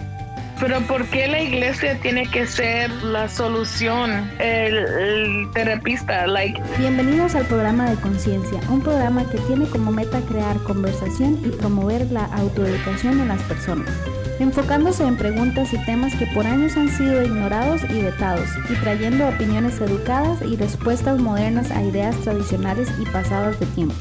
[0.63, 6.25] Pero ¿por qué la iglesia tiene que ser la solución, el, terapista?
[6.25, 11.49] Like, Bienvenidos al programa de Conciencia, un programa que tiene como meta crear conversación y
[11.49, 13.89] promover la autoeducación en las personas,
[14.39, 19.27] enfocándose en preguntas y temas que por años han sido ignorados y vetados, y trayendo
[19.27, 23.95] opiniones educadas y respuestas modernas a ideas tradicionales y pasadas de tiempo.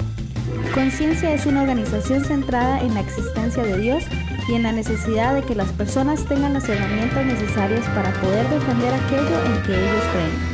[0.72, 4.04] Conciencia es una organización centrada en la existencia de Dios
[4.48, 8.92] y en la necesidad de que las personas tengan las herramientas necesarias para poder defender
[8.94, 10.52] aquello en que ellos creen.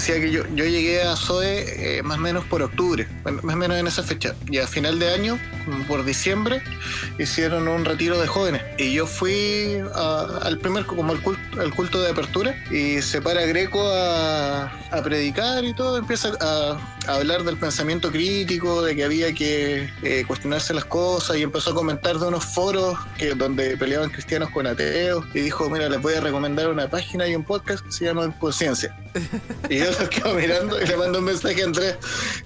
[0.06, 1.64] decía que yo, yo llegué a Zoe
[1.98, 3.08] eh, más o menos por octubre,
[3.42, 4.34] más o menos en esa fecha.
[4.50, 5.38] Y a final de año,
[5.88, 6.60] por diciembre,
[7.18, 8.60] hicieron un retiro de jóvenes.
[8.78, 13.22] Y yo fui a- al primer, como al culto, al culto de apertura, y se
[13.22, 19.04] para Greco a, a predicar y todo, empieza a hablar del pensamiento crítico, de que
[19.04, 23.76] había que eh, cuestionarse las cosas, y empezó a comentar de unos foros que, donde
[23.76, 27.44] peleaban cristianos con ateos, y dijo, mira, les voy a recomendar una página y un
[27.44, 28.96] podcast que se llama Conciencia.
[29.70, 31.96] Y yo lo quedo mirando y le mando un mensaje a Andrés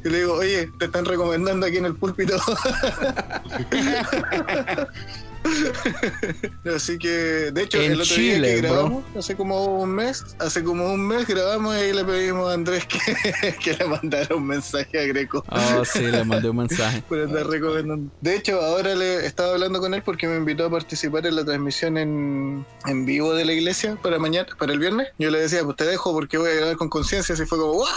[0.05, 2.37] y le digo, oye, te están recomendando aquí en el púlpito.
[6.75, 7.09] Así que,
[7.53, 8.73] de hecho, En el otro Chile, día que bro.
[8.73, 12.55] grabamos, hace como un mes, hace como un mes grabamos y ahí le pedimos a
[12.55, 15.45] Andrés que, que le mandara un mensaje a Greco.
[15.49, 17.03] Ah, sí, le mandé un mensaje.
[17.09, 18.11] Por andar recomendando.
[18.21, 21.45] De hecho, ahora le estaba hablando con él porque me invitó a participar en la
[21.45, 25.09] transmisión en, en vivo de la iglesia para mañana, para el viernes.
[25.19, 27.35] Yo le decía, pues te dejo porque voy a grabar con conciencia.
[27.35, 27.89] Así fue como, ¡guau!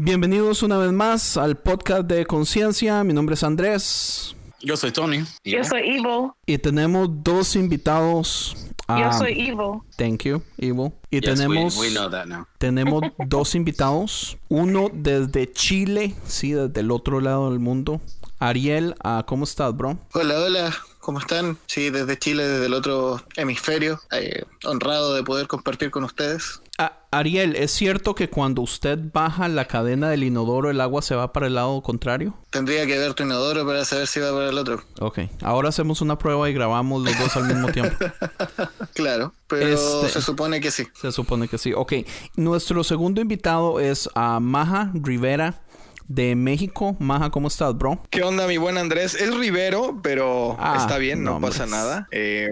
[0.00, 3.02] Bienvenidos una vez más al podcast de Conciencia.
[3.02, 5.24] Mi nombre es Andrés Yo soy Tony.
[5.42, 8.54] ¿Y yo soy evil, y tenemos dos invitados.
[8.56, 9.80] yo Ah, soy evil.
[9.96, 10.92] Thank you, Ivo.
[11.10, 12.46] Y Yes, tenemos, we, we know that now.
[12.58, 14.38] tenemos dos invitados.
[14.48, 18.00] Uno desde Chile, sí, desde el otro lado del mundo.
[18.38, 19.98] Ariel, ah, ¿cómo estás, bro?
[20.14, 21.58] Hola, hola, ¿cómo están?
[21.66, 24.00] Sí, desde Chile, desde el otro hemisferio.
[24.12, 26.62] eh, honrado de poder compartir con ustedes.
[26.80, 31.16] Ah, Ariel, ¿es cierto que cuando usted baja la cadena del inodoro el agua se
[31.16, 32.34] va para el lado contrario?
[32.50, 34.80] Tendría que ver tu inodoro para saber si va para el otro.
[35.00, 37.96] Ok, ahora hacemos una prueba y grabamos los dos al mismo tiempo.
[38.94, 40.86] Claro, pero Este- se supone que sí.
[41.00, 41.72] Se supone que sí.
[41.72, 41.94] Ok,
[42.36, 45.60] nuestro segundo invitado es a Maja Rivera
[46.08, 46.96] de México.
[46.98, 48.00] Maja, ¿cómo estás, bro?
[48.10, 49.14] ¿Qué onda, mi buen Andrés?
[49.14, 52.08] Es Rivero, pero Ah, está bien, no, no, pasa nada.
[52.10, 52.48] Eh,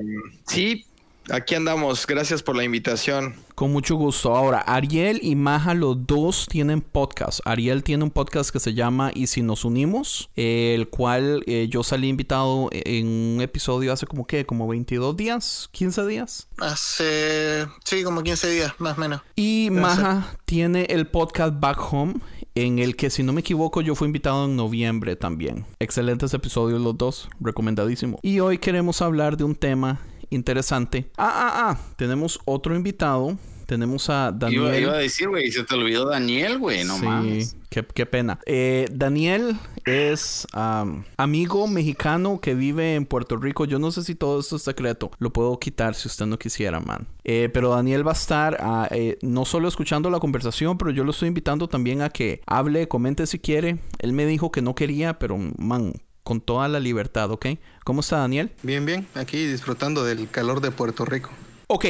[0.46, 0.84] sí,
[1.30, 2.06] aquí andamos.
[2.06, 3.34] Gracias por la invitación.
[3.54, 4.36] Con mucho gusto.
[4.36, 7.40] Ahora, Ariel y Maja, los dos tienen podcast.
[7.44, 11.66] Ariel tiene un podcast que se llama Y si nos unimos, eh, el cual eh,
[11.70, 16.48] yo salí invitado en un episodio hace como que, como 22 días, 15 días.
[16.58, 19.22] Hace, sí, como 15 días, más o menos.
[19.36, 19.98] Y Gracias.
[19.98, 22.14] Maja tiene el podcast Back Home,
[22.54, 25.66] en el que, si no me equivoco, yo fui invitado en noviembre también.
[25.78, 28.18] Excelentes episodios los dos, recomendadísimo.
[28.22, 30.00] Y hoy queremos hablar de un tema
[30.30, 31.10] interesante.
[31.16, 33.36] Ah, ah, ah, tenemos otro invitado.
[33.66, 34.62] Tenemos a Daniel.
[34.62, 37.56] Iba, iba a decir, güey, se te olvidó Daniel, güey, no sí, mames.
[37.68, 38.38] Qué, qué pena.
[38.46, 43.64] Eh, Daniel es am, amigo mexicano que vive en Puerto Rico.
[43.64, 45.10] Yo no sé si todo esto es secreto.
[45.18, 47.08] Lo puedo quitar si usted no quisiera, man.
[47.24, 51.02] Eh, pero Daniel va a estar ah, eh, no solo escuchando la conversación, pero yo
[51.02, 53.78] lo estoy invitando también a que hable, comente si quiere.
[53.98, 55.92] Él me dijo que no quería, pero man,
[56.26, 57.46] con toda la libertad, ¿ok?
[57.84, 58.50] ¿Cómo está Daniel?
[58.64, 61.30] Bien, bien, aquí disfrutando del calor de Puerto Rico.
[61.68, 61.86] Ok,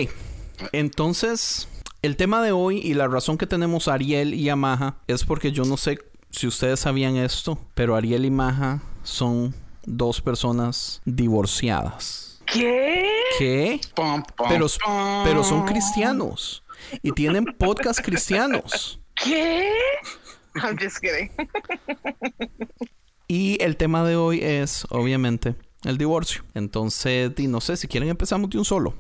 [0.73, 1.69] entonces
[2.03, 5.25] El tema de hoy y la razón que tenemos a Ariel y a Maja es
[5.25, 5.99] porque yo no sé
[6.31, 9.55] si ustedes sabían esto, pero Ariel y Maja son
[9.87, 12.43] dos personas divorciadas.
[12.44, 13.09] ¿Qué?
[13.38, 13.81] ¿Qué?
[13.94, 15.25] Pum, pum, Pero, pum.
[15.25, 16.62] pero son cristianos
[17.03, 19.00] y tienen podcast cristianos.
[19.15, 19.71] ¿Qué?
[20.62, 21.31] I'm just kidding.
[23.28, 26.44] Y el tema de hoy es, obviamente, el divorcio.
[26.55, 28.94] Entonces, di, no sé si quieren empezamos de un solo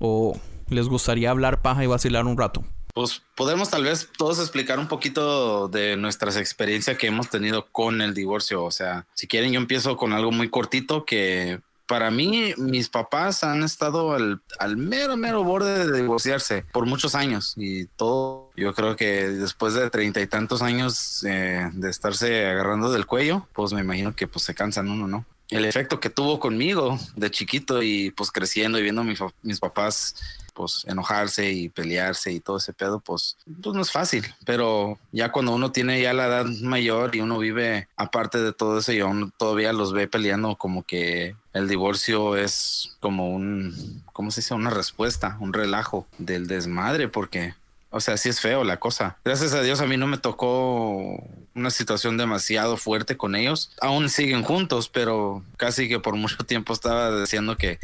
[0.00, 0.38] o
[0.68, 2.64] les gustaría hablar paja y vacilar un rato.
[2.94, 8.00] Pues podemos tal vez todos explicar un poquito de nuestras experiencias que hemos tenido con
[8.00, 8.62] el divorcio.
[8.62, 13.44] O sea, si quieren, yo empiezo con algo muy cortito que para mí, mis papás
[13.44, 18.50] han estado al, al mero, mero borde de divorciarse por muchos años y todo.
[18.56, 23.46] Yo creo que después de treinta y tantos años eh, de estarse agarrando del cuello,
[23.52, 25.26] pues me imagino que pues se cansan uno, ¿no?
[25.50, 30.16] El efecto que tuvo conmigo de chiquito y pues creciendo y viendo a mis, papás
[30.54, 34.24] pues enojarse y pelearse y todo ese pedo, pues, pues no es fácil.
[34.46, 38.78] Pero ya cuando uno tiene ya la edad mayor y uno vive aparte de todo
[38.78, 44.30] eso y uno todavía los ve peleando como que el divorcio es como un, ¿cómo
[44.30, 44.54] se dice?
[44.54, 47.54] Una respuesta, un relajo del desmadre, porque
[47.94, 49.18] o sea, sí es feo la cosa.
[49.24, 51.22] Gracias a Dios a mí no me tocó
[51.54, 53.70] una situación demasiado fuerte con ellos.
[53.80, 57.78] Aún siguen juntos, pero casi que por mucho tiempo estaba diciendo que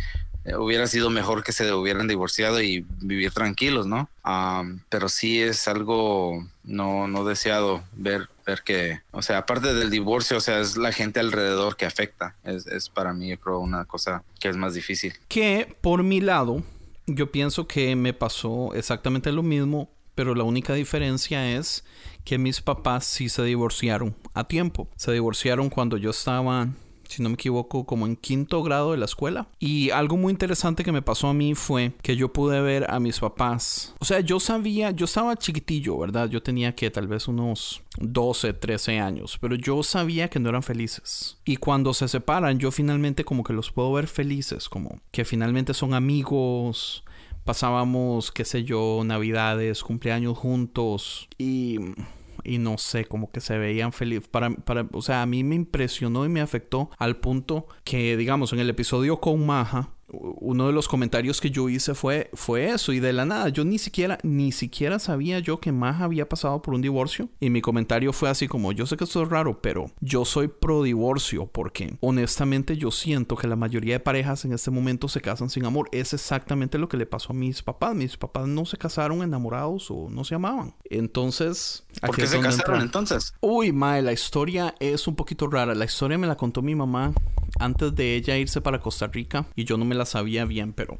[0.44, 4.08] eh, hubiera sido mejor que se hubieran divorciado y vivir tranquilos, ¿no?
[4.24, 9.90] Am, pero sí es algo no, no deseado ver, ver que, o sea, aparte del
[9.90, 12.34] divorcio, o sea, es la gente alrededor que afecta.
[12.42, 15.14] Es, es para mí, yo creo, una cosa que es más difícil.
[15.28, 16.64] Que por mi lado,
[17.06, 19.88] yo pienso que me pasó exactamente lo mismo,
[20.20, 21.82] pero la única diferencia es
[22.24, 24.86] que mis papás sí se divorciaron a tiempo.
[24.94, 26.68] Se divorciaron cuando yo estaba,
[27.08, 29.48] si no me equivoco, como en quinto grado de la escuela.
[29.58, 33.00] Y algo muy interesante que me pasó a mí fue que yo pude ver a
[33.00, 33.94] mis papás.
[33.98, 36.28] O sea, yo sabía, yo estaba chiquitillo, ¿verdad?
[36.28, 40.62] Yo tenía que tal vez unos 12, 13 años, pero yo sabía que no eran
[40.62, 41.38] felices.
[41.46, 45.72] Y cuando se separan, yo finalmente como que los puedo ver felices, como que finalmente
[45.72, 47.04] son amigos,
[47.44, 51.78] pasábamos, qué sé yo, navidades, cumpleaños juntos y,
[52.44, 54.28] y no sé, como que se veían felices.
[54.28, 58.52] Para, para, o sea, a mí me impresionó y me afectó al punto que, digamos,
[58.52, 59.90] en el episodio con Maja,
[60.40, 63.64] uno de los comentarios que yo hice fue, fue eso y de la nada yo
[63.64, 67.60] ni siquiera ni siquiera sabía yo que Maja había pasado por un divorcio y mi
[67.60, 71.46] comentario fue así como yo sé que esto es raro pero yo soy pro divorcio
[71.46, 75.64] porque honestamente yo siento que la mayoría de parejas en este momento se casan sin
[75.64, 75.88] amor.
[75.92, 77.94] Es exactamente lo que le pasó a mis papás.
[77.94, 80.74] Mis papás no se casaron enamorados o no se amaban.
[80.84, 82.82] Entonces ¿Por qué se casaron entra.
[82.82, 83.34] entonces?
[83.40, 85.74] Uy, mae, la historia es un poquito rara.
[85.74, 87.12] La historia me la contó mi mamá
[87.58, 90.98] antes de ella irse para Costa Rica y yo no me la sabía bien, pero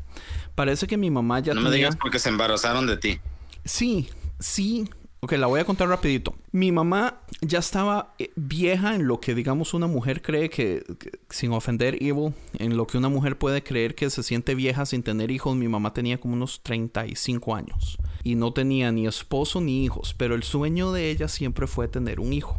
[0.55, 3.21] parece que mi mamá ya No me digas porque se embarazaron de ti.
[3.65, 4.09] Sí,
[4.39, 4.89] sí.
[5.23, 6.35] Ok, la voy a contar rapidito.
[6.51, 10.83] Mi mamá ya estaba eh, vieja en lo que, digamos, una mujer cree que,
[11.29, 15.03] sin ofender Evil, en lo que una mujer puede creer que se siente vieja sin
[15.03, 15.55] tener hijos.
[15.55, 20.35] Mi mamá tenía como unos 35 años y no tenía ni esposo ni hijos, pero
[20.35, 22.59] el sueño de ella siempre fue tener un hijo.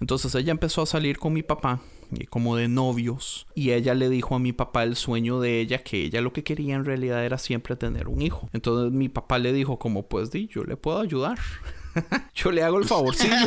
[0.00, 1.80] Entonces ella empezó a salir con mi papá
[2.12, 5.82] y como de novios y ella le dijo a mi papá el sueño de ella
[5.82, 8.48] que ella lo que quería en realidad era siempre tener un hijo.
[8.52, 11.38] Entonces mi papá le dijo como pues di, yo le puedo ayudar.
[12.34, 13.34] yo le hago el favorcillo.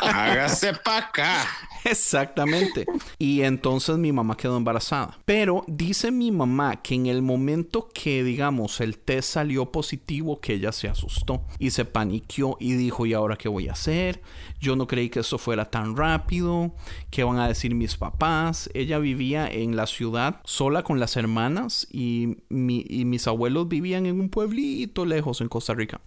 [0.00, 1.46] Hágase pa' acá.
[1.84, 2.86] Exactamente.
[3.18, 5.18] Y entonces mi mamá quedó embarazada.
[5.24, 10.54] Pero dice mi mamá que en el momento que, digamos, el test salió positivo, que
[10.54, 14.20] ella se asustó y se paniqueó y dijo, ¿y ahora qué voy a hacer?
[14.60, 16.74] Yo no creí que eso fuera tan rápido.
[17.10, 18.70] ¿Qué van a decir mis papás?
[18.74, 24.06] Ella vivía en la ciudad sola con las hermanas y, mi- y mis abuelos vivían
[24.06, 26.00] en un pueblito lejos en Costa Rica.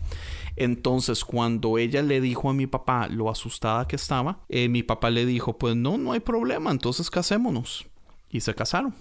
[0.56, 5.10] Entonces, cuando ella le dijo a mi papá lo asustada que estaba, eh, mi papá
[5.10, 7.86] le dijo, pues no, no hay problema, entonces casémonos.
[8.32, 8.94] Y se casaron.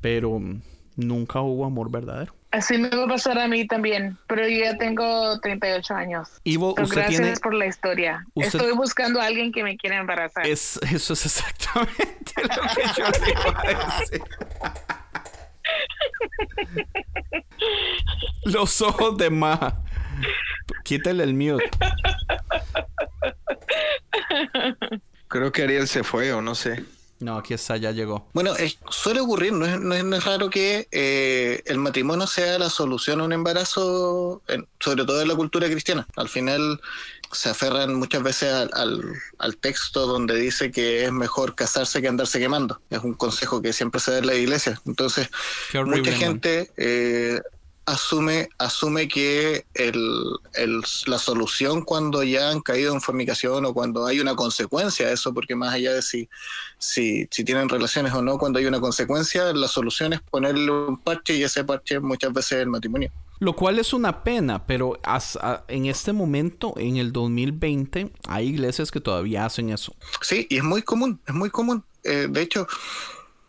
[0.00, 0.40] Pero
[0.96, 2.34] nunca hubo amor verdadero.
[2.50, 6.28] Así me va a pasar a mí también, pero yo ya tengo 38 años.
[6.44, 7.36] Ivo, usted gracias tiene...
[7.42, 8.24] por la historia.
[8.34, 10.46] usted- Estoy buscando a alguien que me quiera embarazar.
[10.46, 14.22] Es, eso es exactamente lo que yo le iba a decir.
[18.44, 19.80] Los ojos de Maja.
[20.84, 21.68] Quítale el mute.
[25.28, 26.82] Creo que Ariel se fue o no sé.
[27.20, 28.28] No, aquí está, ya llegó.
[28.32, 32.26] Bueno, es- suele ocurrir, no es, no es- no es raro que eh, el matrimonio
[32.28, 36.06] sea la solución a un embarazo, en- sobre todo en la cultura cristiana.
[36.16, 36.80] Al final
[37.32, 39.02] se aferran muchas veces al, al-
[39.38, 42.80] al texto donde dice que es mejor casarse que andarse quemando.
[42.88, 44.80] Es un consejo que siempre se da en la iglesia.
[44.86, 45.28] Entonces,
[45.98, 47.40] mucha gente eh,
[47.92, 54.06] asume, asume que el, el- la solución cuando ya han caído en fornicación o cuando
[54.06, 56.28] hay una consecuencia de eso, porque más allá de si,
[56.78, 60.98] si, si tienen relaciones o no, cuando hay una consecuencia, la solución es ponerle un
[60.98, 63.10] parche y ese parche muchas veces es el matrimonio.
[63.40, 68.48] Lo cual es una pena, pero as- a- en este momento, en el 2020, hay
[68.48, 69.94] iglesias que todavía hacen eso.
[70.20, 71.84] Sí, y es muy común, es muy común.
[72.04, 72.66] Eh, de hecho,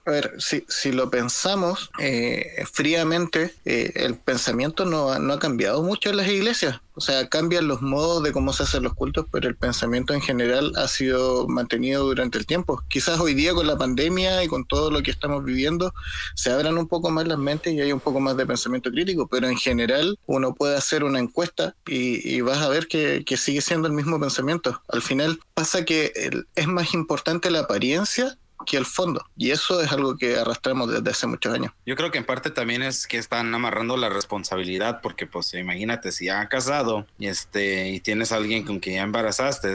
[0.06, 5.40] a ver, si, si lo pensamos eh, fríamente, eh, el pensamiento no ha, no ha
[5.40, 6.80] cambiado mucho en las iglesias.
[6.96, 10.22] O sea, cambian los modos de cómo se hacen los cultos, pero el pensamiento en
[10.22, 12.84] general ha sido mantenido durante el tiempo.
[12.90, 15.94] Quizás hoy día con la pandemia y con todo lo que estamos viviendo,
[16.36, 19.28] se abran un poco más las mentes y hay un poco más de pensamiento crítico,
[19.28, 23.88] pero en general uno puede hacer una encuesta y, vas a ver que, sigue siendo
[23.88, 24.82] el mismo pensamiento.
[24.90, 26.12] Al final pasa que
[26.56, 29.26] es más importante la apariencia que el fondo.
[29.38, 31.72] Y eso es algo que arrastramos desde hace muchos años.
[31.86, 36.12] Yo creo que en parte también es que están amarrando la responsabilidad, porque pues imagínate,
[36.12, 39.74] si ya has casado y este y tienes a alguien con quien ya embarazaste,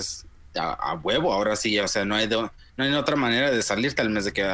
[0.56, 2.36] a, a huevo, ahora sí, o sea, no hay, de-
[2.76, 4.44] no hay otra manera de salir, tal vez de que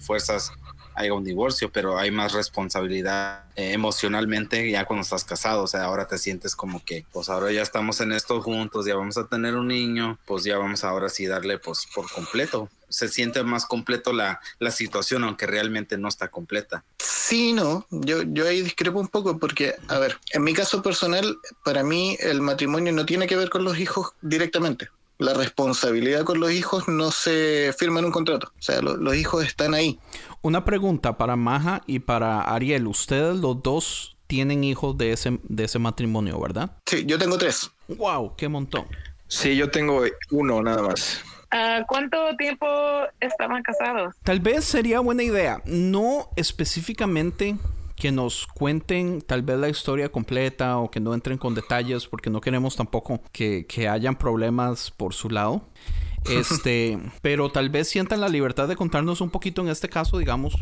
[0.00, 0.52] fuerzas
[1.00, 5.84] haya un divorcio, pero hay más responsabilidad eh, emocionalmente ya cuando estás casado, o sea,
[5.84, 9.26] ahora te sientes como que, pues ahora ya estamos en esto juntos, ya vamos a
[9.26, 12.68] tener un niño, pues ya vamos ahora sí darle pues por completo.
[12.88, 16.84] Se siente más completo la, la situación, aunque realmente no está completa.
[16.98, 21.38] Sí, no, yo, yo ahí discrepo un poco porque, a ver, en mi caso personal,
[21.64, 24.88] para mí el matrimonio no tiene que ver con los hijos directamente.
[25.20, 28.48] La responsabilidad con los hijos no se firma en un contrato.
[28.58, 29.98] O sea, lo- los hijos están ahí.
[30.42, 32.86] Una pregunta para Maja y para Ariel.
[32.86, 36.72] Ustedes los dos tienen hijos de ese, de ese matrimonio, ¿verdad?
[36.86, 37.70] Sí, yo tengo tres.
[37.88, 38.34] ¡Wow!
[38.36, 38.86] ¡Qué montón!
[39.28, 41.20] Sí, yo tengo uno nada más.
[41.50, 42.66] Ah, ¿Cuánto tiempo
[43.20, 44.14] estaban casados?
[44.22, 47.56] Tal vez sería buena idea, no específicamente
[48.00, 52.30] que nos cuenten tal vez la historia completa o que no entren con detalles porque
[52.30, 55.62] no queremos tampoco que, que hayan problemas por su lado.
[56.28, 60.54] Este, pero tal vez sientan la libertad de contarnos un poquito en este caso, digamos,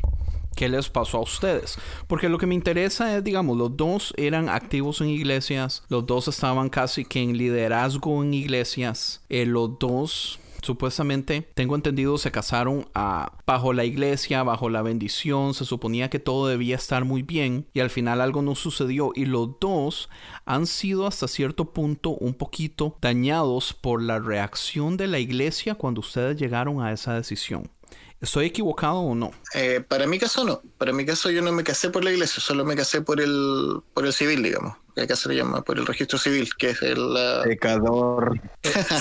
[0.54, 1.78] qué les pasó a ustedes.
[2.06, 6.28] Porque lo que me interesa es, digamos, los dos eran activos en iglesias, los dos
[6.28, 10.38] estaban casi que en liderazgo en iglesias, eh, los dos
[10.68, 16.18] supuestamente, tengo entendido, se casaron a, bajo la iglesia, bajo la bendición, se suponía que
[16.18, 20.10] todo debía estar muy bien y al final algo no sucedió y los dos
[20.44, 26.00] han sido hasta cierto punto un poquito dañados por la reacción de la iglesia cuando
[26.00, 27.70] ustedes llegaron a esa decisión.
[28.20, 29.30] ¿Estoy equivocado o no?
[29.54, 30.60] Eh, para mi caso no.
[30.76, 33.80] Para mi caso yo no me casé por la iglesia, solo me casé por el,
[33.94, 34.76] por el civil, digamos.
[34.98, 37.14] Que acá se le llama por el registro civil, que es el...
[37.14, 38.40] la- Pecador.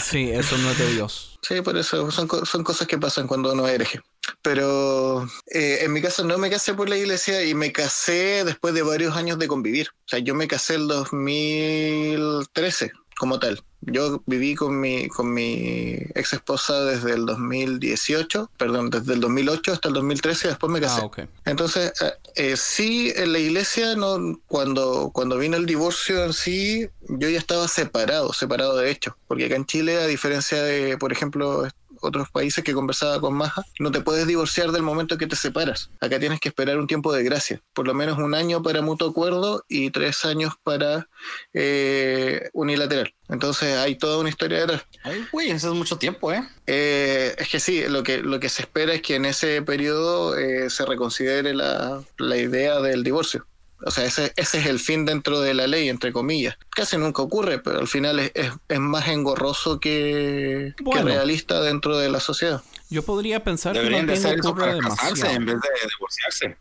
[0.03, 1.39] Sí, eso no es de Dios.
[1.41, 3.99] Sí, por eso son, son cosas que pasan cuando uno es hereje.
[4.41, 8.73] Pero eh, en mi caso no me casé por la iglesia y me casé después
[8.73, 9.89] de varios años de convivir.
[10.05, 13.61] O sea, yo me casé el 2013 como tal.
[13.81, 19.73] Yo viví con mi, con mi ex esposa desde el 2018, perdón, desde el 2008
[19.73, 21.01] hasta el 2013, después me casé.
[21.03, 21.27] Ah.
[21.45, 26.89] Entonces, eh, eh, sí, en la iglesia, no, cuando, cuando vino el divorcio en sí,
[27.07, 29.15] yo ya estaba separado, separado de hecho.
[29.27, 31.67] Porque acá en Chile, a diferencia de, por ejemplo,
[32.01, 35.89] otros países que conversaba con Maja, no te puedes divorciar del momento que te separas.
[35.99, 37.61] Acá tienes que esperar un tiempo de gracia.
[37.73, 41.07] Por lo menos un año para mutuo acuerdo y tres años para
[41.53, 43.13] eh, unilateral.
[43.29, 44.85] Entonces hay toda una historia detrás.
[45.03, 46.47] Ay, güey, eso es mucho tiempo, ¿eh?
[46.65, 50.37] Eh, es que sí, lo que, lo que se espera es que en ese periodo
[50.37, 53.45] eh, se reconsidere la, la idea del divorcio.
[53.85, 56.57] O sea, ese, ese es el fin dentro de la ley, entre comillas.
[56.71, 61.97] Casi nunca ocurre, pero al final es, es, es más engorroso que, que realista dentro
[61.97, 62.61] de la sociedad.
[62.89, 65.69] Yo podría pensar Deberían que de más bien hacer eso para casarse en vez de
[65.97, 66.57] divorciarse.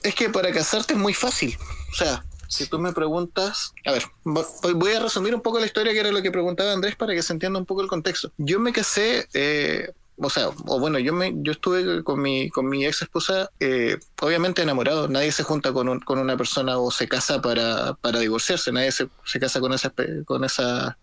[0.02, 1.56] Es que para casarte es muy fácil.
[1.90, 5.66] O sea, si tú me preguntas, a ver, vo- voy a resumir un poco la
[5.66, 8.32] historia que era lo que preguntaba Andrés para que se entienda un poco el contexto.
[8.38, 9.90] Yo me casé, eh,
[10.20, 13.98] o sea, o bueno, yo me, yo estuve con mi, con mi ex esposa, eh,
[14.20, 15.08] obviamente enamorado.
[15.08, 18.72] Nadie se junta con, con una persona o se casa para, para divorciarse.
[18.72, 19.92] Nadie se, se casa con esa,
[20.24, 20.98] con esa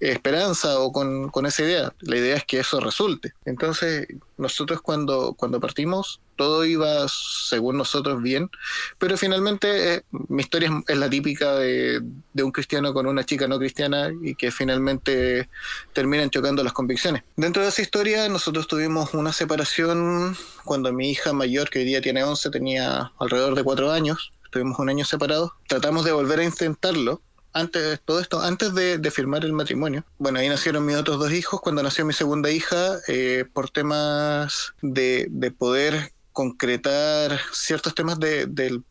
[0.00, 1.92] esperanza o con, con esa idea.
[2.00, 3.34] La idea es que eso resulte.
[3.44, 4.08] Entonces,
[4.38, 8.50] nosotros cuando, cuando partimos, todo iba según nosotros bien,
[8.98, 12.00] pero finalmente eh, mi historia es, es la típica de,
[12.32, 15.48] de un cristiano con una chica no cristiana y que finalmente
[15.92, 17.22] terminan chocando las convicciones.
[17.36, 22.00] Dentro de esa historia nosotros tuvimos una separación cuando mi hija mayor, que hoy día
[22.00, 26.44] tiene 11, tenía alrededor de cuatro años, estuvimos un año separados, tratamos de volver a
[26.44, 27.20] intentarlo,
[27.52, 30.04] antes de todo esto, antes de, firmar el matrimonio.
[30.18, 31.60] Bueno, ahí nacieron mis otros dos hijos.
[31.60, 38.46] Cuando nació mi segunda hija, eh, por temas de, de poder concretar ciertos temas de,
[38.46, 38.84] del,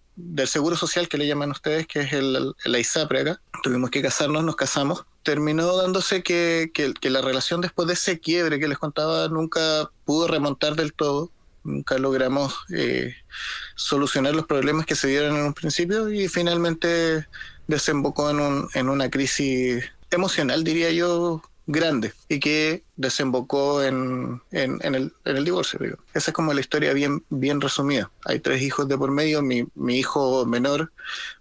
[0.46, 3.42] seguro social que le llaman ustedes, que es el, la ISAPRE acá.
[3.64, 5.06] Tuvimos que casarnos, nos casamos.
[5.24, 6.72] Terminó dándose que
[7.04, 11.32] la relación después de ese quiebre que les contaba nunca pudo remontar del todo
[11.64, 13.16] nunca logramos eh,
[13.76, 17.28] solucionar los problemas que se dieron en un principio y finalmente
[17.68, 24.80] desembocó en, un, en una crisis emocional, diría yo, grande y que desembocó en, en,
[24.84, 25.80] el, en el divorcio.
[25.82, 25.98] Digo.
[26.14, 28.12] Esa es como la historia bien, bien resumida.
[28.26, 29.42] Hay tres hijos de por medio.
[29.42, 30.92] Mi, mi hijo menor,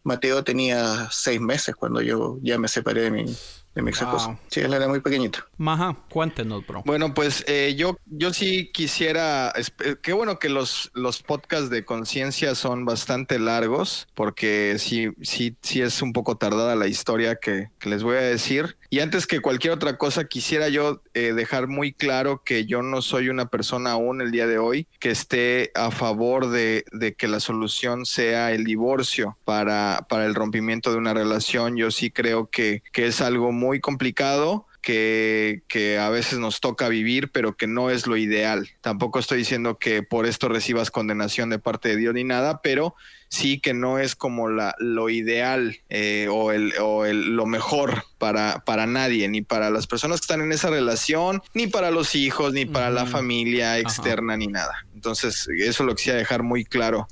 [0.05, 3.37] Mateo, tenía seis meses cuando yo ya me separé de mi,
[3.75, 4.27] de.
[4.27, 4.39] Wow.
[4.49, 5.41] Sí, él era muy pequeñito.
[5.57, 6.83] Maja, cuéntenos, bro.
[6.85, 11.85] Bueno, pues eh, yo, yo sí quisiera, esp- qué bueno que los, los podcasts de
[11.85, 17.71] conciencia son bastante largos, porque sí, sí, sí es un poco tardada la historia que,
[17.79, 18.77] que les voy a decir.
[18.93, 23.03] Y antes que cualquier otra cosa, quisiera yo eh, dejar muy claro que yo no
[23.03, 26.85] soy una persona aún el día de hoy que esté a favor de,
[27.17, 31.77] que la solución sea el divorcio para, el rompimiento de una relación.
[31.77, 35.63] Yo sí creo que, es algo muy complicado que,
[36.01, 38.71] a veces nos toca vivir, pero que no es lo ideal.
[38.81, 42.97] Tampoco estoy diciendo que por esto recibas condenación de parte de Dios ni nada, pero
[43.31, 48.03] sí que no es como la, lo ideal eh, o, el, o el, lo mejor
[48.19, 52.15] para, para nadie, ni para las personas que están en esa relación, ni para los
[52.15, 54.39] hijos, ni para la familia externa, Ajá.
[54.39, 54.73] ni nada.
[54.95, 57.07] Entonces, eso lo quisiera dejar muy claro.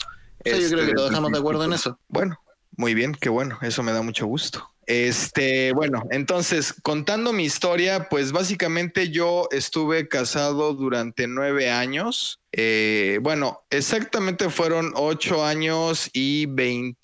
[0.45, 1.99] Sí, este, yo creo que todos estamos de acuerdo en eso.
[2.09, 2.39] Bueno,
[2.77, 4.69] muy bien, qué bueno, eso me da mucho gusto.
[4.89, 12.41] Este, bueno, entonces, contando mi historia, pues básicamente yo estuve casado durante nueve años.
[12.53, 16.97] Eh, bueno, exactamente fueron ocho años y veintinueve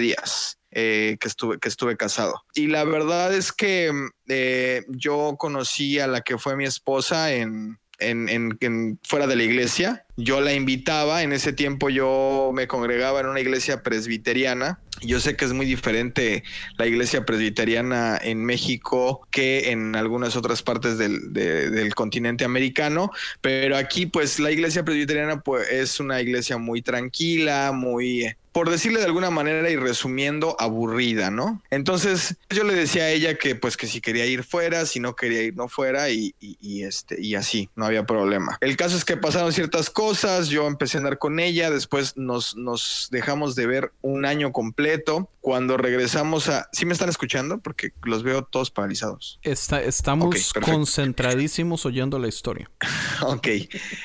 [0.00, 0.58] días.
[0.74, 2.42] Eh, que, estuve, que estuve casado.
[2.54, 3.92] Y la verdad es que
[4.26, 7.78] eh, yo conocí a la que fue mi esposa en,
[9.02, 10.06] fuera de la iglesia.
[10.16, 14.80] Yo la invitaba, en ese tiempo yo me congregaba en una iglesia presbiteriana.
[15.02, 16.42] Yo sé que es muy diferente
[16.78, 23.10] la iglesia presbiteriana en México que en algunas otras partes del, de, del continente americano,
[23.40, 29.00] pero aquí pues la iglesia presbiteriana pues, es una iglesia muy tranquila, muy por decirle
[29.00, 31.62] de alguna manera y resumiendo, aburrida, ¿no?
[31.70, 35.16] Entonces yo le decía a ella que pues que si quería ir fuera, si no
[35.16, 38.58] quería ir no fuera y, y, este y así, no había problema.
[38.60, 42.56] El caso es que pasaron ciertas cosas, yo empecé a andar con ella, después nos,
[42.56, 45.28] nos dejamos de ver un año completo.
[45.42, 46.68] Cuando regresamos a...
[46.72, 47.58] ¿Sí me están escuchando?
[47.58, 49.40] Porque los veo todos paralizados.
[49.42, 52.70] Está, estamos okay, concentradísimos oyendo la historia.
[53.22, 53.48] ok.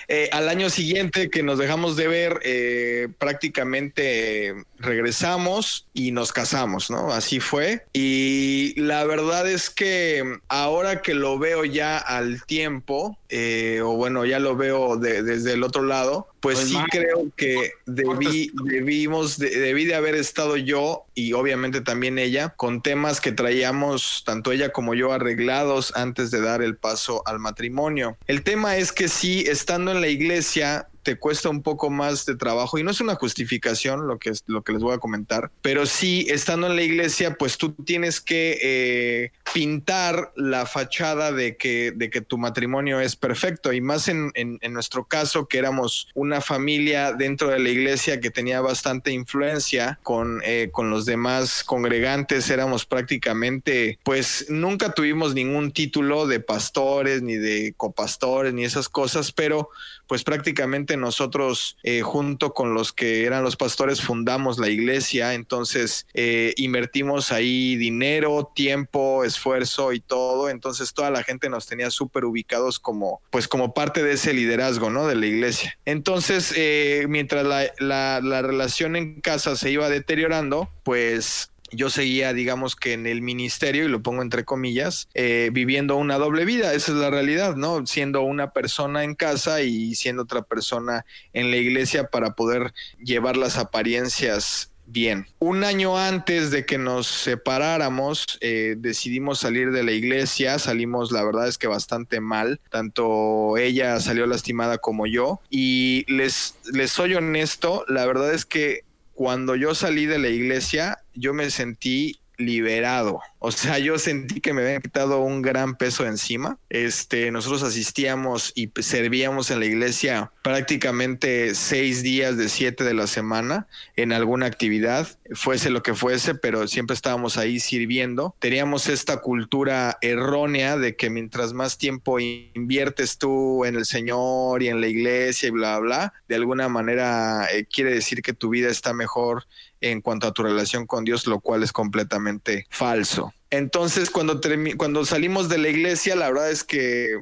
[0.08, 6.90] Eh, al año siguiente que nos dejamos de ver, eh, prácticamente regresamos y nos casamos,
[6.90, 7.12] ¿no?
[7.12, 7.86] Así fue.
[7.94, 14.26] Y la verdad es que ahora que lo veo ya al tiempo, eh, o bueno,
[14.26, 18.52] ya lo veo de, desde el otro lado, pues, pues sí man, creo que debí,
[18.64, 24.24] debimos, de, debí de haber estado yo y obviamente también ella con temas que traíamos
[24.26, 28.18] tanto ella como yo arreglados antes de dar el paso al matrimonio.
[28.28, 32.36] El tema es que sí, estando en la iglesia, te cuesta un poco más de
[32.36, 35.52] trabajo y no es una justificación lo que es lo que les voy a comentar,
[35.62, 41.56] pero sí estando en la iglesia, pues tú tienes que eh, pintar la fachada de
[41.56, 44.34] que, de que tu matrimonio es perfecto y más en,
[44.70, 50.42] nuestro caso que éramos una familia dentro de la iglesia que tenía bastante influencia con,
[50.44, 57.38] eh, con los demás congregantes, éramos prácticamente, pues nunca tuvimos ningún título de pastores ni
[57.38, 59.70] de copastores ni esas cosas, pero
[60.08, 66.08] pues prácticamente nosotros eh, junto con los que eran los pastores fundamos la iglesia, entonces
[66.14, 72.26] eh, invertimos ahí dinero, tiempo, esfuerzo y todo, entonces toda la gente nos tenía súper
[72.26, 75.08] ubicados como pues como parte de ese liderazgo, ¿no?
[75.08, 75.78] De la iglesia.
[75.86, 82.34] Entonces, eh, mientras la, la, la relación en casa se iba deteriorando, pues yo seguía,
[82.34, 86.74] digamos que en el ministerio, y lo pongo entre comillas, eh, viviendo una doble vida.
[86.74, 87.86] Esa es la realidad, ¿no?
[87.86, 93.38] Siendo una persona en casa y siendo otra persona en la iglesia para poder llevar
[93.38, 95.28] las apariencias bien.
[95.40, 101.24] Un año antes de que nos separáramos, eh, decidimos salir de la iglesia, salimos la
[101.24, 107.14] verdad es que bastante mal, tanto ella salió lastimada como yo, y les, les soy
[107.16, 108.87] honesto, la verdad es que
[109.18, 113.20] cuando yo salí de la iglesia, yo me sentí liberado.
[113.40, 116.58] O sea, yo sentí que me habían quitado un gran peso encima.
[116.70, 123.08] Este, nosotros asistíamos y servíamos en la iglesia prácticamente seis días de siete de la
[123.08, 128.36] semana en alguna actividad, fuese lo que fuese, pero siempre estábamos ahí sirviendo.
[128.40, 134.70] Teníamos esta cultura errónea de que mientras más tiempo inviertes tú en el Señor y
[134.70, 138.70] en la iglesia y bla, bla, de alguna manera eh, quiere decir que tu vida
[138.70, 139.46] está mejor
[139.82, 143.34] en cuanto a tu relación con Dios, lo cual es completamente falso.
[143.50, 144.42] Entonces, cuando,
[144.78, 147.18] cuando salimos de la iglesia, la verdad es que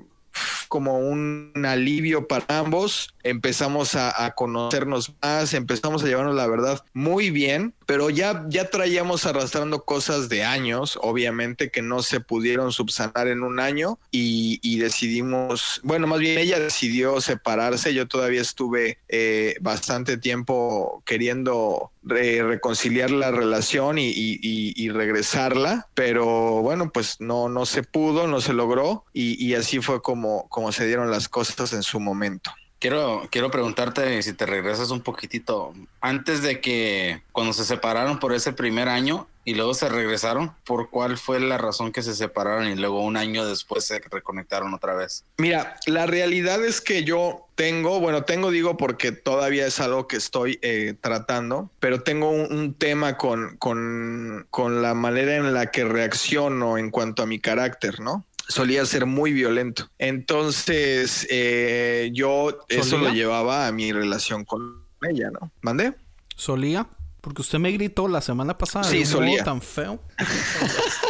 [0.68, 3.14] como un alivio para ambos.
[3.24, 9.26] Empezamos a, conocernos más, empezamos a llevarnos la verdad muy bien, pero ya, ya traíamos
[9.26, 15.80] arrastrando cosas de años, obviamente, que no se pudieron subsanar en un año y, decidimos,
[15.84, 17.94] bueno, más bien ella decidió separarse.
[17.94, 26.26] Yo todavía estuve eh, bastante tiempo queriendo reconciliar la relación y, regresarla, pero
[26.62, 30.86] bueno, pues no, no se pudo, no se logró y, así fue como, como se
[30.86, 32.52] dieron las cosas en su momento.
[32.86, 35.74] Quiero, quiero preguntarte si te regresas un poquitito.
[36.02, 40.92] Antes de que cuando se separaron por ese primer año y luego se regresaron, ¿por
[40.92, 44.94] cuál fue la razón que se separaron y luego un año después se reconectaron otra
[44.94, 45.24] vez?
[45.38, 50.18] Mira, la realidad es que yo tengo, bueno, tengo digo porque todavía es algo que
[50.18, 55.86] estoy eh, tratando, pero tengo un, tema con, con, con la manera en la que
[55.86, 58.26] reacciono en cuanto a mi carácter, ¿no?
[58.48, 59.90] Solía ser muy violento.
[59.98, 65.52] Entonces, eh, yo eso lo llevaba a mi relación con ella, ¿no?
[65.62, 65.94] ¿Mandé?
[66.36, 66.88] ¿Solía?
[67.22, 68.84] Porque usted me gritó la semana pasada.
[68.84, 69.44] Sí, solía.
[69.44, 70.00] tan feo.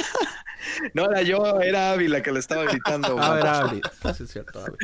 [0.94, 3.16] No, era yo, era Abby la que le estaba gritando.
[3.26, 3.82] Ah, era Abby.
[4.16, 4.78] Sí, es cierto, Abby.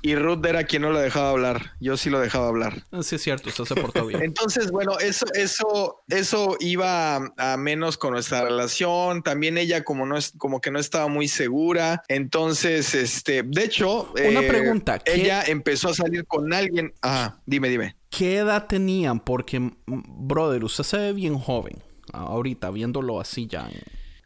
[0.00, 1.72] Y Ruth era quien no lo dejaba hablar.
[1.80, 2.82] Yo sí lo dejaba hablar.
[2.90, 4.22] Ah, sí, es cierto, usted se portó bien.
[4.22, 9.22] Entonces, bueno, eso, eso, eso iba a, menos con nuestra relación.
[9.22, 12.02] También ella, como no es, como que no estaba muy segura.
[12.08, 15.00] Entonces, este, de hecho, una eh, pregunta.
[15.04, 16.92] Ella empezó a salir con alguien.
[17.02, 17.96] Ah, dime, dime.
[18.10, 19.20] ¿Qué edad tenían?
[19.20, 21.82] Porque, brother, usted se ve bien joven.
[22.12, 23.68] Ahorita, viéndolo así ya.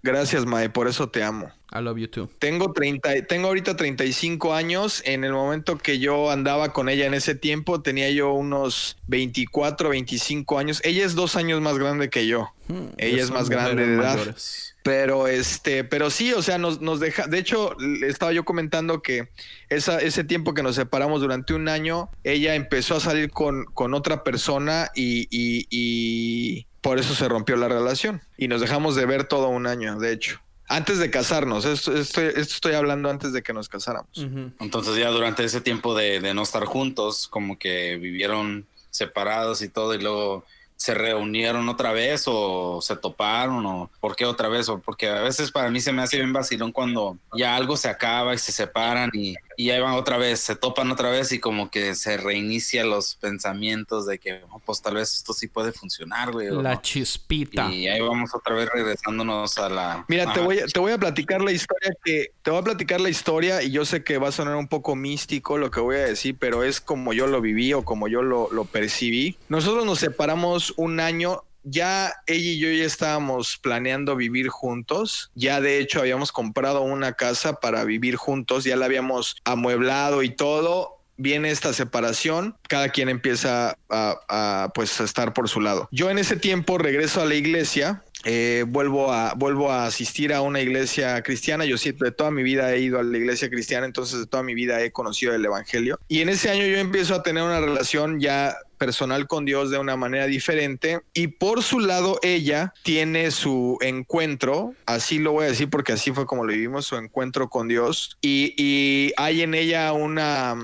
[0.06, 1.50] Gracias, Mae, por eso te amo.
[1.72, 2.30] I love you too.
[2.38, 5.02] Tengo 30, tengo ahorita 35 años.
[5.04, 9.88] En el momento que yo andaba con ella en ese tiempo, tenía yo unos 24,
[9.88, 10.80] 25 años.
[10.84, 12.52] Ella es dos años más grande que yo.
[12.68, 14.36] Hmm, ella es más grande de edad.
[14.84, 17.26] Pero este, pero sí, o sea, nos, nos deja.
[17.26, 19.28] De hecho, estaba yo comentando que
[19.68, 23.92] esa, ese tiempo que nos separamos durante un año, ella empezó a salir con, con
[23.92, 29.24] otra persona y, y por eso se rompió la relación y nos dejamos de ver
[29.24, 30.40] todo un año, de hecho.
[30.68, 34.24] Antes de casarnos, esto, estoy hablando antes de que nos casáramos.
[34.60, 39.68] Entonces ya durante ese tiempo de, de no estar juntos, como que vivieron separados y
[39.68, 40.44] todo, y luego
[40.76, 45.22] se reunieron otra vez o se toparon o por qué otra vez o porque a
[45.22, 48.52] veces para mí se me hace bien vacilón cuando ya algo se acaba y se
[48.52, 52.16] separan y, y ahí van otra vez, se topan otra vez y como que se
[52.16, 56.50] reinicia los pensamientos de que oh, pues tal vez esto sí puede funcionar, güey.
[56.50, 57.70] La chispita.
[57.72, 60.04] Y ahí vamos otra vez regresándonos a la...
[60.08, 62.32] Mira, te voy, a, te voy a platicar la historia que...
[62.42, 64.94] Te voy a platicar la historia y yo sé que va a sonar un poco
[64.94, 68.22] místico lo que voy a decir, pero es como yo lo viví o como yo
[68.22, 69.38] lo, lo percibí.
[69.48, 75.30] Nosotros nos separamos un año ya ella y yo ya estábamos planeando vivir juntos.
[75.34, 80.30] Ya de hecho habíamos comprado una casa para vivir juntos, ya la habíamos amueblado y
[80.30, 80.92] todo.
[81.18, 85.88] Viene esta separación, cada quien empieza a, pues a estar por su lado.
[85.90, 90.40] Yo en ese tiempo regreso a la iglesia, eh, vuelvo, a, vuelvo a asistir a
[90.40, 91.64] una iglesia cristiana.
[91.64, 94.42] Yo siempre de toda mi vida he ido a la iglesia cristiana, entonces de toda
[94.42, 95.98] mi vida he conocido el Evangelio.
[96.08, 99.78] Y en ese año yo empiezo a tener una relación ya personal con Dios de
[99.78, 105.48] una manera diferente y por su lado ella tiene su encuentro, así lo voy a
[105.48, 109.54] decir porque así fue como lo vivimos, su encuentro con Dios y, y hay en
[109.54, 110.54] ella una,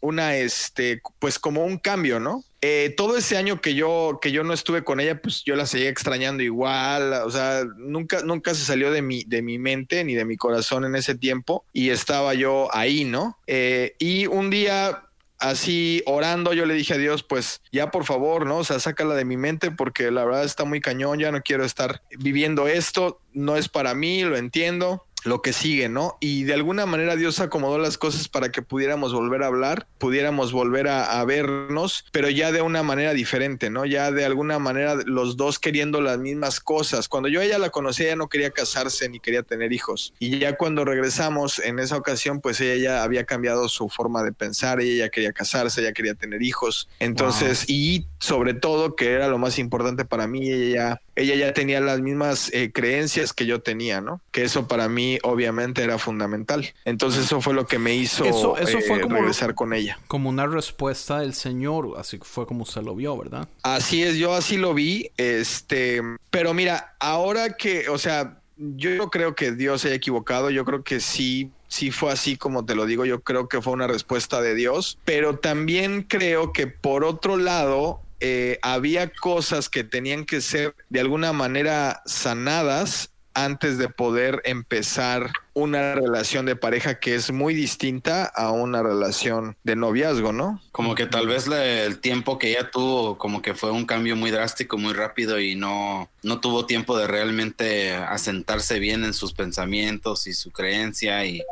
[0.00, 2.44] una, este, pues como un cambio, ¿no?
[2.68, 5.66] Eh, todo ese año que yo, que yo no estuve con ella, pues yo la
[5.66, 10.14] seguía extrañando igual, o sea, nunca, nunca se salió de mi, de mi mente ni
[10.14, 13.38] de mi corazón en ese tiempo y estaba yo ahí, ¿no?
[13.46, 15.04] Eh, y un día
[15.38, 18.58] así orando, yo le dije a Dios, pues ya por favor, ¿no?
[18.58, 21.64] O sea, sácala de mi mente porque la verdad está muy cañón, ya no quiero
[21.64, 26.16] estar viviendo esto, no es para mí, lo entiendo lo que sigue, ¿no?
[26.20, 30.52] Y de alguna manera Dios acomodó las cosas para que pudiéramos volver a hablar, pudiéramos
[30.52, 33.84] volver a, vernos, pero ya de una manera diferente, ¿no?
[33.84, 37.08] Ya de alguna manera los dos queriendo las mismas cosas.
[37.08, 40.14] Cuando yo a ella la conocí, ella no quería casarse ni quería tener hijos.
[40.20, 44.32] Y ya cuando regresamos en esa ocasión, pues ella ya había cambiado su forma de
[44.32, 46.88] pensar, ella ya quería casarse, ya quería tener hijos.
[47.00, 51.52] Entonces, y sobre todo, que era lo más importante para mí, ella ya, ella ya
[51.54, 54.20] tenía las mismas eh, creencias que yo tenía, ¿no?
[54.30, 56.72] Que eso para mí obviamente era fundamental.
[56.84, 59.98] Entonces eso fue lo que me hizo Eso- eso fue eh, como- regresar con ella.
[60.06, 63.48] Como una respuesta del Señor, así fue como usted lo vio, ¿verdad?
[63.62, 69.10] Así es, yo así lo vi, este, pero mira, ahora que, o sea, yo no
[69.10, 72.74] creo que Dios se haya equivocado, yo creo que sí, sí fue así como te
[72.74, 77.04] lo digo, yo creo que fue una respuesta de Dios, pero también creo que por
[77.04, 83.90] otro lado, eh, había cosas que tenían que ser de alguna manera sanadas antes de
[83.90, 90.32] poder empezar una relación de pareja que es muy distinta a una relación de noviazgo,
[90.32, 90.62] ¿no?
[90.72, 94.30] Como que tal vez el tiempo que ella tuvo, como que fue un cambio muy
[94.30, 100.26] drástico, muy rápido y no, no tuvo tiempo de realmente asentarse bien en sus pensamientos
[100.26, 101.42] y su creencia y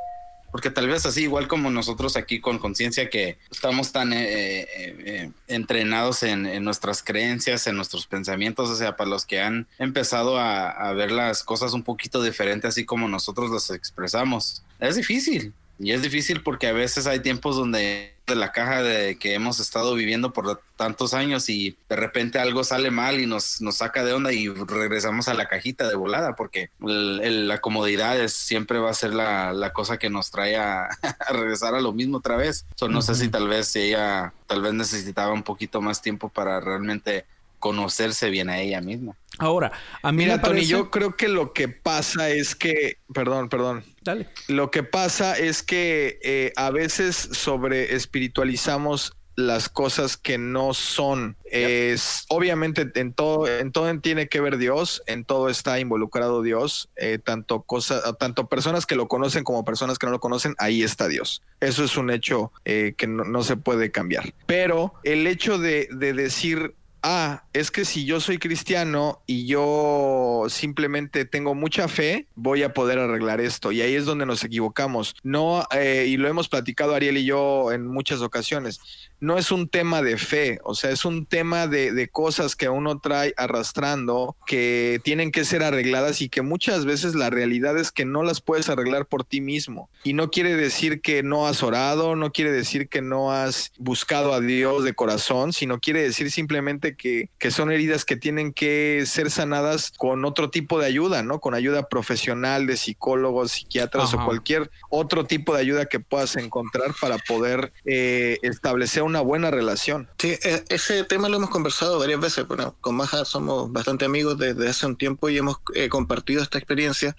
[0.54, 4.66] porque tal vez así, igual como nosotros aquí con conciencia que estamos tan eh, eh,
[4.76, 9.66] eh, entrenados en, en nuestras creencias, en nuestros pensamientos, o sea, para los que han
[9.80, 14.94] empezado a, a ver las cosas un poquito diferente, así como nosotros las expresamos, es
[14.94, 15.52] difícil.
[15.78, 19.60] Y es difícil porque a veces hay tiempos donde de la caja de que hemos
[19.60, 24.02] estado viviendo por tantos años y de repente algo sale mal y nos, nos saca
[24.02, 28.32] de onda y regresamos a la cajita de volada porque el- el- la comodidad es,
[28.32, 31.92] siempre va a ser la, la cosa que nos trae a, a regresar a lo
[31.92, 32.64] mismo otra vez.
[32.76, 36.60] So, no sé si tal vez ella tal vez necesitaba un poquito más tiempo para
[36.60, 37.26] realmente
[37.64, 39.16] conocerse bien a ella misma.
[39.38, 39.72] Ahora,
[40.02, 43.84] a mí Mira, me Tony, yo creo que lo que pasa es que, perdón, perdón,
[44.02, 44.28] Dale.
[44.48, 51.38] lo que pasa es que eh, a veces sobre espiritualizamos las cosas que no son.
[51.46, 56.90] Es obviamente en todo, en todo tiene que ver Dios, en todo está involucrado Dios,
[56.96, 60.82] eh, tanto cosas, tanto personas que lo conocen como personas que no lo conocen, ahí
[60.82, 61.40] está Dios.
[61.60, 64.34] Eso es un hecho eh, que no, no se puede cambiar.
[64.44, 66.74] Pero el hecho de, de decir
[67.04, 72.72] ah, es que si yo soy cristiano y yo simplemente tengo mucha fe, voy a
[72.72, 73.70] poder arreglar esto.
[73.70, 75.14] Y ahí es donde nos equivocamos.
[75.22, 78.80] No, eh, y lo hemos platicado Ariel y yo en muchas ocasiones.
[79.20, 82.68] No es un tema de fe, o sea, es un tema de, de cosas que
[82.68, 87.92] uno trae arrastrando, que tienen que ser arregladas y que muchas veces la realidad es
[87.92, 89.90] que no las puedes arreglar por ti mismo.
[90.02, 94.32] Y no quiere decir que no has orado, no quiere decir que no has buscado
[94.32, 99.04] a Dios de corazón, sino quiere decir simplemente que, que son heridas que tienen que
[99.06, 101.40] ser sanadas con otro tipo de ayuda, ¿no?
[101.40, 104.22] Con ayuda profesional de psicólogos, psiquiatras Ajá.
[104.22, 109.50] o cualquier otro tipo de ayuda que puedas encontrar para poder eh, establecer una buena
[109.50, 110.08] relación.
[110.18, 112.46] Sí, e- ese tema lo hemos conversado varias veces.
[112.46, 116.58] Bueno, con Maja somos bastante amigos desde hace un tiempo y hemos eh, compartido esta
[116.58, 117.14] experiencia.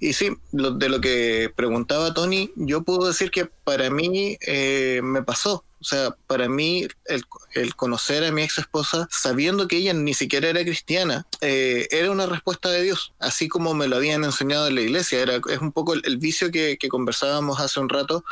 [0.00, 5.00] Y sí, lo- de lo que preguntaba Tony, yo puedo decir que para mí eh,
[5.02, 5.64] me pasó.
[5.80, 10.12] O sea, para mí el, el conocer a mi ex esposa, sabiendo que ella ni
[10.12, 14.66] siquiera era cristiana, eh, era una respuesta de Dios, así como me lo habían enseñado
[14.66, 15.20] en la iglesia.
[15.20, 18.24] Era, es un poco el, vicio que, conversábamos hace un rato,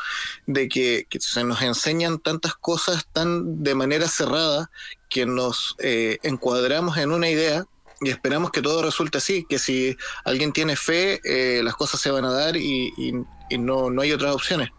[0.46, 4.70] de que, se nos enseñan tantas cosas tan de manera cerrada
[5.08, 7.64] que nos eh, encuadramos en una idea
[8.00, 12.10] y esperamos que todo resulte así, que si alguien tiene fe, eh, las cosas se
[12.10, 13.12] van a dar y, y-
[13.48, 14.70] y no, no hay otras opciones.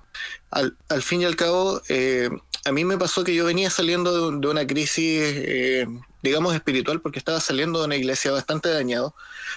[0.51, 2.30] Al, al fin y al cabo, eh,
[2.67, 5.88] a mí me pasó que yo venía saliendo de, de una crisis, eh,
[6.21, 9.15] digamos, espiritual, porque estaba saliendo de una iglesia bastante dañado.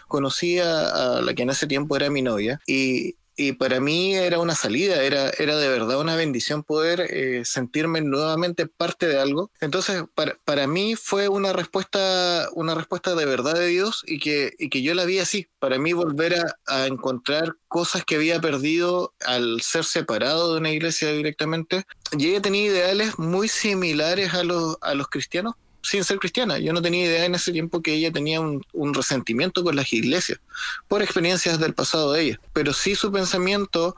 [0.09, 4.15] Conocí a, a la que en ese tiempo era mi novia y, y para mí
[4.15, 9.19] era una salida, era, era de verdad una bendición poder eh, sentirme nuevamente parte de
[9.19, 9.51] algo.
[9.63, 14.53] Entonces, para, para mí fue una respuesta, una respuesta de verdad de Dios y que,
[14.59, 15.49] y que yo la vi así.
[15.59, 20.73] Para mí volver a, a encontrar cosas que había perdido al ser separado de una
[20.73, 21.87] iglesia directamente.
[22.19, 26.59] Y ella tenía ideales muy similares a los, a los cristianos sin ser cristiana.
[26.59, 28.65] Yo no tenía idea en ese tiempo que ella tenía un,
[28.95, 30.41] resentimiento con las iglesias
[30.89, 32.41] por experiencias del pasado de ella.
[32.53, 33.97] Pero sí su pensamiento,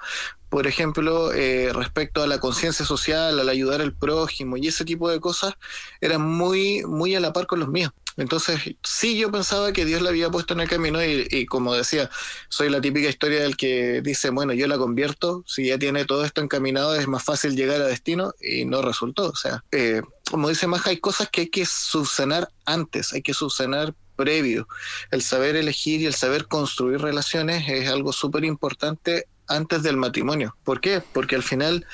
[0.49, 5.11] por ejemplo, eh, respecto a la conciencia social, al ayudar al prójimo y ese tipo
[5.11, 5.55] de cosas,
[6.01, 7.93] era muy, muy a la par con los míos.
[8.17, 11.75] Entonces, sí, yo pensaba que Dios la había puesto en el camino y, y como
[11.75, 12.11] decía,
[12.49, 16.25] soy la típica historia del que dice, bueno, yo la convierto, si ya tiene todo
[16.25, 19.31] esto encaminado es más fácil llegar a destino y no resultó.
[19.31, 23.35] O sea, eh, como dice Maja, hay cosas que hay que subsanar antes, hay que
[23.35, 24.67] subsanar previo.
[25.11, 30.57] El saber elegir y el saber construir relaciones es algo súper importante antes del matrimonio.
[30.65, 31.03] ¿Por qué?
[31.13, 31.87] Porque al final,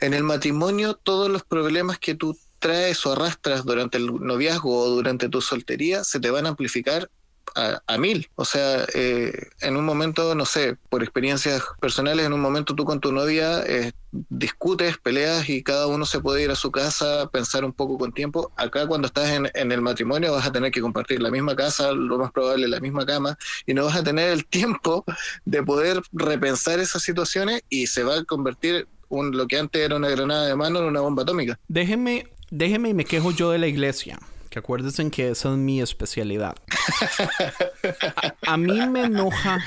[0.00, 4.90] en el matrimonio, todos los problemas que tú traes o arrastras durante el noviazgo o
[4.90, 7.08] durante tu soltería se te van a amplificar
[7.54, 8.28] a, a mil.
[8.34, 12.84] O sea, eh, en un momento, no sé, por experiencias personales, en un momento tú
[12.84, 17.28] con tu novia eh, discutes, peleas y cada uno se puede ir a su casa,
[17.30, 18.52] pensar un poco con tiempo.
[18.56, 21.92] Acá cuando estás en, en el matrimonio vas a tener que compartir la misma casa,
[21.92, 23.36] lo más probable la misma cama,
[23.66, 25.04] y no vas a tener el tiempo
[25.44, 29.96] de poder repensar esas situaciones y se va a convertir un, lo que antes era
[29.96, 31.58] una granada de mano en una bomba atómica.
[31.68, 34.18] Déjeme, déjeme y me quejo yo de la iglesia.
[34.52, 36.54] Que acuérdense que esa es mi especialidad.
[38.46, 39.64] A, a mí me enoja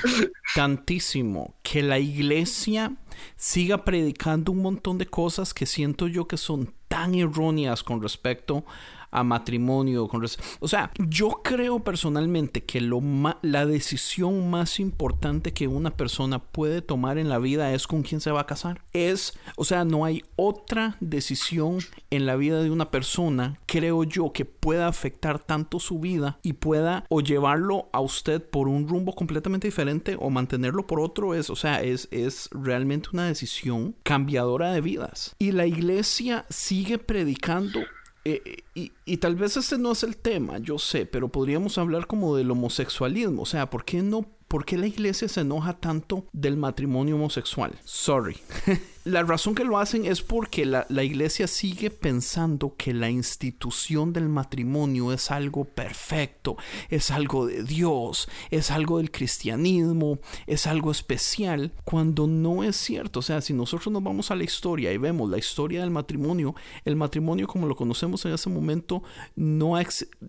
[0.54, 2.92] tantísimo que la iglesia
[3.36, 8.64] siga predicando un montón de cosas que siento yo que son tan erróneas con respecto
[9.10, 10.08] a matrimonio.
[10.08, 10.24] Con
[10.60, 13.00] o sea, yo creo personalmente que lo
[13.42, 18.20] la decisión más importante que una persona puede tomar en la vida es con quién
[18.20, 18.82] se va a casar.
[18.92, 21.78] Es, o sea, no hay otra decisión
[22.10, 26.54] en la vida de una persona, creo yo, que pueda afectar tanto su vida y
[26.54, 31.34] pueda o llevarlo a usted por un rumbo completamente diferente o mantenerlo por otro.
[31.34, 35.34] Es, o sea, es, es realmente una decisión cambiadora de vidas.
[35.38, 37.80] Y la iglesia sigue predicando
[38.28, 42.08] eh, y, y tal vez este no es el tema, yo sé, pero podríamos hablar
[42.08, 43.42] como del homosexualismo.
[43.42, 44.26] O sea, ¿por qué no?
[44.48, 47.76] ¿Por qué la iglesia se enoja tanto del matrimonio homosexual?
[47.84, 48.36] Sorry.
[49.04, 54.12] la razón que lo hacen es porque la, la iglesia sigue pensando que la institución
[54.12, 56.56] del matrimonio es algo perfecto,
[56.90, 63.18] es algo de Dios, es algo del cristianismo, es algo especial, cuando no es cierto.
[63.18, 66.54] O sea, si nosotros nos vamos a la historia y vemos la historia del matrimonio,
[66.84, 69.02] el matrimonio como lo conocemos en ese momento
[69.34, 69.72] no,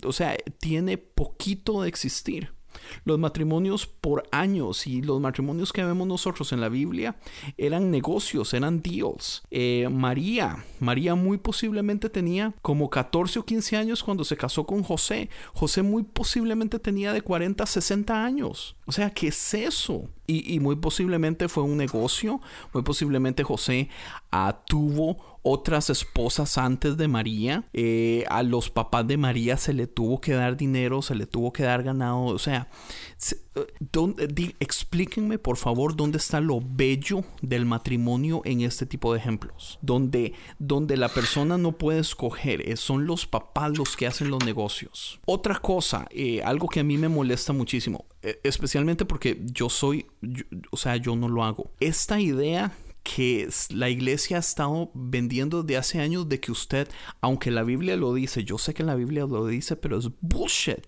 [0.03, 2.56] o sea, tiene poquito de existir.
[3.05, 7.15] Los matrimonios por años y los matrimonios que vemos nosotros en la Biblia
[7.57, 9.43] eran negocios, eran deals.
[9.51, 14.83] Eh, María, María muy posiblemente tenía como 14 o 15 años cuando se casó con
[14.83, 15.29] José.
[15.53, 18.75] José muy posiblemente tenía de 40 a 60 años.
[18.85, 20.09] O sea, ¿qué es eso?
[20.25, 22.41] Y, y muy posiblemente fue un negocio.
[22.73, 23.89] Muy posiblemente José
[24.31, 27.63] ah, tuvo otras esposas antes de María.
[27.73, 31.53] Eh, a los papás de María se le tuvo que dar dinero, se le tuvo
[31.53, 32.21] que dar ganado.
[32.25, 32.69] O sea,
[33.17, 38.85] se- eh, ¿dónde- di- explíquenme por favor dónde está lo bello del matrimonio en este
[38.85, 39.79] tipo de ejemplos.
[39.81, 44.43] Donde, donde la persona no puede escoger, eh, son los papás los que hacen los
[44.45, 45.19] negocios.
[45.25, 50.05] Otra cosa, eh, algo que a mí me molesta muchísimo, eh, especialmente porque yo soy,
[50.21, 51.71] yo- o sea, yo no lo hago.
[51.79, 52.71] Esta idea
[53.15, 56.89] que la iglesia ha estado vendiendo desde hace años de que usted,
[57.21, 60.85] aunque la Biblia lo dice, yo sé que la Biblia lo dice, pero es bullshit.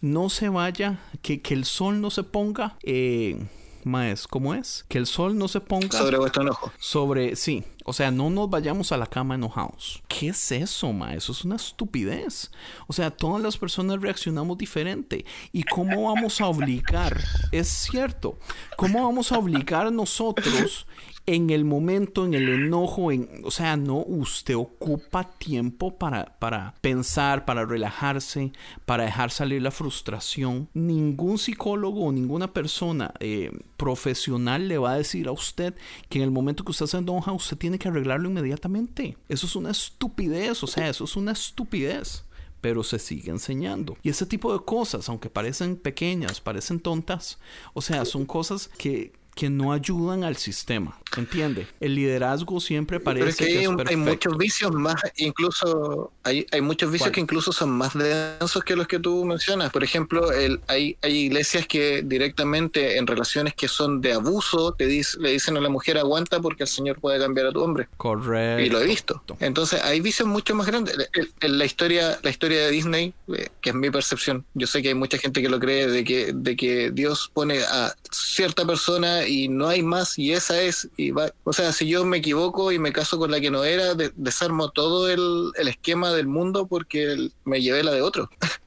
[0.00, 3.48] No se vaya, que, que el sol no se ponga, eh,
[3.82, 4.84] maes, ¿cómo es?
[4.88, 6.70] Que el sol no se ponga Sobre vuestro enojo.
[6.78, 10.04] sobre, sí, o sea, no nos vayamos a la cama enojados.
[10.06, 11.14] ¿Qué es eso, ma?
[11.14, 12.52] Eso es una estupidez.
[12.86, 15.24] O sea, todas las personas reaccionamos diferente.
[15.52, 17.20] ¿Y cómo vamos a obligar?
[17.50, 18.38] Es cierto.
[18.76, 20.86] ¿Cómo vamos a obligar nosotros
[21.26, 26.74] en el momento, en el enojo, en, o sea, no, usted ocupa tiempo para, para
[26.80, 28.52] pensar, para relajarse,
[28.84, 30.68] para dejar salir la frustración.
[30.72, 35.74] Ningún psicólogo o ninguna persona eh, profesional le va a decir a usted
[36.08, 39.18] que en el momento que usted se enoja, usted tiene que arreglarlo inmediatamente.
[39.28, 42.24] Eso es una estupidez, o sea, eso es una estupidez
[42.60, 43.96] pero se sigue enseñando.
[44.02, 47.38] Y ese tipo de cosas, aunque parecen pequeñas, parecen tontas,
[47.74, 50.98] o sea, son cosas que, que no ayudan al sistema.
[51.16, 51.66] ¿Entiende?
[51.78, 54.10] El liderazgo siempre es parece que que hay, es un- hay perfecto.
[54.10, 57.12] muchos vicios más, incluso hay, hay muchos vicios ¿Cuál?
[57.14, 59.70] que incluso son más densos que los que tú mencionas.
[59.70, 64.88] Por ejemplo, el, hay, hay iglesias que directamente en relaciones que son de abuso te
[64.88, 67.88] dic- le dicen a la mujer aguanta porque el Señor puede cambiar a tu hombre.
[67.96, 68.62] Correcto.
[68.64, 69.22] Y lo he visto.
[69.40, 70.96] Entonces hay vicios mucho más grandes.
[71.40, 74.94] La historia, la historia de Disney, eh, que es mi percepción, yo sé que hay
[74.94, 79.48] mucha gente que lo cree de que, de que Dios pone a cierta persona y
[79.48, 81.30] no hay más y esa es y va.
[81.44, 84.12] O sea, si yo me equivoco y me caso con la que no era, de-
[84.16, 88.30] desarmo todo el, el esquema del mundo porque el- me llevé la de otro.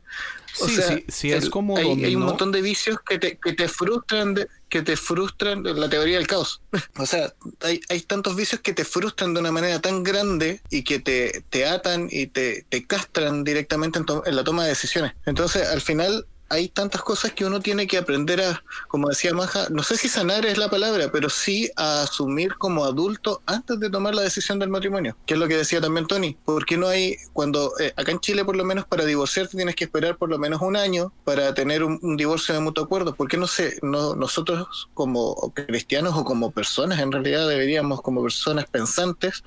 [0.61, 3.17] O Sí, sea, sí, sí, es el- como hay, hay un montón de vicios que
[3.17, 6.61] te, que te frustran de- que te frustran la teoría del caos.
[6.97, 10.83] o sea, hay, hay tantos vicios que te frustran de una manera tan grande y
[10.83, 14.69] que te, te atan y te, te castran directamente en, to- en la toma de
[14.69, 15.13] decisiones.
[15.25, 19.67] Entonces, al final hay tantas cosas que uno tiene que aprender a, como decía Maja,
[19.69, 23.89] no sé si sanar es la palabra, pero sí a asumir como adulto antes de
[23.89, 27.15] tomar la decisión del matrimonio, que es lo que decía también Tony, porque no hay,
[27.33, 30.37] cuando eh, acá en Chile por lo menos para divorciarte tienes que esperar por lo
[30.37, 33.77] menos un año para tener un, un divorcio de mutuo acuerdo, ¿por qué no sé,
[33.81, 39.43] no, nosotros como cristianos o como personas en realidad deberíamos como personas pensantes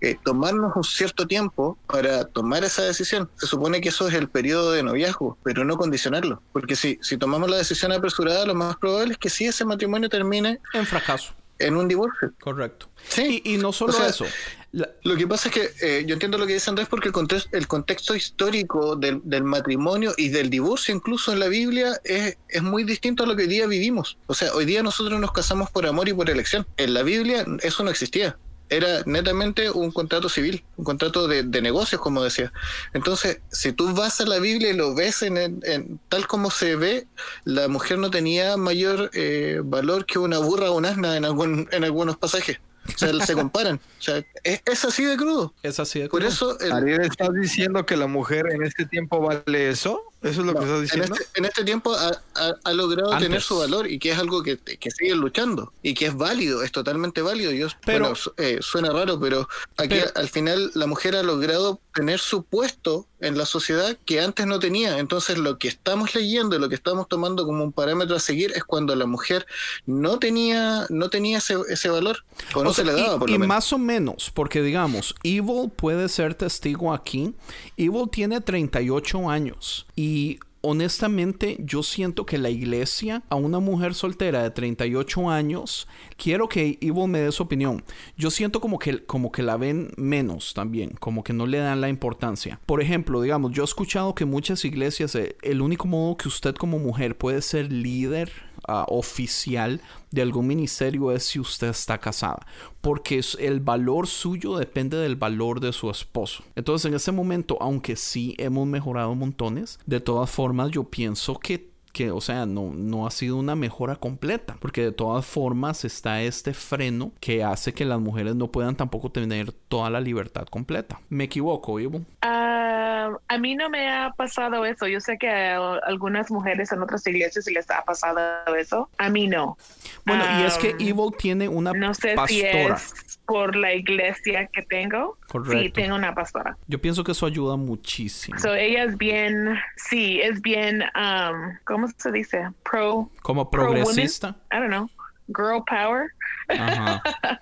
[0.00, 3.30] eh, tomarnos un cierto tiempo para tomar esa decisión?
[3.36, 6.42] Se supone que eso es el periodo de noviazgo, pero no condicionarlo.
[6.52, 10.08] Porque si, si tomamos la decisión apresurada, lo más probable es que sí ese matrimonio
[10.08, 11.34] termine En fracaso.
[11.58, 12.32] en un divorcio.
[12.40, 12.88] Correcto.
[13.08, 13.42] Sí.
[13.44, 14.24] Y, y no solo O sea, eso.
[14.72, 17.14] La- Lo que pasa es que eh, yo entiendo lo que dice Andrés porque el,
[17.14, 22.36] context- el contexto histórico del, del matrimonio y del divorcio incluso en la Biblia es,
[22.48, 24.18] es muy distinto a lo que hoy día vivimos.
[24.26, 26.66] O sea, hoy día nosotros nos casamos por amor y por elección.
[26.76, 28.36] En la Biblia eso no existía.
[28.68, 32.52] Era netamente un contrato civil, un contrato de, de negocios, como decía.
[32.94, 35.60] Entonces, si tú vas a la Biblia y lo ves en,
[36.08, 37.06] tal como se ve,
[37.44, 41.68] la mujer no tenía mayor eh, valor que una burra o un asna en, algún,
[41.70, 42.58] en algunos pasajes.
[42.88, 43.76] O sea, se comparan.
[43.98, 45.52] O sea, es, es así de crudo.
[45.62, 46.32] es así de Por crudo.
[46.32, 50.02] eso, el- Ariel, ¿estás diciendo que la mujer en este tiempo vale eso?
[50.22, 51.14] ¿Eso es lo que estás en, diciendo?
[51.14, 53.28] este, en este tiempo ha, ha- ha logrado Antes.
[53.28, 56.62] tener su valor y que es algo que, que sigue luchando y que es válido,
[56.62, 57.52] es totalmente válido.
[57.52, 61.22] Yo, Pero- bueno, su- eh, suena raro, pero aquí Pero- al final la mujer ha
[61.22, 64.98] logrado tener su puesto en la sociedad que antes no tenía.
[64.98, 68.52] Entonces lo que estamos leyendo y lo que estamos tomando como un parámetro a seguir
[68.54, 69.46] es cuando la mujer
[69.86, 73.18] no tenía, no tenía ese, ese valor o no O sea, se le daba y,
[73.18, 73.54] por y lo menos.
[73.56, 77.34] más o menos, porque digamos, Evil puede ser testigo aquí.
[77.76, 84.42] Evil tiene 38 años y honestamente yo siento que la iglesia a una mujer soltera
[84.42, 85.86] de 38 años,
[86.16, 87.84] quiero que Evil me dé su opinión.
[88.16, 91.80] Yo siento como que, como que la ven menos también, como que no le dan
[91.80, 92.60] la importancia.
[92.66, 96.54] Por ejemplo, digamos, yo he escuchado que muchas iglesias, eh, el único modo que usted
[96.54, 98.30] como mujer puede ser líder
[98.66, 102.46] ah, oficial de algún ministerio es si usted está casada,
[102.80, 106.44] porque el valor suyo depende del valor de su esposo.
[106.54, 111.75] Entonces, en ese momento, aunque sí hemos mejorado montones, de todas formas yo pienso que
[111.96, 116.20] que, o sea, no, no ha sido una mejora completa, porque de todas formas está
[116.20, 121.00] este freno que hace que las mujeres no puedan tampoco tener toda la libertad completa.
[121.08, 122.02] Me equivoco, Ivo.
[122.20, 124.86] Ah, a mí no me ha pasado eso.
[124.86, 128.20] Yo sé que a algunas mujeres en otras iglesias sí les ha pasado
[128.58, 128.90] eso.
[128.98, 129.56] A mí no.
[130.04, 132.28] Bueno, y es que Evil tiene una No sé pastora.
[132.28, 135.18] si es por la iglesia que tengo.
[135.22, 135.80] Sí, Correcto.
[135.80, 136.56] tengo una pastora.
[136.66, 138.38] Yo pienso que eso ayuda muchísimo.
[138.38, 142.48] So ella es bien, sí, es bien, um, ¿cómo se dice?
[142.68, 144.36] Pro, Como pro progresista.
[144.52, 144.88] I don't know,
[145.28, 146.10] girl power.
[146.48, 147.02] Ajá.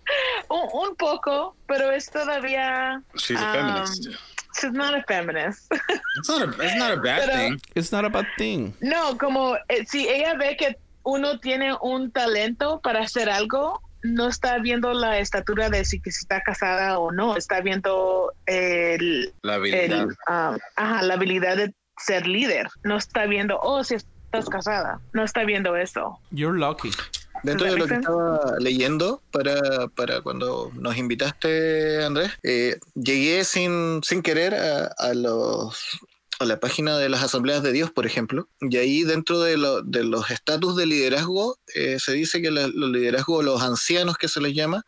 [0.49, 3.03] un, un poco, pero es todavía.
[3.17, 4.09] She's a um, feminist.
[4.61, 5.71] She's not a feminist.
[6.19, 7.61] It's not a, it's not a bad Pero- thing.
[7.75, 8.73] It's not a bad thing.
[8.81, 14.29] No, como eh, si ella ve que uno tiene un talento para hacer algo, no
[14.29, 19.33] está viendo la estatura de si que si está casada o no, está viendo el,
[19.43, 20.03] La habilidad.
[20.03, 22.69] el, ah, ajá, la habilidad de ser líder.
[22.83, 25.01] No está viendo, oh, si estás casada.
[25.15, 26.19] No está viendo eso.
[26.31, 26.91] You're lucky.
[27.43, 34.03] Dentro de lo que estaba leyendo para, para cuando nos invitaste, Andrés, eh, llegué sin,
[34.03, 35.99] sin querer a, a los
[36.45, 40.05] a la página de las asambleas de Dios, por ejemplo, y ahí dentro de, de
[40.05, 44.55] los estatus de liderazgo eh, se dice que los liderazgos, los ancianos que se les
[44.55, 44.85] llama,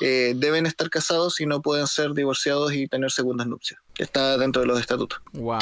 [0.00, 3.80] eh, deben estar casados y no pueden ser divorciados y tener segundas nupcias.
[3.98, 5.20] Está dentro de los estatutos.
[5.32, 5.58] Wow.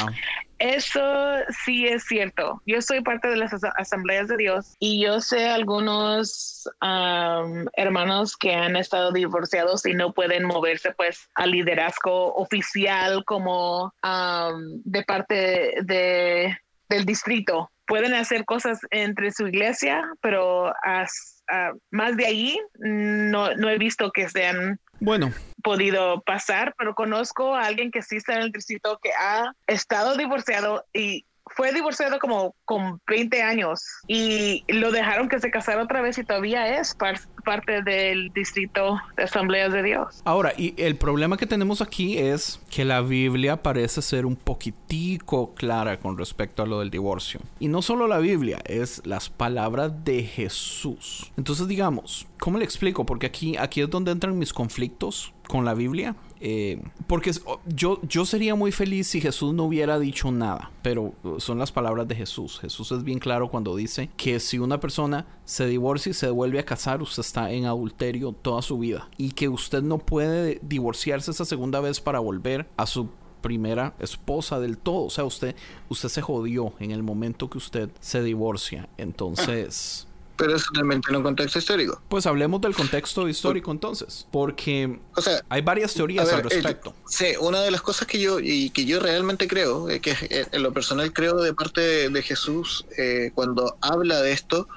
[0.59, 1.35] Eso
[1.65, 2.61] sí es cierto.
[2.65, 8.35] Yo soy parte de las asa- asambleas de Dios y yo sé algunos am, hermanos
[8.35, 15.03] que han estado divorciados y no pueden moverse pues al liderazgo oficial como am, de
[15.03, 16.57] parte de,
[16.89, 17.69] del distrito.
[17.85, 23.77] Pueden hacer cosas entre su iglesia, pero as- a- más de ahí no, no he
[23.77, 25.31] visto que sean Bueno,
[25.63, 30.15] podido pasar, pero conozco a alguien que sí está en el distrito que ha estado
[30.15, 31.25] divorciado y
[31.55, 36.23] fue divorciado como con 20 años y lo dejaron que se casara otra vez y
[36.23, 40.21] todavía es par- parte del distrito de Asambleas de Dios.
[40.25, 45.53] ahora, y el problema que tenemos aquí es que la Biblia parece ser un poquitico
[45.55, 47.39] clara con respecto a lo del divorcio.
[47.59, 51.31] Y no solo la Biblia, es las palabras de Jesús.
[51.37, 53.05] Entonces, digamos, ¿cómo le explico?
[53.05, 56.15] Porque aquí, aquí es donde entran mis conflictos con la Biblia.
[56.39, 61.13] Eh, porque es- yo, yo sería muy feliz si Jesús no hubiera dicho nada, pero
[61.23, 62.59] uh, son las palabras de Jesús.
[62.59, 66.59] Jesús es bien claro cuando dice que si una persona se divorcia y se vuelve
[66.59, 71.31] a casar, usted está en adulterio toda su vida y que usted no puede divorciarse
[71.31, 73.09] esa segunda vez para volver a su
[73.41, 75.05] primera esposa del todo.
[75.05, 75.55] O sea, usted,
[75.89, 78.89] usted se jodió en el momento que usted se divorcia.
[78.97, 80.06] Entonces...
[80.37, 82.01] Pero eso también tiene un contexto histórico.
[82.09, 86.43] Pues hablemos del contexto histórico entonces, porque O sea, hay varias teorías ver, al eh,
[86.49, 86.93] respecto.
[87.07, 90.45] sí, una de las cosas que yo y que yo realmente creo, eh, que eh,
[90.51, 94.67] en lo personal creo de parte de, de Jesús eh, cuando habla de esto,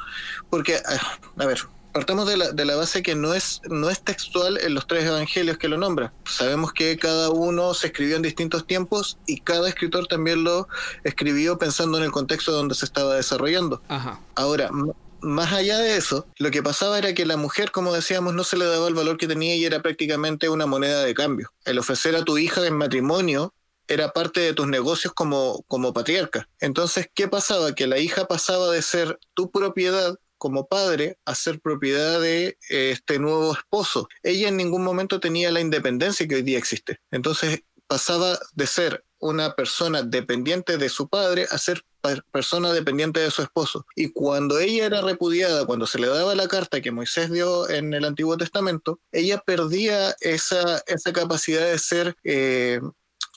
[0.49, 1.61] porque, ah, a ver,
[1.93, 5.05] partamos de la, de la base que no es, no es textual en los tres
[5.05, 6.13] evangelios que lo nombra.
[6.25, 10.69] Sabemos que cada uno se escribió en distintos tiempos y cada escritor también lo
[11.05, 13.83] escribió pensando en el contexto donde se estaba desarrollando.
[13.89, 14.21] Ajá.
[14.37, 14.71] Ahora,
[15.23, 18.57] más allá de eso, lo que pasaba era que la mujer, como decíamos, no se
[18.57, 21.53] le daba el valor que tenía y era prácticamente una moneda de cambio.
[21.65, 23.55] El ofrecer a tu hija en matrimonio
[23.89, 26.49] era parte de tus negocios como, como patriarca.
[26.61, 27.75] Entonces, ¿qué pasaba?
[27.75, 32.91] Que la hija pasaba de ser tu propiedad como padre a ser propiedad de eh,
[32.93, 34.09] este nuevo esposo.
[34.23, 36.99] Ella en ningún momento tenía la independencia que hoy día existe.
[37.11, 43.21] Entonces pasaba de ser una persona dependiente de su padre a ser per- persona dependiente
[43.21, 43.87] de su esposo.
[43.95, 47.95] Y cuando ella era repudiada, cuando se le daba la carta que Moisés dio en
[47.95, 52.81] el Antiguo Testamento, ella perdía esa, esa capacidad de ser eh,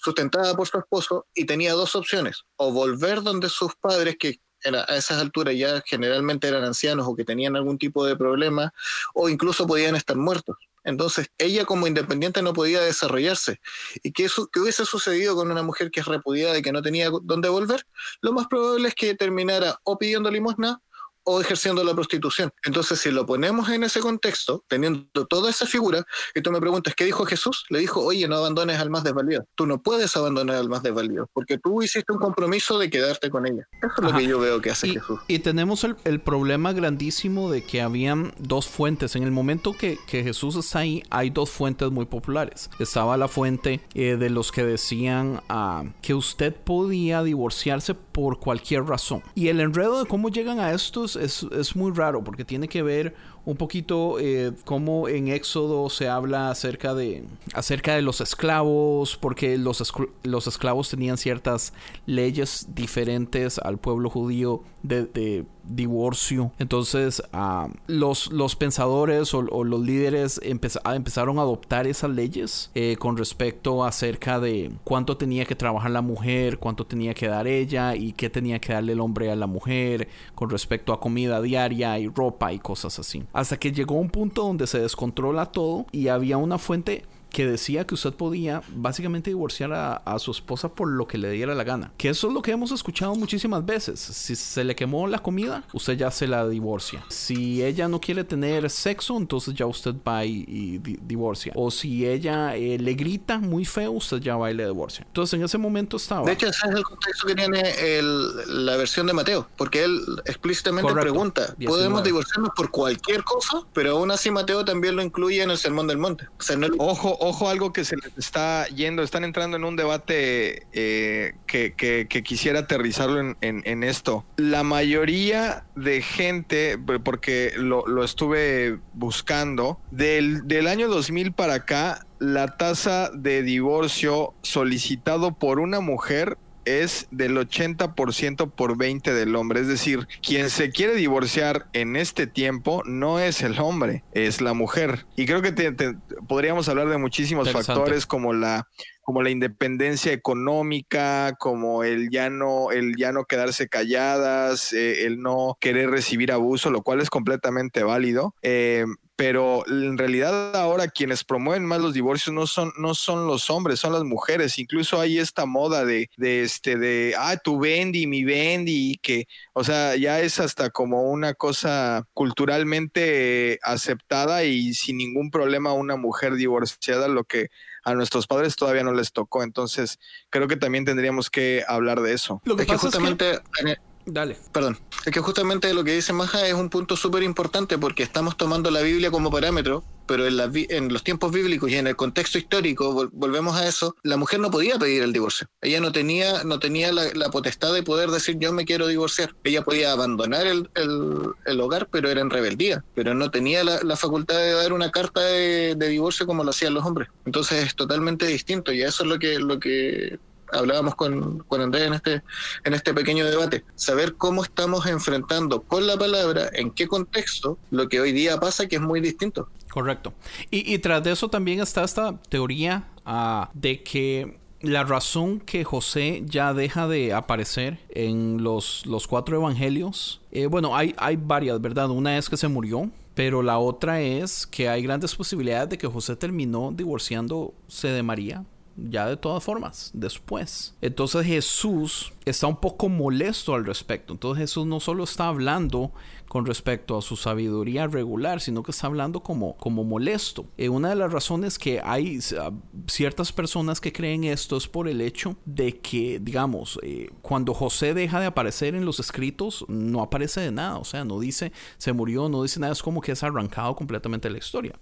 [0.02, 4.96] sustentada por su esposo y tenía dos opciones, o volver donde sus padres, que a
[4.96, 8.74] esas alturas ya generalmente eran ancianos o que tenían algún tipo de problema,
[9.14, 10.56] o incluso podían estar muertos.
[10.84, 13.60] Entonces, ella como independiente no podía desarrollarse.
[14.04, 17.10] ¿Y qué, qué hubiese sucedido con una mujer que es repudiada y que no tenía
[17.24, 17.86] dónde volver?
[18.22, 20.82] Lo más probable es que terminara o pidiendo limosna
[21.26, 22.52] o ejerciendo la prostitución.
[22.64, 26.04] Entonces, si lo ponemos en ese contexto, teniendo toda esa figura,
[26.36, 27.66] y tú me preguntas, ¿qué dijo Jesús?
[27.70, 29.46] Le dijo, oye, no abandones al más desvalido.
[29.56, 33.46] Tú no puedes abandonar al más desvalido, porque tú hiciste un compromiso de quedarte con
[33.48, 33.68] ella.
[33.82, 34.18] Eso es lo Ajá.
[34.20, 35.20] que yo veo que hace Y, Jesús.
[35.28, 39.16] y tenemos el, el problema grandísimo de que habían dos fuentes.
[39.16, 42.70] En el momento que, que Jesús está ahí, hay dos fuentes muy populares.
[42.80, 48.84] Estaba la fuente eh, de los que decían ah, que usted podía divorciarse por cualquier
[48.84, 49.24] razón.
[49.36, 52.84] Y el enredo de cómo llegan a estos es, es muy raro porque tiene que
[52.84, 59.18] ver un poquito eh, cómo en Éxodo se habla acerca de acerca de los esclavos
[59.18, 61.74] porque los, los esclavos tenían ciertas
[62.06, 66.52] leyes diferentes al pueblo judío de, divorcio.
[66.60, 70.42] Entonces ah, los, los pensadores o, los líderes
[70.84, 75.92] ah, empezaron a adoptar esas leyes eh, con respecto acerca de cuánto tenía que trabajar
[75.92, 79.36] la mujer cuánto tenía que dar ella y qué tenía que darle el hombre a
[79.36, 83.96] la mujer con respecto a comida diaria y ropa y cosas así hasta que llegó
[83.96, 87.04] un punto donde se descontrola todo y había una fuente
[87.34, 91.30] que decía que usted podía básicamente divorciar a, a su esposa por lo que le
[91.32, 91.92] diera la gana.
[91.98, 94.00] Que eso es lo que hemos escuchado muchísimas veces.
[94.00, 97.04] Si se le quemó la comida, usted ya se la divorcia.
[97.10, 101.52] Si ella no quiere tener sexo, entonces ya usted va y, y di- divorcia.
[101.56, 105.04] O si ella eh, le grita muy feo, usted ya va y le divorcia.
[105.08, 106.26] Entonces en ese momento estaba...
[106.26, 107.62] De hecho, ese es el contexto que tiene
[107.98, 111.02] el- la versión de Mateo, porque él explícitamente Correcto.
[111.12, 111.66] pregunta, 19.
[111.68, 113.64] ¿podemos divorciarnos por cualquier cosa?
[113.74, 116.28] Pero aún así Mateo también lo incluye en el Sermón del Monte.
[116.40, 119.04] O sea, no Ojo, ojo, algo que se les está yendo.
[119.04, 124.26] Están entrando en un debate eh, que, quisiera aterrizarlo en, esto.
[124.38, 132.06] La mayoría de gente, porque lo, lo estuve buscando, del, del año 2000 para acá,
[132.20, 139.62] la tasa de divorcio solicitado por una mujer es del 80% por 20 del hombre.
[139.62, 144.54] Es decir, quien se quiere divorciar en este tiempo no es el hombre, es la
[144.54, 145.06] mujer.
[145.16, 145.96] Y creo que te- te-
[146.28, 148.68] podríamos hablar de muchísimos factores como la
[149.06, 155.20] como la independencia económica, como el ya no, el ya no quedarse calladas, eh, el
[155.20, 158.34] no querer recibir abuso, lo cual es completamente válido.
[158.44, 158.86] Eh,
[159.16, 163.80] pero en realidad ahora quienes promueven más los divorcios no son, no son los hombres,
[163.80, 164.58] son las mujeres.
[164.58, 169.28] Incluso hay esta moda de, de este, de, ah, tu Bendy, mi Bendy, y que,
[169.54, 175.96] o sea, ya es hasta como una cosa culturalmente aceptada y sin ningún problema una
[175.96, 177.50] mujer divorciada, lo que
[177.84, 179.44] a nuestros padres todavía no les tocó.
[179.44, 180.00] Entonces,
[180.30, 182.42] creo que también tendríamos que hablar de eso.
[182.46, 183.93] Lo que es que pasa es que...
[184.06, 184.38] Dale.
[184.52, 188.36] Perdón, es que justamente lo que dice Maja es un punto súper importante porque estamos
[188.36, 190.38] tomando la Biblia como parámetro, pero en,
[190.70, 194.42] en los tiempos bíblicos y en el contexto histórico, vol- volvemos a eso, la mujer
[194.42, 195.48] no podía pedir el divorcio.
[195.62, 199.34] Ella no tenía, no tenía la, potestad de poder decir yo me quiero divorciar.
[199.46, 203.96] Ella podía abandonar el, el- hogar, pero era en rebeldía, pero no tenía la, la
[203.96, 207.08] facultad de dar una carta de, de divorcio como lo hacían los hombres.
[207.26, 210.20] Entonces es totalmente distinto y eso es lo que, lo que
[210.54, 212.24] hablábamos con, con Andrés en este,
[212.64, 213.64] en este pequeño debate.
[213.76, 218.68] Saber cómo estamos enfrentando con la palabra, en qué contexto, lo que hoy día pasa,
[218.68, 219.50] que es muy distinto.
[219.72, 220.14] Correcto.
[220.52, 225.66] Y, y tras de eso también está esta teoría ah, de que la razón que
[225.66, 231.60] José ya deja de aparecer en los, los cuatro evangelios, eh, bueno, hay, hay varias,
[231.60, 231.90] ¿verdad?
[231.90, 235.88] Una es que se murió, pero la otra es que hay grandes posibilidades de que
[235.88, 238.46] José terminó divorciándose de María
[238.76, 240.76] ya de todas formas, después.
[240.82, 244.14] Entonces Jesús está un poco molesto al respecto.
[244.14, 245.92] Entonces Jesús no solo está hablando
[246.34, 250.48] con respecto a su sabiduría regular, sino que está hablando como, como molesto.
[250.58, 252.52] Eh, una de las razones que hay uh,
[252.88, 257.94] ciertas personas que creen esto es por el hecho de que, digamos, eh, cuando José
[257.94, 261.94] deja de aparecer en los escritos, no aparece de nada, o sea, no dice se
[261.94, 264.74] murió, no dice nada, es como que es arrancado completamente la historia.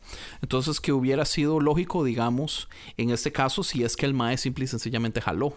[0.41, 4.63] Entonces, que hubiera sido lógico, digamos, en este caso, si es que el Mae simple
[4.63, 5.53] y sencillamente jaló.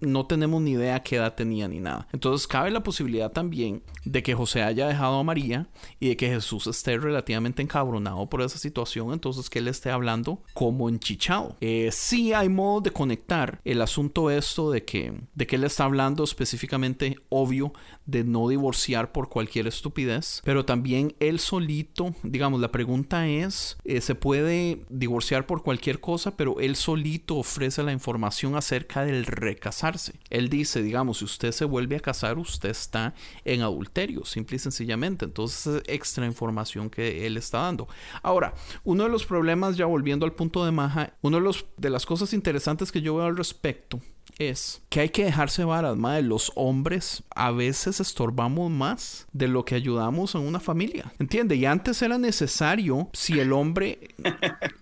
[0.00, 2.08] No tenemos ni idea qué edad tenía ni nada.
[2.12, 5.68] Entonces, cabe la posibilidad también de que José haya dejado María
[5.98, 10.42] y de que Jesús esté relativamente encabronado por esa situación, entonces que él esté hablando
[10.54, 11.56] como enchichado.
[11.60, 16.24] Eh, sí hay modo de conectar el asunto esto de que, de él está hablando
[16.24, 17.72] específicamente, obvio,
[18.06, 24.00] de no divorciar por cualquier estupidez, pero también él solito, digamos, la pregunta es, eh,
[24.00, 26.36] ¿se puede divorciar por cualquier cosa?
[26.36, 30.14] Pero él solito ofrece la información acerca del recasarse.
[30.30, 33.14] Él dice, digamos, si usted se vuelve a casar, usted está
[33.44, 35.09] en adulterio, simple y sencillamente.
[35.18, 37.88] Entonces es extra información que él está dando.
[38.22, 38.54] Ahora,
[38.84, 42.06] uno de los problemas, ya volviendo al punto de Maja, uno de, los, de las
[42.06, 44.00] cosas interesantes que yo veo al respecto
[44.40, 46.22] es que hay que dejarse varas, madre.
[46.22, 51.12] Los hombres a veces estorbamos más de lo que ayudamos en una familia.
[51.18, 51.56] ¿Entiende?
[51.56, 54.14] Y antes era necesario si el hombre.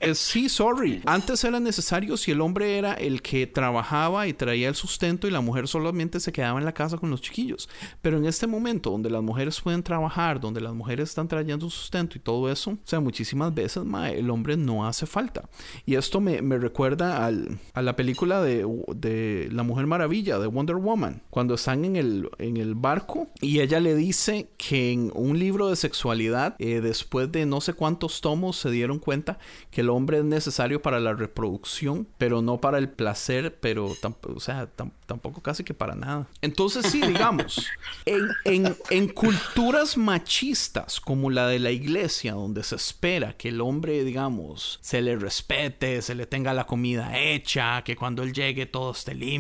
[0.00, 1.02] es, sí, sorry.
[1.06, 5.32] Antes era necesario si el hombre era el que trabajaba y traía el sustento y
[5.32, 7.68] la mujer solamente se quedaba en la casa con los chiquillos.
[8.00, 12.16] Pero en este momento, donde las mujeres pueden trabajar, donde las mujeres están trayendo sustento
[12.16, 15.48] y todo eso, o sea, muchísimas veces, madre, el hombre no hace falta.
[15.84, 18.64] Y esto me, me recuerda al, a la película de
[19.53, 23.80] la Mujer Maravilla de Wonder Woman, cuando están en el, en el barco y ella
[23.80, 28.57] le dice que en un libro de sexualidad, eh, después de no sé cuántos tomos,
[28.57, 29.38] se dieron cuenta
[29.70, 34.40] que el hombre es necesario para la reproducción, pero no para el placer, pero o
[34.40, 34.68] sea,
[35.07, 36.26] tampoco casi que para nada.
[36.42, 37.66] Entonces sí, digamos,
[38.05, 43.61] en, en, en culturas machistas como la de la iglesia, donde se espera que el
[43.61, 48.66] hombre, digamos, se le respete, se le tenga la comida hecha, que cuando él llegue
[48.66, 49.38] todo esté limpio,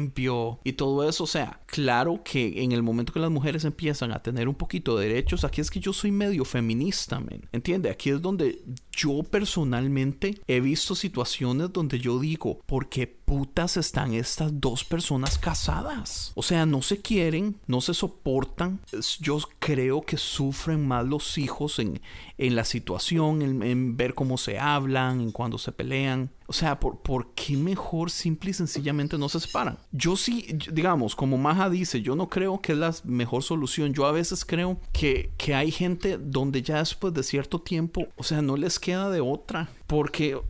[0.64, 1.24] y todo eso.
[1.24, 4.96] O sea, claro que en el momento que las mujeres empiezan a tener un poquito
[4.96, 7.48] de derechos, aquí es que yo soy medio feminista, men.
[7.52, 7.90] ¿Entiende?
[7.90, 14.14] Aquí es donde yo personalmente he visto situaciones donde yo digo, ¿por qué putas están
[14.14, 16.32] estas dos personas casadas?
[16.34, 18.80] O sea, no se quieren, no se soportan.
[19.20, 22.00] Yo creo que sufren más los hijos en,
[22.38, 26.30] en la situación, en, ver cómo se hablan, en cuando se pelean.
[26.46, 29.78] O sea, ¿por, ¿por qué mejor simple y sencillamente no se separan?
[29.90, 33.92] Yo sí, digamos, como Maja dice, yo no creo que es la mejor solución.
[33.92, 38.22] Yo a veces creo que, que hay gente donde ya después de cierto tiempo, o
[38.22, 39.68] sea, no les queda de otra.
[39.86, 40.40] Porque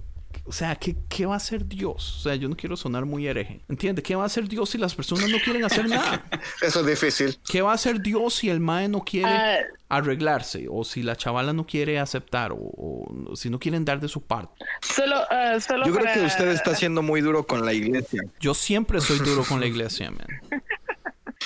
[0.48, 2.16] o sea, ¿qué, ¿qué, va a hacer Dios?
[2.16, 3.60] O sea, yo no quiero sonar muy hereje.
[3.68, 4.02] ¿Entiende?
[4.02, 6.24] ¿Qué va a hacer Dios si las personas no quieren hacer nada?
[6.62, 7.38] Eso es difícil.
[7.46, 10.66] ¿Qué va a hacer Dios si el mae no quiere uh, arreglarse?
[10.70, 12.52] O si la chavala no quiere aceptar?
[12.52, 14.64] O, o, si no quieren dar de su parte.
[14.80, 16.12] Solo, uh, solo yo para...
[16.12, 18.22] creo que usted está siendo muy duro con la iglesia.
[18.40, 20.26] Yo siempre soy duro con la iglesia, man.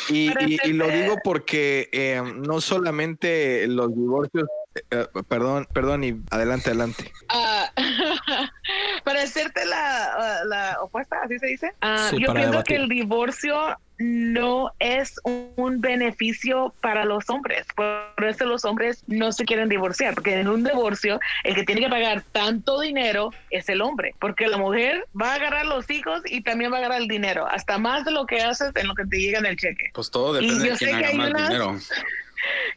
[0.08, 4.44] Y, y, y, lo digo porque eh, no solamente los divorcios
[4.74, 7.12] Uh, perdón, perdón y adelante, adelante.
[7.30, 7.82] Uh,
[9.04, 11.72] para hacerte la, uh, la, opuesta, así se dice.
[12.10, 12.64] Sí, yo pienso debatir.
[12.64, 17.66] que el divorcio no es un beneficio para los hombres.
[17.76, 21.82] Por eso los hombres no se quieren divorciar, porque en un divorcio el que tiene
[21.82, 26.22] que pagar tanto dinero es el hombre, porque la mujer va a agarrar los hijos
[26.24, 28.94] y también va a agarrar el dinero, hasta más de lo que haces en lo
[28.94, 29.90] que te llega en el cheque.
[29.92, 31.48] Pues todo depende de quién haga más unas...
[31.48, 31.78] dinero.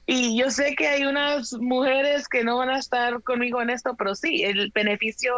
[0.06, 3.96] Y yo sé que hay unas mujeres que no van a estar conmigo en esto,
[3.98, 5.34] pero sí, el beneficio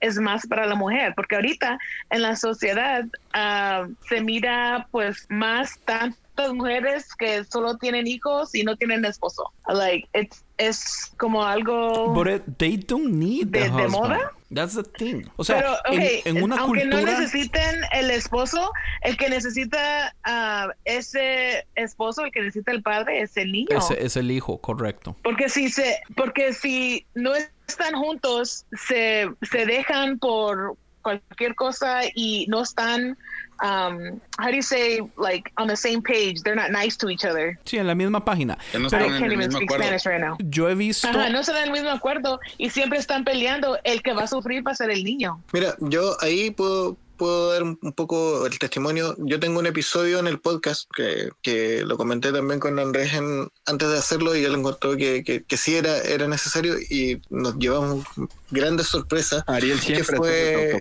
[0.00, 1.78] es más para la mujer, porque ahorita
[2.10, 3.04] en la sociedad
[3.34, 9.52] uh, se mira pues más tantas mujeres que solo tienen hijos y no tienen esposo.
[9.68, 14.32] Like, it's, es como algo But it, they don't need de, the de moda.
[14.52, 15.24] That's the thing.
[15.36, 17.02] O sea, Pero, okay, en, en, una aunque cultura...
[17.02, 18.72] no necesiten el esposo,
[19.02, 23.76] el que necesita uh, ese esposo, el que necesita el padre, es el niño.
[23.76, 25.16] Es, es el hijo, correcto.
[25.22, 32.46] Porque si se, porque si no están juntos, se, se dejan por cualquier cosa y
[32.48, 33.16] no están
[33.62, 37.24] um, how do you say like on the same page they're not nice to each
[37.24, 37.58] other.
[37.64, 38.58] Sí en la misma página.
[38.78, 40.36] No Pero, I can't even speak Spanish right now.
[40.50, 44.02] Yo he visto Ajá, no se dan el mismo acuerdo y siempre están peleando el
[44.02, 45.42] que va a sufrir va a ser el niño.
[45.52, 49.14] Mira yo ahí puedo puedo dar un poco el testimonio.
[49.18, 53.46] Yo tengo un episodio en el podcast que, que lo comenté también con Andrés en-
[53.66, 57.58] antes de hacerlo y él encontró que, que, que sí era, era necesario y nos
[57.58, 58.06] llevamos
[58.50, 59.44] grandes sorpresas.
[59.46, 60.80] Ariel siempre fue-.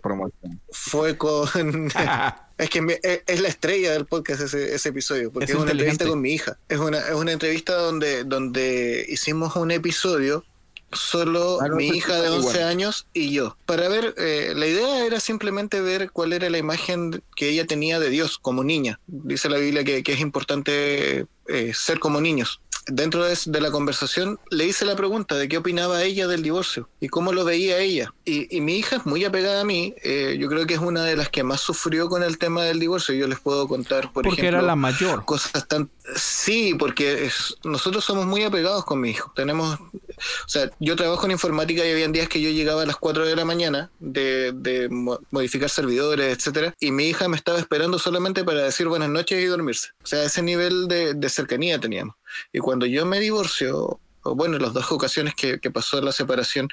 [0.72, 1.92] Fue con...
[2.58, 5.72] Es que me- es, la estrella del podcast ese, ese episodio, porque Es es, una
[5.72, 6.58] entrevista con mi hija.
[6.68, 10.44] Es una, es una entrevista donde, donde hicimos un episodio
[10.92, 12.68] solo Ah, no, mi pues, hija de muy 11 bueno.
[12.68, 13.58] años y yo.
[13.66, 18.00] Para ver, eh, la idea era simplemente ver cuál era la imagen que ella tenía
[18.00, 19.00] de Dios como niña.
[19.08, 22.62] Dice la Biblia que, que es importante eh, ser como niños.
[22.92, 26.90] Dentro de, de la conversación le hice la pregunta de qué opinaba ella del divorcio
[27.00, 28.14] y cómo lo veía ella.
[28.26, 29.94] Y, y mi hija es muy apegada a mí.
[30.04, 32.80] eh, yo creo que es una de las que más sufrió con el tema del
[32.80, 33.16] divorcio.
[33.16, 35.26] Yo les puedo contar, por Porque ejemplo, era la mayor.
[35.26, 35.90] cosas tan...
[36.16, 39.32] Sí, porque es- nosotros somos muy apegados con mi hijo.
[39.36, 39.80] Tenemos...
[39.80, 43.26] O sea, yo trabajo en informática y había días que yo llegaba a las 4
[43.26, 48.00] de la mañana de, de mo- modificar servidores, etcétera, y mi hija me estaba esperando
[48.00, 49.90] solamente para decir buenas noches y dormirse.
[50.04, 52.16] O sea, ese nivel de, de cercanía teníamos.
[52.52, 56.68] Y cuando yo me divorcio, o bueno, las dos ocasiones que, pasó la separación,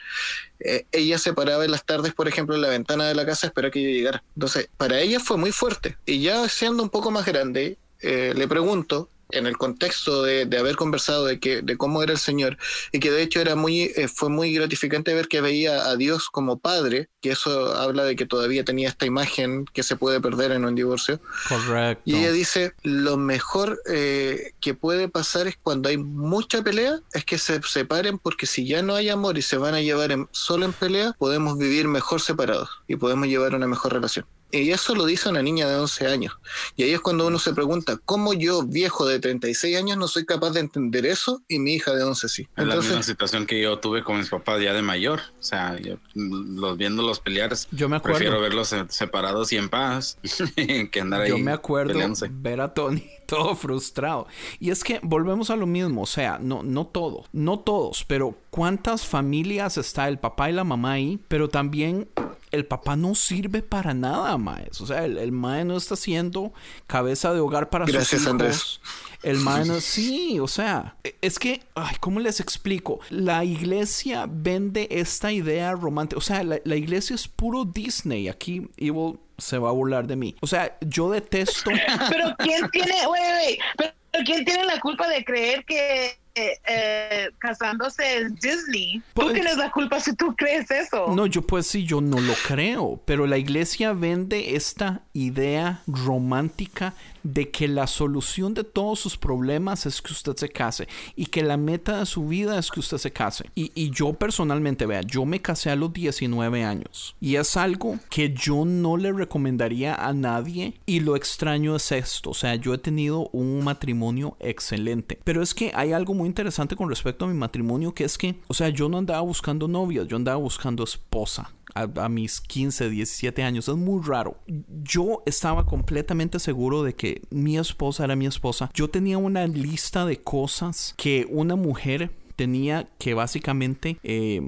[0.60, 3.46] eh, ella se paraba en las tardes, por ejemplo, en la ventana de la casa
[3.46, 4.22] a esperar que yo llegara.
[4.34, 5.96] Entonces, para ella fue muy fuerte.
[6.06, 10.58] Y ya siendo un poco más grande, eh, le pregunto, en el contexto de, de
[10.58, 12.56] haber conversado de que de cómo era el Señor
[12.92, 16.28] y que de hecho era muy eh, fue muy gratificante ver que veía a Dios
[16.30, 20.52] como padre que eso habla de que todavía tenía esta imagen que se puede perder
[20.52, 22.02] en un divorcio Correcto.
[22.04, 27.24] y ella dice, lo mejor eh, que puede pasar es cuando hay mucha pelea, es
[27.24, 30.28] que se separen porque si ya no hay amor y se van a llevar en-
[30.30, 34.24] solo en pelea, podemos vivir mejor separados y podemos llevar una mejor relación.
[34.52, 36.34] Y eso lo dice una niña de 11 años.
[36.76, 40.24] Y ahí es cuando uno se pregunta, ¿cómo yo, viejo de 36 años, no soy
[40.24, 42.48] capaz de entender eso y mi hija de 11 sí?
[42.56, 45.20] Es la misma situación que yo tuve con mis papás ya de mayor.
[45.38, 48.18] O sea, yo, los viéndolos pelear, Yo me acuerdo.
[48.18, 50.18] prefiero verlos se- separados y en paz
[50.56, 51.30] que andar ahí.
[51.30, 52.28] Yo me acuerdo peleándose.
[52.30, 54.26] ver a Tony todo frustrado.
[54.58, 58.36] Y es que volvemos a lo mismo, o sea, no, no todo, no todos, pero
[58.50, 61.18] ¿cuántas familias está el papá y la mamá ahí?
[61.28, 62.08] Pero también
[62.50, 64.80] el papá no sirve para nada, maes.
[64.80, 66.52] O sea, el, el mae no está siendo
[66.86, 68.30] cabeza de hogar para Gracias, sus hijos.
[68.30, 68.80] Andrés.
[69.26, 73.00] El mae no, sí, o sea, e- es que, ay, ¿cómo les explico?
[73.10, 76.18] La iglesia vende esta idea romántica.
[76.18, 78.28] O sea, la, la iglesia es puro Disney.
[78.28, 80.36] Aquí Evil se va a burlar de mí.
[80.40, 81.70] O sea, yo detesto.
[82.10, 83.92] Pero ¿quién tiene, wait, pero
[84.24, 89.02] ¿quién tiene la culpa de creer que eh, eh, casándose es Disney?
[89.14, 91.08] Tú Pues- tienes la culpa si tú crees eso.
[91.14, 96.94] No, yo pues sí, yo no lo creo, pero la iglesia vende esta idea romántica
[97.32, 101.42] de que la solución de todos sus problemas es que usted se case y que
[101.42, 103.50] la meta de su vida es que usted se case.
[103.54, 107.98] Y, y yo personalmente, vea, yo me casé a los 19 años y es algo
[108.10, 112.74] que yo no le recomendaría a nadie y lo extraño es esto, o sea, yo
[112.74, 117.28] he tenido un matrimonio excelente, pero es que hay algo muy interesante con respecto a
[117.28, 120.84] mi matrimonio que es que, o sea, yo no andaba buscando novia, yo andaba buscando
[120.84, 121.50] esposa.
[121.74, 123.68] A, mis 15, 17 años.
[123.68, 124.38] Es muy raro.
[124.84, 128.70] Yo estaba completamente seguro de que mi esposa era mi esposa.
[128.72, 134.40] Yo tenía una lista de cosas que una mujer tenía que básicamente, eh,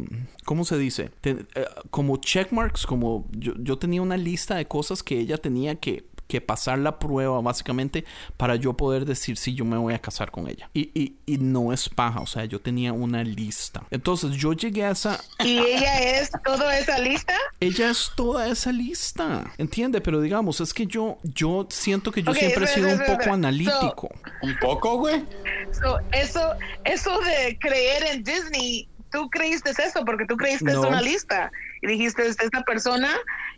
[0.45, 1.11] ¿cómo se dice?
[1.23, 5.75] Te- eh, como checkmarks, como yo, yo tenía una lista de cosas que ella tenía
[5.77, 8.05] que, que pasar la prueba básicamente
[8.37, 10.71] para yo poder decir si yo me voy a casar con ella.
[10.75, 13.85] Y, y, y no es paja, o sea, yo tenía una lista.
[13.91, 17.35] Entonces yo llegué a esa, ¿Y ella es toda esa lista?
[17.61, 20.01] ella es toda esa lista, ¿entiende?
[20.01, 23.07] Pero digamos, es que yo, yo siento que yo siempre he espera, sido un espera,
[23.09, 23.35] poco espera.
[23.35, 24.09] analítico.
[24.43, 25.25] Un poco, güey.
[25.73, 26.53] So, eso,
[26.85, 30.83] eso de creer en Disney, tú creíste eso porque tú creíste No.
[30.83, 31.51] es una lista
[31.83, 33.11] y dijiste esta persona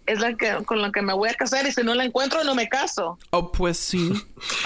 [0.06, 2.42] es la que con la que me voy a casar y si no la encuentro
[2.44, 3.18] no me caso.
[3.30, 4.12] Oh, pues sí,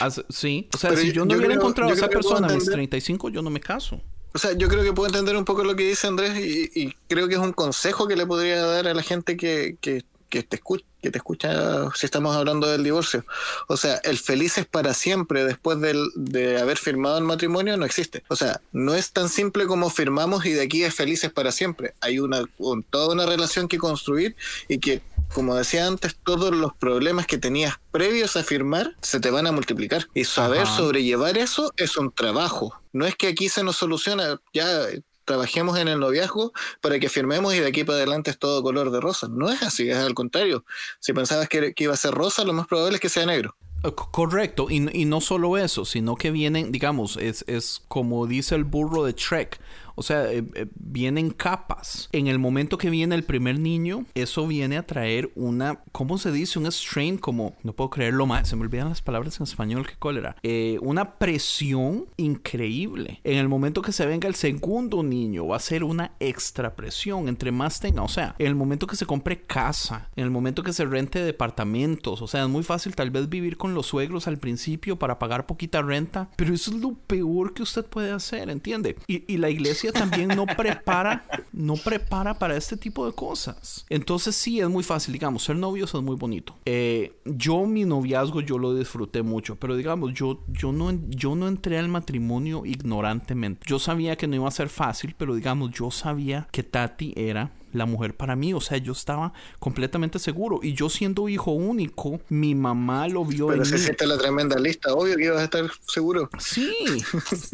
[0.00, 0.68] As- sí.
[0.74, 2.50] O sea, Pero si yo- yo no yo hubiera creo- encontrado a esa persona a
[2.50, 4.00] mis entender- 35, yo no me caso.
[4.32, 6.92] O sea, yo creo que puedo entender un poco lo que dice Andrés y, y
[7.08, 10.02] creo que es un consejo que le podría dar a la gente que, que,
[10.34, 13.24] que te escucha, que te escucha si estamos hablando del divorcio.
[13.68, 18.24] O sea, el felices para siempre después del- de haber firmado el matrimonio no existe.
[18.28, 21.94] O sea, no es tan simple como firmamos y de aquí es felices para siempre.
[22.00, 24.34] Hay una un- toda una relación que construir
[24.66, 29.30] y que como decía antes, todos los problemas que tenías previos a firmar se te
[29.30, 30.06] van a multiplicar.
[30.14, 30.76] Y saber Ajá.
[30.76, 32.80] sobrellevar eso es un trabajo.
[32.92, 34.86] No es que aquí se nos soluciona, ya
[35.24, 38.90] trabajemos en el noviazgo para que firmemos y de aquí para adelante es todo color
[38.90, 39.28] de rosa.
[39.30, 40.64] No es así, es al contrario.
[41.00, 43.56] Si pensabas que, iba a ser rosa, lo más probable es que sea negro.
[43.82, 48.54] Co- Correcto, y, y no solo eso, sino que vienen, digamos, es, es como dice
[48.54, 49.60] el burro de Trek,
[49.94, 52.08] O sea, eh, eh, vienen capas.
[52.12, 56.32] En el momento que viene el primer niño, eso viene a traer una, ¿cómo se
[56.32, 56.58] dice?
[56.58, 59.94] Un strain como, no puedo creerlo más, se me olvidan las palabras en español, qué
[59.98, 60.36] cólera.
[60.42, 63.20] Eh, una presión increíble.
[63.24, 67.28] En el momento que se venga el segundo niño, va a ser una extra presión,
[67.28, 68.02] entre más tenga.
[68.02, 71.22] O sea, en el momento que se compre casa, en el momento que se rente
[71.22, 75.18] departamentos, o sea, es muy fácil tal vez vivir con los suegros al principio para
[75.18, 78.96] pagar poquita renta, pero eso es lo peor que usted puede hacer, ¿entiende?
[79.06, 83.84] Y, y la iglesia también no prepara, no prepara para este tipo de cosas.
[83.88, 86.56] Entonces sí, es muy fácil, digamos, ser novios es muy bonito.
[86.64, 91.48] Eh, yo mi noviazgo yo lo disfruté mucho, pero digamos, yo, yo, no, yo no
[91.48, 93.66] entré al matrimonio ignorantemente.
[93.66, 97.50] Yo sabía que no iba a ser fácil, pero digamos, yo sabía que Tati era
[97.74, 98.54] la mujer para mí.
[98.54, 100.60] O sea, yo estaba completamente seguro.
[100.62, 103.80] Y yo siendo hijo único, mi mamá lo vio Pero en si mí.
[103.80, 106.30] hiciste la tremenda lista, obvio que ibas a estar seguro.
[106.38, 106.74] Sí,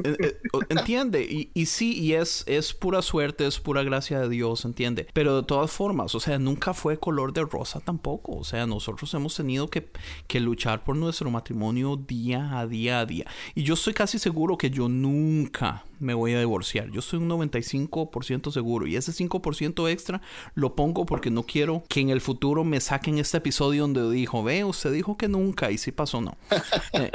[0.05, 0.37] Eh, eh,
[0.69, 5.07] entiende, y, y sí, y es, es pura suerte, es pura gracia de Dios, entiende.
[5.13, 8.37] Pero de todas formas, o sea, nunca fue color de rosa tampoco.
[8.37, 9.91] O sea, nosotros hemos tenido que,
[10.27, 13.27] que luchar por nuestro matrimonio día a día a día.
[13.55, 16.91] Y yo estoy casi seguro que yo nunca me voy a divorciar.
[16.91, 18.87] Yo soy un 95% seguro.
[18.87, 20.10] Y ese 5% extra
[20.55, 24.43] lo pongo porque no quiero que en el futuro me saquen este episodio donde dijo,
[24.43, 26.37] ve, usted dijo que nunca y si pasó, no.
[26.93, 27.11] Eh,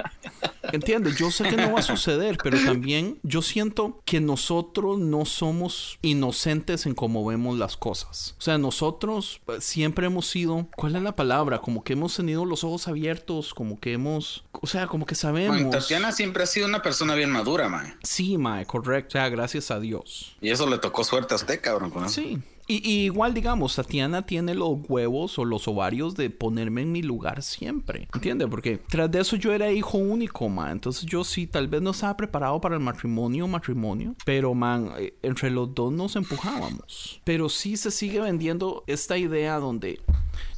[0.72, 5.26] Entiende, yo sé que no va a suceder, pero también yo siento que nosotros no
[5.26, 8.36] somos inocentes en cómo vemos las cosas.
[8.40, 11.60] O sea, nosotros eh, siempre hemos sido, ¿cuál es la palabra?
[11.60, 15.20] Como que hemos tenido los ojos abiertos, como que hemos, o sea, como que Man,
[15.20, 15.72] sabemos.
[15.72, 17.98] Tatiana siempre ha sido una persona bien madura, man.
[18.04, 19.10] Sí, mae, correcto.
[19.10, 20.36] O sea, gracias a Dios.
[20.42, 21.92] Y eso le tocó suerte a usted, cabrón.
[21.96, 22.10] Eso.
[22.10, 22.42] Sí.
[22.68, 27.44] Y, igual, digamos, Tatiana tiene los huevos o los ovarios de ponerme en mi lugar
[27.44, 28.08] siempre.
[28.14, 28.48] ¿Entiendes?
[28.50, 30.72] Porque tras de eso yo era hijo único, man.
[30.72, 34.16] Entonces yo sí, tal vez no estaba preparado para el matrimonio, matrimonio.
[34.26, 37.22] Pero, man, eh, entre los dos nos empujábamos.
[37.24, 40.02] Pero sí se sigue vendiendo esta idea donde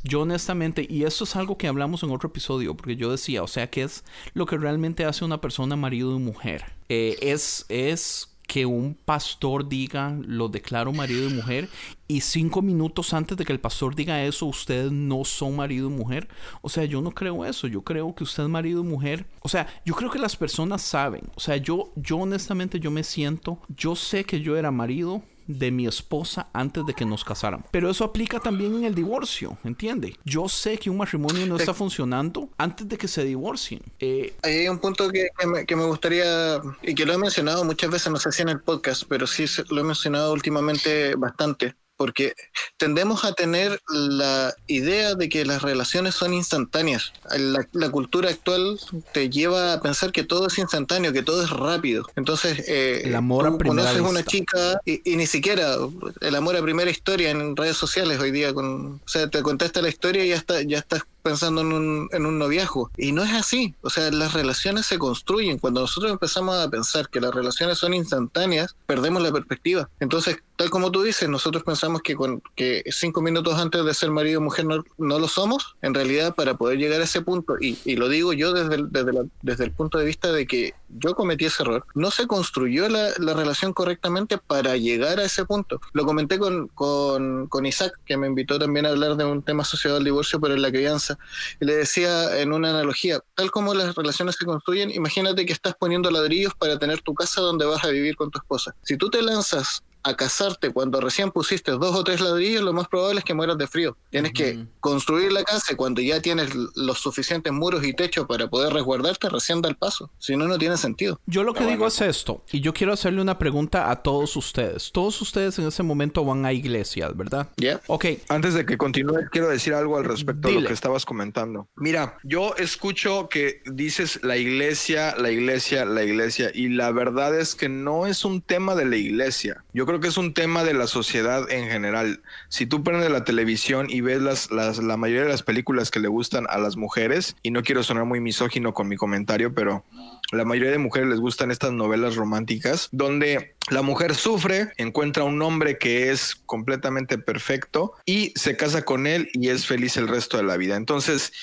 [0.03, 3.47] yo honestamente, y esto es algo que hablamos en otro episodio, porque yo decía, o
[3.47, 4.03] sea, ¿qué es
[4.33, 6.65] lo que realmente hace una persona marido y mujer?
[6.89, 11.69] Eh, es, es que un pastor diga, lo declaro marido y mujer,
[12.07, 15.91] y cinco minutos antes de que el pastor diga eso, ustedes no son marido y
[15.91, 16.29] mujer.
[16.61, 17.67] O sea, yo no creo eso.
[17.67, 19.25] Yo creo que usted es marido y mujer.
[19.41, 21.29] O sea, yo creo que las personas saben.
[21.35, 25.71] O sea, yo, yo honestamente, yo me siento, yo sé que yo era marido de
[25.71, 27.65] mi esposa antes de que nos casaran.
[27.71, 30.17] Pero eso aplica también en el divorcio, ¿entiende?
[30.25, 33.81] Yo sé que un matrimonio no está funcionando antes de que se divorcien.
[33.99, 37.17] Eh, Ahí hay un punto que, que me, que me gustaría, y que lo he
[37.17, 41.15] mencionado muchas veces, no sé si en el podcast, pero sí lo he mencionado últimamente
[41.15, 42.33] bastante, porque
[42.77, 47.11] tendemos a tener la idea de que las relaciones son instantáneas.
[47.35, 48.79] La, la cultura actual
[49.13, 52.05] te lleva a pensar que todo es instantáneo, que todo es rápido.
[52.15, 55.75] Entonces, eh, El amor a primera conoces una chica y, y ni siquiera
[56.21, 59.81] el amor a primera historia en redes sociales hoy día, con, o sea, te contesta
[59.81, 62.89] la historia y ya, está, ya estás pensando en un, en un noviazgo.
[62.95, 63.75] Y no es así.
[63.81, 65.57] O sea, las relaciones se construyen.
[65.59, 69.89] Cuando nosotros empezamos a pensar que las relaciones son instantáneas, perdemos la perspectiva.
[69.99, 74.09] Entonces, tal como tú dices, nosotros pensamos que, con, que cinco minutos antes de ser
[74.09, 75.75] marido o mujer no, no lo somos.
[75.81, 79.11] En realidad, para poder llegar a ese punto, y, lo digo yo desde el, desde,
[79.41, 83.09] desde el punto de vista de que yo cometí ese error, no se construyó la,
[83.17, 85.81] la relación correctamente para llegar a ese punto.
[85.93, 89.63] Lo comenté con, con, con Isaac, que me invitó también a hablar de un tema
[89.63, 91.16] asociado al divorcio, pero en la crianza.
[91.59, 95.75] Y le decía en una analogía, tal como las relaciones se construyen, imagínate que estás
[95.75, 98.75] poniendo ladrillos para tener tu casa donde vas a vivir con tu esposa.
[98.83, 102.87] Si tú te lanzas a casarte cuando recién pusiste dos o tres ladrillos, lo más
[102.87, 103.97] probable es que mueras de frío.
[104.09, 108.47] Tienes que construir la casa y cuando ya tienes los suficientes muros y techo para
[108.49, 110.09] poder resguardarte, recién da el paso.
[110.19, 111.19] Si no, no tiene sentido.
[111.25, 111.87] Yo lo que digo bueno.
[111.87, 114.91] es esto, y yo quiero hacerle una pregunta a todos ustedes.
[114.91, 117.49] Todos ustedes en ese momento van a iglesias, ¿verdad?
[117.57, 117.81] ¿Ya?
[117.87, 121.67] Ok, Antes de que continúe, quiero decir algo al respecto de lo que estabas comentando.
[121.75, 127.55] Mira, yo escucho que dices la iglesia, la iglesia, la iglesia, y la verdad es
[127.55, 129.63] que no es un tema de la iglesia.
[129.73, 132.21] Yo creo que es un tema de la sociedad en general.
[132.49, 135.99] Si tú prendes la televisión y ves las, las, la mayoría de las películas que
[135.99, 139.83] le gustan a las mujeres, y no quiero sonar muy misógino con mi comentario, pero
[140.31, 145.41] la mayoría de mujeres les gustan estas novelas románticas donde la mujer sufre, encuentra un
[145.41, 150.37] hombre que es completamente perfecto y se casa con él y es feliz el resto
[150.37, 150.75] de la vida.
[150.75, 151.33] Entonces,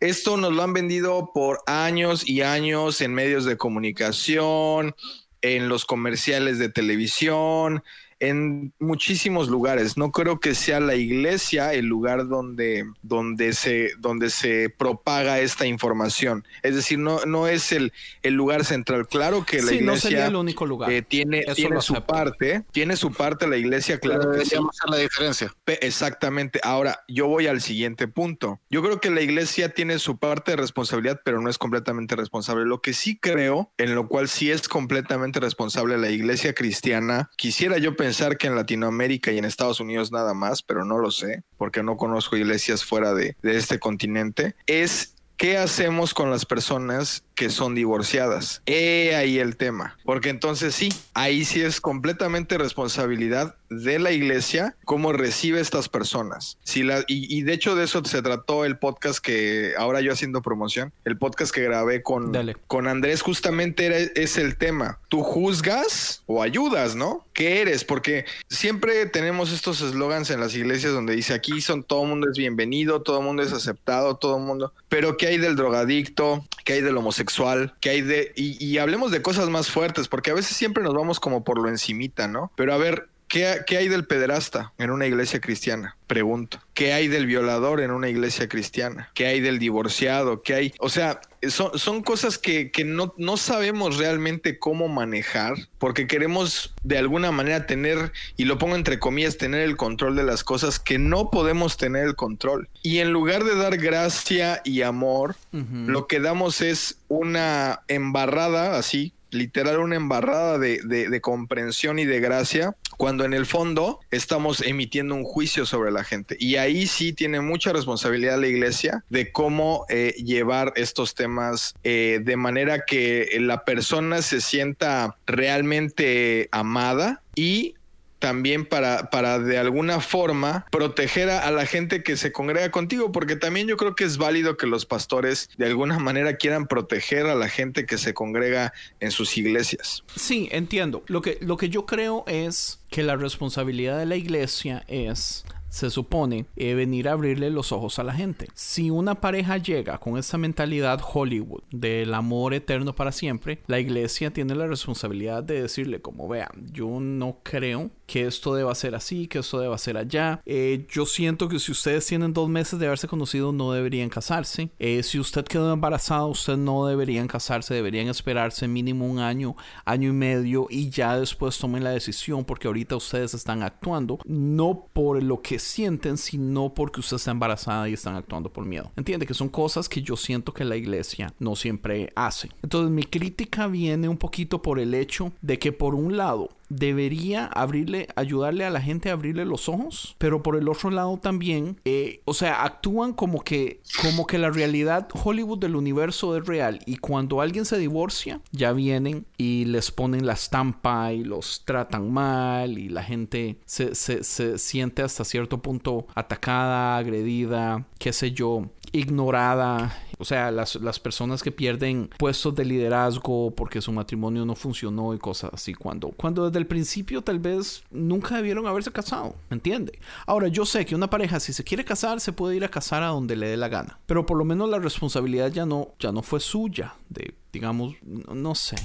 [0.00, 4.94] esto nos lo han vendido por años y años en medios de comunicación,
[5.42, 7.82] en los comerciales de televisión,
[8.20, 9.96] en muchísimos lugares.
[9.96, 15.66] No creo que sea la iglesia el lugar donde, donde, se, donde se propaga esta
[15.66, 16.44] información.
[16.62, 17.92] Es decir, no, no es el,
[18.22, 19.08] el lugar central.
[19.08, 20.90] Claro que la Sí, no iglesia sería el único lugar.
[20.92, 22.06] eh, tiene, tiene su acepto.
[22.12, 24.50] parte, tiene su parte la iglesia, claro Pero que sí.
[24.50, 25.54] deberíamos hacer la diferencia.
[25.66, 26.60] Exactamente.
[26.62, 28.60] Ahora, yo voy al siguiente punto.
[28.70, 32.66] Yo creo que la iglesia tiene su parte de responsabilidad, pero no es completamente responsable.
[32.66, 37.78] Lo que sí creo, en lo cual sí es completamente responsable la iglesia cristiana, quisiera
[37.78, 41.42] yo pensar que en Latinoamérica y en Estados Unidos nada más, pero no lo sé,
[41.56, 47.24] porque no conozco iglesias fuera de, de este continente, es ¿Qué hacemos con las personas
[47.34, 48.60] que son divorciadas?
[48.66, 49.96] He ahí el tema.
[50.04, 55.88] Porque entonces sí, ahí sí es completamente responsabilidad de la iglesia cómo recibe a estas
[55.88, 56.58] personas.
[56.62, 60.12] Si la, y, y de hecho de eso se trató el podcast que ahora yo
[60.12, 62.56] haciendo promoción, el podcast que grabé con, Dale.
[62.66, 64.98] con Andrés justamente era, es el tema.
[65.08, 67.24] Tú juzgas o ayudas, ¿no?
[67.32, 67.84] ¿Qué eres?
[67.84, 72.36] Porque siempre tenemos estos eslogans en las iglesias donde dice aquí son todo mundo es
[72.36, 74.74] bienvenido, todo mundo es aceptado, todo mundo.
[74.90, 76.44] Pero ¿qué hay del drogadicto?
[76.64, 77.74] ¿Qué hay del homosexual?
[77.80, 78.32] ¿Qué hay de...
[78.36, 81.60] Y, y hablemos de cosas más fuertes, porque a veces siempre nos vamos como por
[81.60, 82.52] lo encimita, ¿no?
[82.56, 85.96] Pero a ver, ¿Qué, qué hay del pederasta en una iglesia cristiana?
[86.08, 86.58] Pregunto.
[86.74, 89.08] ¿Qué hay del violador en una iglesia cristiana?
[89.14, 90.42] ¿Qué hay del divorciado?
[90.42, 90.74] ¿Qué hay?
[90.80, 96.74] O sea, son, son cosas que, que no, no sabemos realmente cómo manejar porque queremos
[96.82, 100.80] de alguna manera tener, y lo pongo entre comillas, tener el control de las cosas
[100.80, 102.68] que no podemos tener el control.
[102.82, 109.12] Y en lugar de dar gracia y amor, lo que damos es una embarrada así,
[109.30, 115.14] literal una embarrada de, de- comprensión y de gracia, cuando en el fondo estamos emitiendo
[115.14, 116.36] un juicio sobre la gente.
[116.38, 122.20] Y ahí sí tiene mucha responsabilidad la iglesia de cómo eh, llevar estos temas eh,
[122.22, 127.74] de manera que la persona se sienta realmente amada y
[128.20, 133.34] también para, para de alguna forma proteger a, la gente que se congrega contigo, porque
[133.34, 137.34] también yo creo que es válido que los pastores de alguna manera quieran proteger a
[137.34, 140.04] la gente que se congrega en sus iglesias.
[140.14, 141.02] Sí, entiendo.
[141.06, 145.88] Lo que, lo que yo creo es que la responsabilidad de la iglesia es, se
[145.88, 148.48] supone, eh, venir a abrirle los ojos a la gente.
[148.54, 154.32] Si una pareja llega con esa mentalidad Hollywood del amor eterno para siempre, la iglesia
[154.32, 159.28] tiene la responsabilidad de decirle como vean, yo no creo que esto deba ser así,
[159.28, 160.42] que esto deba ser allá.
[160.44, 164.70] Eh, yo siento que si ustedes tienen dos meses de haberse conocido, no deberían casarse.
[164.80, 169.54] Eh, si usted quedó embarazado, usted no deberían casarse, deberían esperarse mínimo un año,
[169.84, 174.88] año y medio y ya después tomen la decisión porque ahorita ustedes están actuando no
[174.92, 178.90] por lo que sienten, sino porque usted está embarazada y están actuando por miedo.
[178.96, 182.50] Entiende que son cosas que yo siento que la iglesia no siempre hace.
[182.62, 187.46] Entonces mi crítica viene un poquito por el hecho de que por un lado debería
[187.46, 191.78] abrirle, ayudarle a la gente a abrirle los ojos, pero por el otro lado también,
[191.84, 196.80] eh, o sea, actúan como que, como que la realidad Hollywood del universo es real
[196.86, 202.10] y cuando alguien se divorcia, ya vienen y les ponen la estampa y los tratan
[202.10, 208.30] mal y la gente se, se, se siente hasta cierto punto atacada, agredida, qué sé
[208.30, 209.96] yo, ignorada.
[210.18, 215.14] O sea, las, las personas que pierden puestos de liderazgo porque su matrimonio no funcionó
[215.14, 215.72] y cosas así.
[215.72, 219.34] Cuando, cuando desde el principio tal vez nunca debieron haberse casado.
[219.48, 219.98] ¿Me entiende?
[220.26, 223.02] Ahora, yo sé que una pareja, si se quiere casar, se puede ir a casar
[223.02, 223.98] a donde le dé la gana.
[224.06, 226.94] Pero por lo menos la responsabilidad ya no, ya no fue suya.
[227.08, 228.76] De, digamos, no, no sé.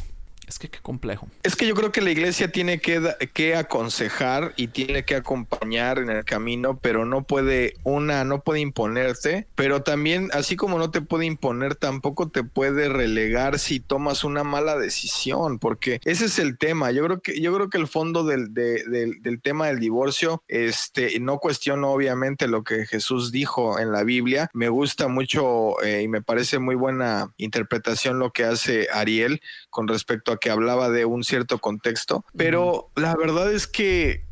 [0.47, 1.27] Es que qué complejo.
[1.43, 3.01] Es que yo creo que la iglesia tiene que,
[3.33, 8.59] que aconsejar y tiene que acompañar en el camino, pero no puede, una, no puede
[8.59, 14.23] imponerte, pero también, así como no te puede imponer, tampoco te puede relegar si tomas
[14.23, 16.91] una mala decisión, porque ese es el tema.
[16.91, 20.43] Yo creo que, yo creo que el fondo del, de- del- del tema del divorcio,
[20.47, 24.49] este, no cuestiono obviamente lo que Jesús dijo en la Biblia.
[24.53, 29.87] Me gusta mucho eh, y me parece muy buena interpretación lo que hace Ariel con
[29.87, 34.25] respecto a que hablaba de un cierto contexto, pero la verdad es que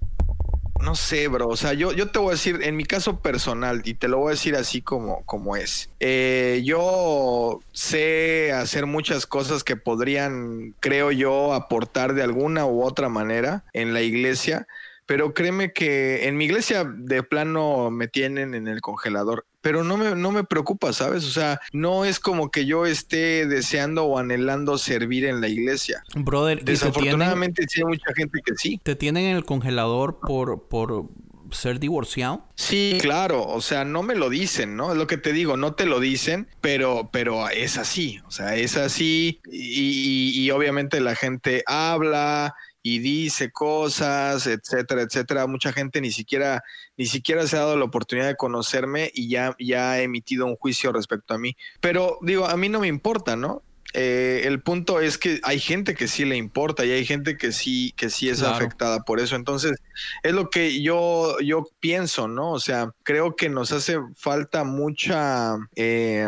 [0.83, 1.47] no sé, bro.
[1.47, 4.19] O sea, yo, yo te voy a decir, en mi caso personal, y te lo
[4.19, 5.89] voy a decir así como, como es.
[5.99, 13.09] Eh, yo sé hacer muchas cosas que podrían, creo yo, aportar de alguna u otra
[13.09, 14.67] manera en la iglesia.
[15.05, 19.45] Pero créeme que en mi iglesia de plano me tienen en el congelador.
[19.63, 21.23] Pero no me, no me preocupa, ¿sabes?
[21.23, 26.03] O sea, no es como que yo esté deseando o anhelando servir en la iglesia.
[26.13, 28.79] Brother, ¿y te tienen, Desafortunadamente sí hay mucha gente que sí.
[28.83, 31.05] te tienen en el congelador por, por
[31.51, 32.45] ser divorciado?
[32.55, 34.91] Sí, claro, o sea, no me lo dicen, ¿no?
[34.91, 38.55] Es lo que te digo, no te lo dicen, pero, pero es así, o sea,
[38.55, 42.53] es así y, y- y obviamente la gente habla
[42.83, 45.47] y dice cosas, etcétera, etcétera.
[45.47, 46.61] Mucha gente ni siquiera,
[46.97, 50.57] ni siquiera se ha dado la oportunidad de conocerme y ya, ya ha emitido un
[50.57, 51.55] juicio respecto a mí.
[51.79, 53.63] Pero digo, a mí no me importa, ¿no?
[53.95, 57.51] Eh, el punto es que hay gente que sí le importa y hay gente que
[57.51, 58.55] sí, que sí es Claro.
[58.55, 59.35] afectada por eso.
[59.35, 59.77] Entonces,
[60.23, 62.51] es lo que yo, yo pienso, ¿no?
[62.51, 66.27] O sea, creo que nos hace falta mucha, eh,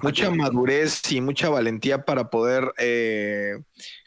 [0.00, 3.58] mucha madurez y mucha valentía para poder eh,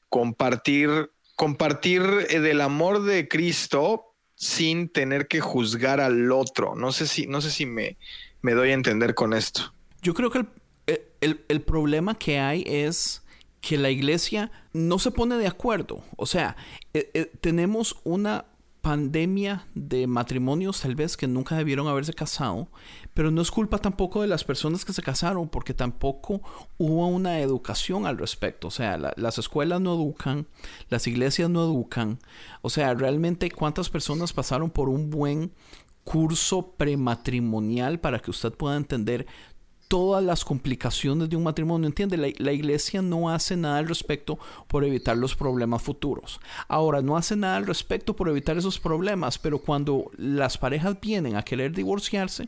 [0.07, 6.75] compartir, compartir eh, del amor de Cristo sin tener que juzgar al otro.
[6.75, 7.95] No sé si, no sé si me,
[8.41, 9.73] me doy a entender con esto.
[10.01, 13.23] Yo creo que el, el- el problema que hay es
[13.61, 16.03] que la iglesia no se pone de acuerdo.
[16.17, 16.57] O sea,
[16.93, 18.43] eh, eh, tenemos una
[18.81, 22.69] pandemia de matrimonios tal vez que nunca debieron haberse casado,
[23.13, 26.41] pero no es culpa tampoco de las personas que se casaron porque tampoco
[26.77, 28.69] hubo una educación al respecto.
[28.69, 30.47] O sea, la- las escuelas no educan,
[30.89, 32.19] las iglesias no educan.
[32.61, 35.51] O sea, realmente cuántas personas pasaron por un buen
[36.05, 39.27] curso prematrimonial para que usted pueda entender
[39.89, 41.87] todas las complicaciones de un matrimonio.
[41.87, 42.15] ¿Entiende?
[42.15, 46.39] La, la iglesia no hace nada al respecto por evitar los problemas futuros.
[46.69, 51.35] Ahora, no hace nada al respecto por evitar esos problemas, pero cuando las parejas vienen
[51.35, 52.47] a querer divorciarse,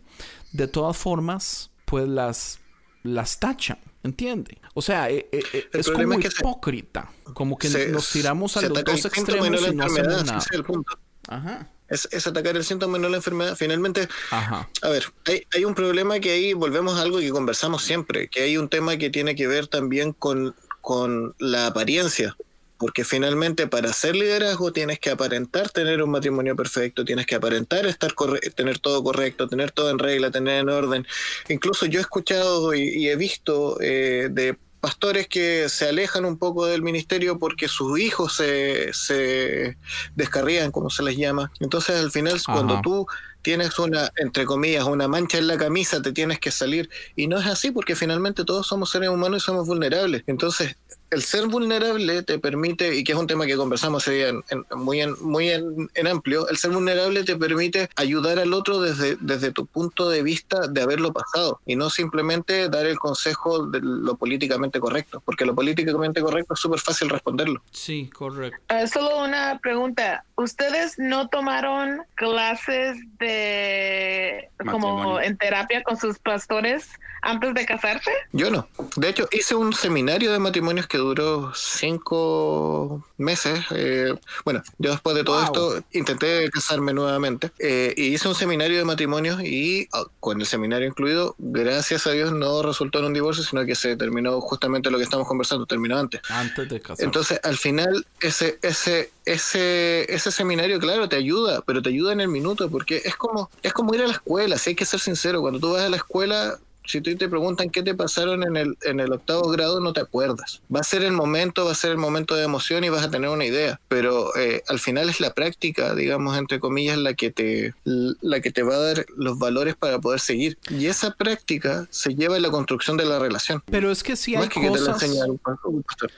[0.53, 2.59] de todas formas, pues las,
[3.03, 3.79] las tachan.
[4.03, 4.57] ¿Entiende?
[4.73, 7.11] O sea, eh, eh, eh, El es como es que se- hípocrita.
[7.35, 10.37] Como que Se- nos tiramos a los dos extremos y no hacemos ese nada.
[10.39, 10.97] es el punto.
[11.27, 11.69] Ajá.
[11.91, 13.55] Es, es atacar el síntoma y no la enfermedad.
[13.55, 14.67] Finalmente, Ajá.
[14.81, 18.41] a ver, hay, hay un problema que ahí volvemos a algo que conversamos siempre, que
[18.41, 22.35] hay un tema que tiene que ver también con, con la apariencia.
[22.77, 27.85] Porque finalmente para hacer liderazgo tienes que aparentar tener un matrimonio perfecto, tienes que aparentar
[27.85, 28.15] estar
[28.55, 31.05] tener todo correcto, tener todo en regla, tener en orden.
[31.47, 36.37] Incluso yo he escuchado y, y he visto eh, de pastores que se alejan un
[36.37, 39.77] poco del ministerio porque sus hijos se, se
[40.15, 41.51] descarrían, como se les llama.
[41.59, 42.53] Entonces al final Ajá.
[42.53, 43.07] cuando tú
[43.43, 46.89] tienes una, entre comillas, una mancha en la camisa, te tienes que salir.
[47.15, 50.23] Y no es así porque finalmente todos somos seres humanos y somos vulnerables.
[50.25, 50.75] Entonces,
[51.11, 55.01] el ser vulnerable te permite, y que es un tema que conversamos en- en- muy,
[55.01, 59.51] en, muy en, en amplio, el ser vulnerable te permite ayudar al otro desde, desde
[59.51, 64.15] tu punto de vista de haberlo pasado y no simplemente dar el consejo de lo
[64.15, 67.61] políticamente correcto, porque lo políticamente correcto es súper fácil responderlo.
[67.71, 68.57] Sí, correcto.
[68.69, 70.23] Ah, solo una pregunta.
[70.37, 76.89] ¿Ustedes no tomaron clases de como en terapia con sus pastores
[77.21, 78.11] antes de casarse?
[78.31, 78.67] Yo no.
[78.95, 83.59] De hecho, hice un seminario de matrimonios que duró cinco meses.
[83.71, 84.13] Eh,
[84.45, 85.45] bueno, yo después de todo Wow.
[85.45, 90.47] esto intenté casarme nuevamente eh, y hice un seminario de matrimonios y ah, con el
[90.47, 94.89] seminario incluido, gracias a Dios no resultó en un divorcio, sino que se terminó justamente
[94.91, 96.21] lo que estamos conversando, terminó antes.
[96.29, 97.03] Antes de casarse.
[97.03, 102.21] Entonces, al final, ese, ese, ese, ese seminario, claro, te ayuda, pero te ayuda en
[102.21, 104.99] el minuto, porque es como, es como ir a la escuela, si hay que ser
[104.99, 106.57] sincero, cuando tú vas a la escuela,
[106.91, 110.01] si tú te preguntan qué te pasaron en el, en el octavo grado, no te
[110.01, 110.61] acuerdas.
[110.73, 113.09] Va a ser el momento, va a ser el momento de emoción y vas a
[113.09, 117.31] tener una idea, pero eh, al final es la práctica, digamos, entre comillas, la que,
[117.31, 120.57] te, la que te va a dar los valores para poder seguir.
[120.69, 123.63] Y esa práctica se lleva en la construcción de la relación.
[123.71, 125.01] Pero es que si hay que, cosas...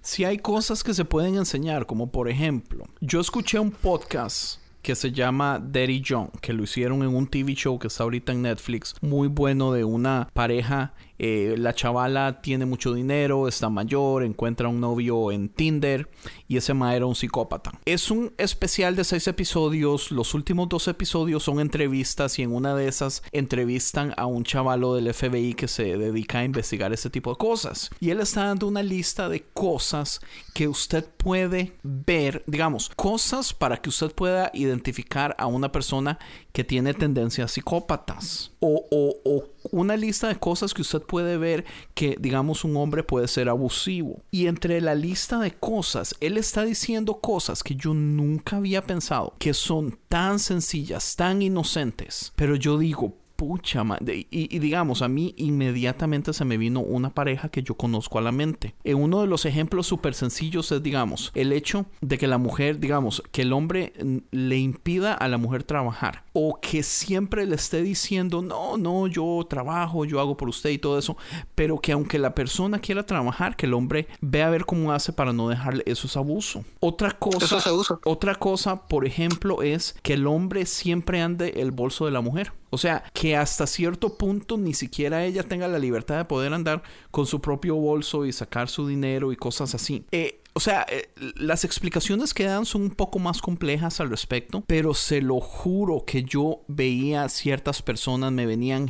[0.01, 4.95] Si hay cosas que se pueden enseñar, como por ejemplo, yo escuché un podcast que
[4.95, 8.43] se llama Daddy John, que lo hicieron en un TV show que está ahorita en
[8.43, 10.93] Netflix, muy bueno de una pareja.
[11.19, 16.09] Eh, la chavala tiene mucho dinero, está mayor, encuentra un novio en Tinder
[16.47, 17.71] y ese ma era un psicópata.
[17.85, 20.11] Es un especial de seis episodios.
[20.11, 24.95] Los últimos dos episodios son entrevistas y en una de esas entrevistan a un chavalo
[24.95, 27.89] del FBI que se dedica a investigar ese tipo de cosas.
[27.99, 30.19] Y él está dando una lista de cosas
[30.53, 36.19] que usted puede ver, digamos, cosas para que usted pueda identificar a una persona
[36.51, 38.51] que tiene tendencias psicópatas.
[38.59, 43.03] O, o- o una lista de cosas que usted puede ver que, digamos, un hombre
[43.03, 44.21] puede ser abusivo.
[44.31, 49.35] Y entre la lista de cosas, él está diciendo cosas que yo nunca había pensado,
[49.39, 52.33] que son tan sencillas, tan inocentes.
[52.35, 53.83] Pero yo digo, pucha.
[54.07, 58.21] Y, y digamos, a mí inmediatamente se me vino una pareja que yo conozco a
[58.21, 58.75] la mente.
[58.83, 62.79] En uno de los ejemplos súper sencillos es, digamos, el hecho de que la mujer,
[62.79, 66.22] digamos, que el hombre mm, le impida a la mujer trabajar.
[66.33, 70.77] O que siempre le esté diciendo, no, no, yo trabajo, yo hago por usted y
[70.77, 71.15] todo eso.
[71.55, 75.13] Pero que aunque la persona quiera trabajar, que el hombre vea a ver cómo hace
[75.13, 75.83] para no dejarle.
[75.85, 76.65] Eso es abuso.
[76.79, 77.45] Otra cosa.
[77.45, 77.99] Eso es abuso.
[78.05, 82.51] Otra cosa, por ejemplo, es que el hombre siempre ande el bolso de la mujer.
[82.73, 86.81] O sea, que hasta cierto punto ni siquiera ella tenga la libertad de poder andar
[87.11, 90.05] con su propio bolso y sacar su dinero y cosas así.
[90.11, 94.63] Eh, o sea, eh, las explicaciones que dan son un poco más complejas al respecto,
[94.67, 98.87] pero se lo juro que yo veía ciertas personas, me venían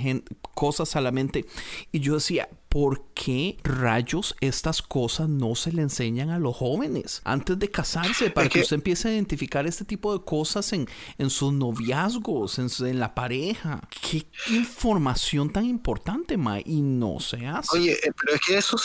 [0.54, 1.46] cosas a la mente
[1.92, 7.22] y yo decía, ¿por qué rayos estas cosas no se le enseñan a los jóvenes
[7.24, 8.32] antes de casarse?
[8.32, 10.90] Para que, usted empiece a identificar este tipo de cosas en,
[11.20, 13.80] en sus noviazgos, en, la pareja.
[14.02, 16.62] ¿Qué información tan importante, Ma?
[16.66, 17.78] Y no se hace.
[17.78, 18.78] Oye, eh, pero es que eso,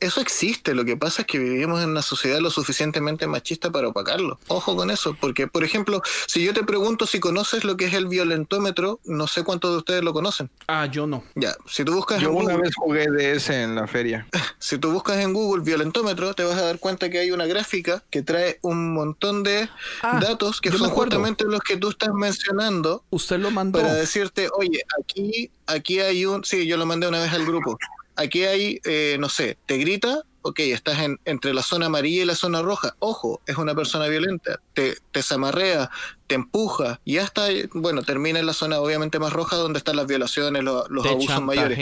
[0.00, 0.74] eso existe.
[0.74, 4.40] Lo que pasa es que vivimos en una sociedad lo suficientemente machista para opacarlo.
[4.48, 7.92] Ojo con eso, porque, por ejemplo, si yo te pregunto si conoces lo que es
[7.92, 10.50] el violentómetro, no sé cuántos de ustedes lo conocen.
[10.68, 11.22] Ah, yo no.
[11.34, 12.22] Ya, si tú buscas...
[12.22, 14.26] Yo una vez jugué de ese en la feria.
[14.62, 18.04] Si tú buscas en Google violentómetro, te vas a dar cuenta que hay una gráfica
[18.10, 19.70] que trae un montón de
[20.02, 23.02] ah, datos que son justamente los que tú estás mencionando.
[23.08, 23.80] Usted lo mandó.
[23.80, 26.44] Para decirte, oye, aquí, aquí hay un.
[26.44, 27.78] Sí, yo lo mandé una vez al grupo.
[28.16, 32.26] Aquí hay, eh, no sé, te grita, ok, estás en, entre la zona amarilla y
[32.26, 32.94] la zona roja.
[32.98, 34.60] Ojo, es una persona violenta.
[34.74, 35.90] Te, te zamarrea,
[36.30, 40.06] te empuja y hasta, bueno, termina en la zona obviamente más roja donde están las
[40.06, 41.76] violaciones, los, abusos mayores.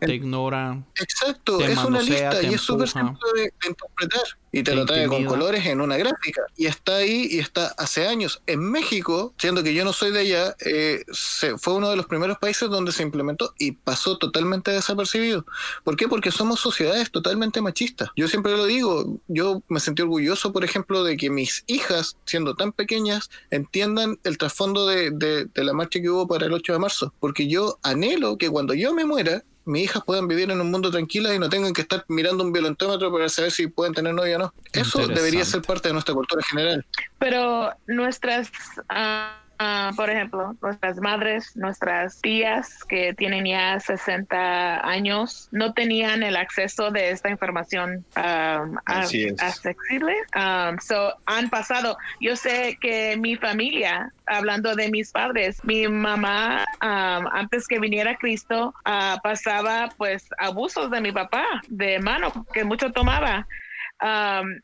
[0.00, 0.82] Te ignora.
[1.00, 4.22] Exacto, es una lista y es súper simple de, interpretar.
[4.50, 6.42] Y te, lo trae con colores en una gráfica.
[6.56, 8.40] Y está ahí y está hace años.
[8.46, 12.06] En México, siendo que yo no soy de allá, eh, se, fue uno de los
[12.06, 15.44] primeros países donde se implementó y pasó totalmente desapercibido.
[15.82, 16.06] ¿Por qué?
[16.06, 18.10] Porque somos sociedades totalmente machistas.
[18.16, 22.54] Yo siempre lo digo, yo me sentí orgulloso, por ejemplo, de que mis hijas, siendo
[22.54, 27.14] tan pequeñas, entiendan el trasfondo de, la marcha que hubo para el 8 de marzo,
[27.20, 30.90] porque yo anhelo que cuando yo me muera, mis hijas puedan vivir en un mundo
[30.90, 34.36] tranquilo y no tengan que estar mirando un violentómetro para saber si pueden tener novia
[34.36, 34.54] o no.
[34.72, 36.84] Eso debería ser parte de nuestra cultura general.
[37.18, 38.50] Pero nuestras...
[38.88, 46.22] Ah, Ah, por ejemplo, nuestras madres, nuestras tías que tienen ya 60 años, no tenían
[46.22, 50.14] el acceso de esta información um, accesible.
[50.34, 51.96] Um, so, han pasado.
[52.20, 58.16] Yo sé que mi familia, hablando de mis padres, mi mamá, um, antes que viniera
[58.16, 63.46] Cristo, uh, pasaba pues abusos de mi papá, de mano, que mucho tomaba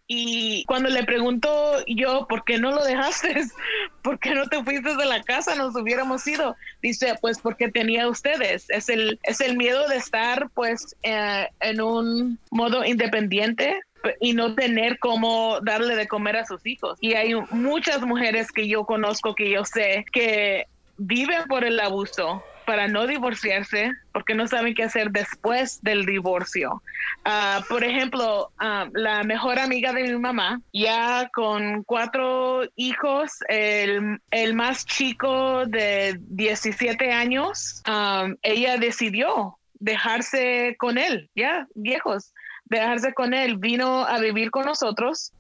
[0.07, 1.49] y cuando le pregunto
[1.87, 3.35] yo, ¿por qué no lo dejaste?
[4.03, 5.55] ¿Por qué no te fuiste de la casa?
[5.55, 6.57] Nos hubiéramos ido.
[6.83, 8.69] Dice, pues porque tenía ustedes.
[8.71, 13.81] Es el, es el miedo de estar pues eh, en un modo independiente
[14.21, 16.99] y no tener cómo darle de comer a sus hijos.
[17.01, 20.67] Y hay muchas mujeres que yo conozco, que yo sé, que
[20.97, 26.81] viven por el abuso, para no divorciarse porque no saben qué hacer después del divorcio.
[27.25, 34.21] Ah, por ejemplo, ah, la mejor amiga de mi mamá, ya con cuatro hijos, el,
[34.55, 42.33] más chico de 17 años, ah, ella decidió dejarse con él, ya viejos,
[42.67, 45.33] dejarse con él, vino a vivir con nosotros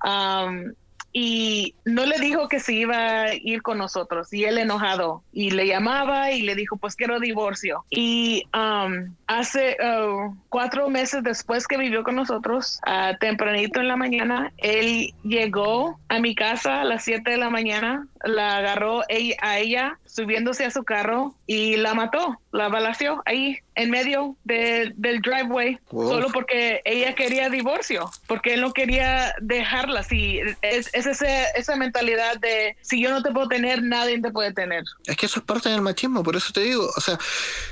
[1.12, 5.50] y no le dijo que se iba a ir con nosotros y él enojado y
[5.50, 11.66] le llamaba y le dijo pues quiero divorcio y um, hace uh, cuatro meses después
[11.66, 16.84] que vivió con nosotros uh, tempranito en la mañana él llegó a mi casa a
[16.84, 21.94] las 7 de la mañana la agarró a ella subiéndose a su carro y la
[21.94, 28.60] mató, la balació ahí en medio del driveway, solo porque ella quería divorcio, porque él
[28.60, 30.02] no quería dejarla.
[30.02, 34.52] Si es, es esa mentalidad de si yo no te puedo tener, nadie te puede
[34.52, 34.84] tener.
[35.06, 37.18] Es que eso es parte del machismo, por eso te digo, o sea,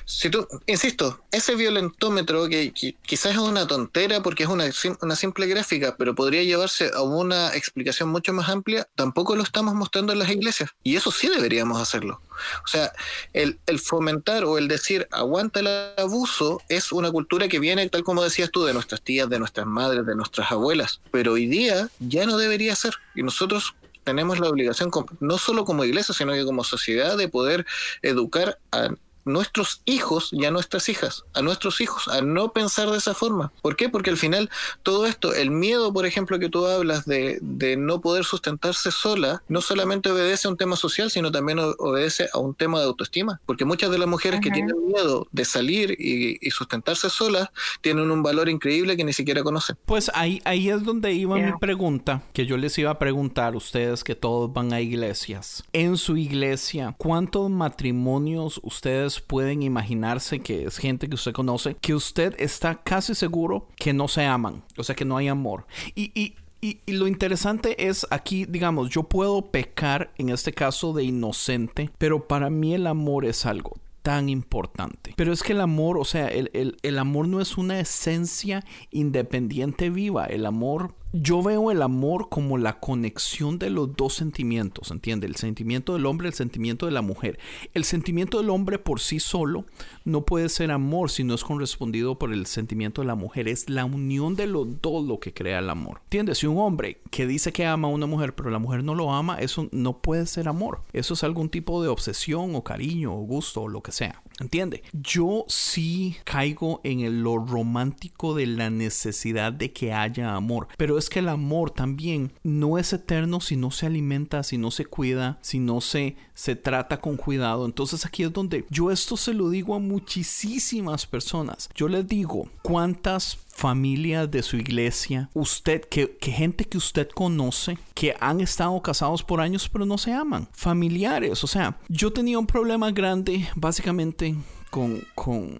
[0.04, 4.64] si tú, insisto, ese violentómetro que, quizás es una tontera porque es una,
[5.02, 9.74] una simple gráfica, pero podría llevarse a una explicación mucho más amplia, tampoco lo estamos
[9.74, 10.70] mostrando en las iglesias.
[10.82, 12.20] Y eso sí deberíamos hacerlo.
[12.64, 12.92] O sea,
[13.32, 18.04] el, el, fomentar o el decir aguanta el abuso es una cultura que viene, tal
[18.04, 21.00] como decías tú, de nuestras tías, de nuestras madres, de nuestras abuelas.
[21.10, 22.94] Pero hoy día ya no debería ser.
[23.14, 23.74] Y nosotros
[24.04, 24.90] tenemos la obligación,
[25.20, 27.66] no solo como iglesia, sino que como sociedad, de poder
[28.02, 28.88] educar a
[29.28, 33.52] nuestros hijos y a nuestras hijas, a nuestros hijos, a no pensar de esa forma.
[33.62, 33.88] ¿Por qué?
[33.88, 34.50] Porque al final
[34.82, 39.42] todo esto, el miedo, por ejemplo, que tú hablas de, de no poder sustentarse sola,
[39.48, 43.40] no solamente obedece a un tema social, sino también obedece a un tema de autoestima.
[43.46, 47.50] Porque muchas de las mujeres que tienen miedo de salir y, sustentarse solas
[47.82, 49.76] tienen un valor increíble que ni siquiera conocen.
[49.84, 53.56] Pues ahí, ahí es donde iba mi pregunta, que yo les iba a preguntar a
[53.56, 55.62] ustedes que todos van a iglesias.
[55.72, 61.94] En su iglesia, ¿cuántos matrimonios ustedes pueden imaginarse que es gente que usted conoce, que
[61.94, 65.66] usted está casi seguro que no se aman, o sea, que no hay amor.
[65.94, 71.04] Y, y, y, lo interesante es aquí, digamos, yo puedo pecar en este caso de
[71.04, 75.12] inocente, pero para mí el amor es algo tan importante.
[75.16, 78.64] Pero es que el amor, o sea, el, el, el, amor no es una esencia
[78.90, 80.24] independiente viva.
[80.24, 85.26] El amor yo veo el amor como la conexión de los dos sentimientos, ¿entiende?
[85.26, 87.38] El sentimiento del hombre, el sentimiento de la mujer.
[87.74, 89.64] El sentimiento del hombre por sí solo
[90.04, 93.48] no puede ser amor si no es correspondido por el sentimiento de la mujer.
[93.48, 96.00] Es la unión de los dos lo que crea el amor.
[96.04, 96.38] ¿Entiendes?
[96.38, 99.12] Si un hombre que dice que ama a una mujer, pero la mujer no lo
[99.12, 100.82] ama, eso no puede ser amor.
[100.92, 104.22] Eso es algún tipo de obsesión o cariño o gusto o lo que sea.
[104.40, 104.82] ¿Entiende?
[104.92, 110.68] Yo sí caigo en lo romántico de la necesidad de que haya amor.
[110.76, 114.70] Pero es que el amor también no es eterno si no se alimenta, si no
[114.70, 117.66] se cuida, si no se, se trata con cuidado.
[117.66, 121.68] Entonces aquí es donde yo esto se lo digo a muchísimas personas.
[121.74, 127.76] Yo les digo, ¿cuántas familias de su iglesia, usted, que, que, gente que usted conoce,
[127.92, 132.38] que han estado casados por años pero no se aman, familiares, o sea, yo tenía
[132.38, 134.36] un problema grande básicamente
[134.70, 135.58] con, con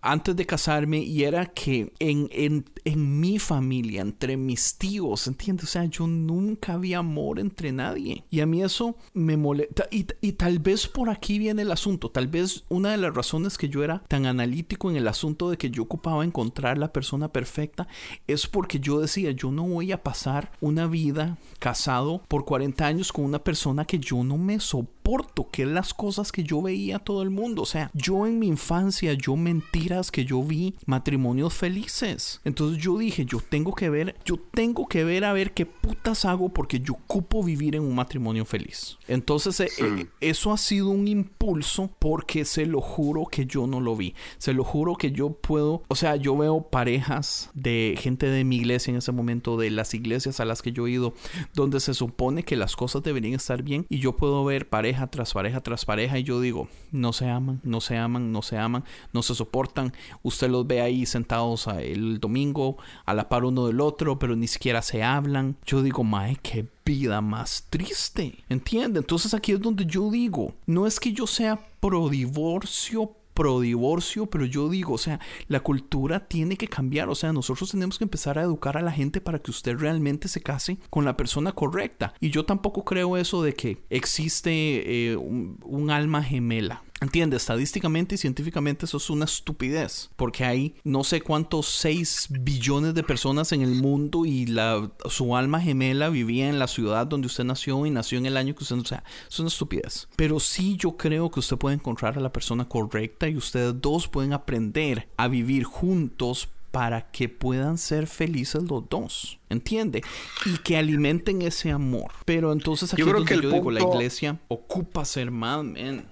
[0.00, 5.64] antes de casarme y era que en, en, en, mi familia, entre mis tíos, ¿entiendes?
[5.64, 8.24] O sea, yo nunca había amor entre nadie.
[8.30, 9.88] Y a mí eso me molesta.
[9.90, 12.10] Y, y, tal vez por aquí viene el asunto.
[12.10, 15.56] Tal vez una de las razones que yo era tan analítico en el asunto de
[15.56, 17.88] que yo ocupaba encontrar la persona perfecta
[18.26, 23.12] es porque yo decía, yo no voy a pasar una vida casado por 40 años
[23.12, 27.22] con una persona que yo no me soporto, que las cosas que yo veía todo
[27.22, 27.62] el mundo.
[27.62, 32.40] O sea, yo en mi infancia, yo mentiras que yo vi matrimonios felices.
[32.44, 36.24] Entonces yo dije, yo tengo que ver, yo tengo que ver a ver qué putas
[36.24, 38.98] hago porque yo ocupo vivir en un matrimonio feliz.
[39.08, 43.80] Entonces eh, eh, eso ha sido un impulso porque se lo juro que yo no
[43.80, 44.14] lo vi.
[44.38, 48.56] Se lo juro que yo puedo, o sea, yo veo parejas de gente de mi
[48.56, 51.14] iglesia en ese momento, de las iglesias a las que yo he ido,
[51.54, 55.32] donde se supone que las cosas deberían estar bien y yo puedo ver pareja tras
[55.32, 58.84] pareja tras pareja y yo digo, no se aman, no se aman, no se aman,
[59.12, 59.92] no se soportan.
[60.22, 62.65] Usted los ve ahí sentados el domingo
[63.04, 65.56] a la par uno del otro, pero ni siquiera se hablan.
[65.64, 68.44] Yo digo, mae, qué vida más triste.
[68.48, 69.00] ¿Entiende?
[69.00, 74.26] Entonces aquí es donde yo digo, no es que yo sea pro divorcio, pro divorcio,
[74.26, 78.04] pero yo digo, o sea, la cultura tiene que cambiar, o sea, nosotros tenemos que
[78.04, 81.52] empezar a educar a la gente para que usted realmente se case con la persona
[81.52, 82.14] correcta.
[82.18, 86.82] Y yo tampoco creo eso de que existe eh, un alma gemela.
[87.00, 92.94] Entiende, estadísticamente y científicamente eso es una estupidez, porque hay no sé cuántos 6 billones
[92.94, 97.26] de personas en el mundo y la, su alma gemela vivía en la ciudad donde
[97.26, 100.08] usted nació y nació en el año que usted, o sea, es una estupidez.
[100.16, 104.08] Pero sí yo creo que usted puede encontrar a la persona correcta y ustedes dos
[104.08, 110.02] pueden aprender a vivir juntos para que puedan ser felices los dos, ¿entiende?
[110.44, 112.12] Y que alimenten ese amor.
[112.26, 115.64] Pero entonces aquí yo creo que yo digo, la iglesia ocupa ser más,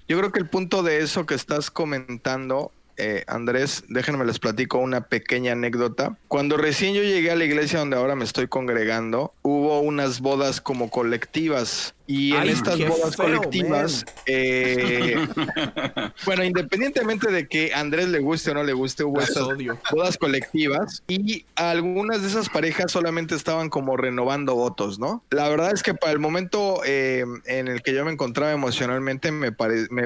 [0.07, 4.77] Yo creo que el punto de eso que estás comentando eh, Andrés, déjenme les platico
[4.79, 6.17] una pequeña anécdota.
[6.27, 10.61] Cuando recién yo llegué a la iglesia donde ahora me estoy congregando, hubo unas bodas
[10.61, 15.27] como colectivas y en estas bodas colectivas, eh,
[16.25, 19.47] bueno, independientemente de que a Andrés le guste o no le guste, hubo estas
[19.91, 25.23] bodas colectivas y algunas de esas parejas solamente estaban como renovando votos, ¿no?
[25.31, 29.31] La verdad es que para el momento eh, en el que yo me encontraba emocionalmente,
[29.31, 29.51] me,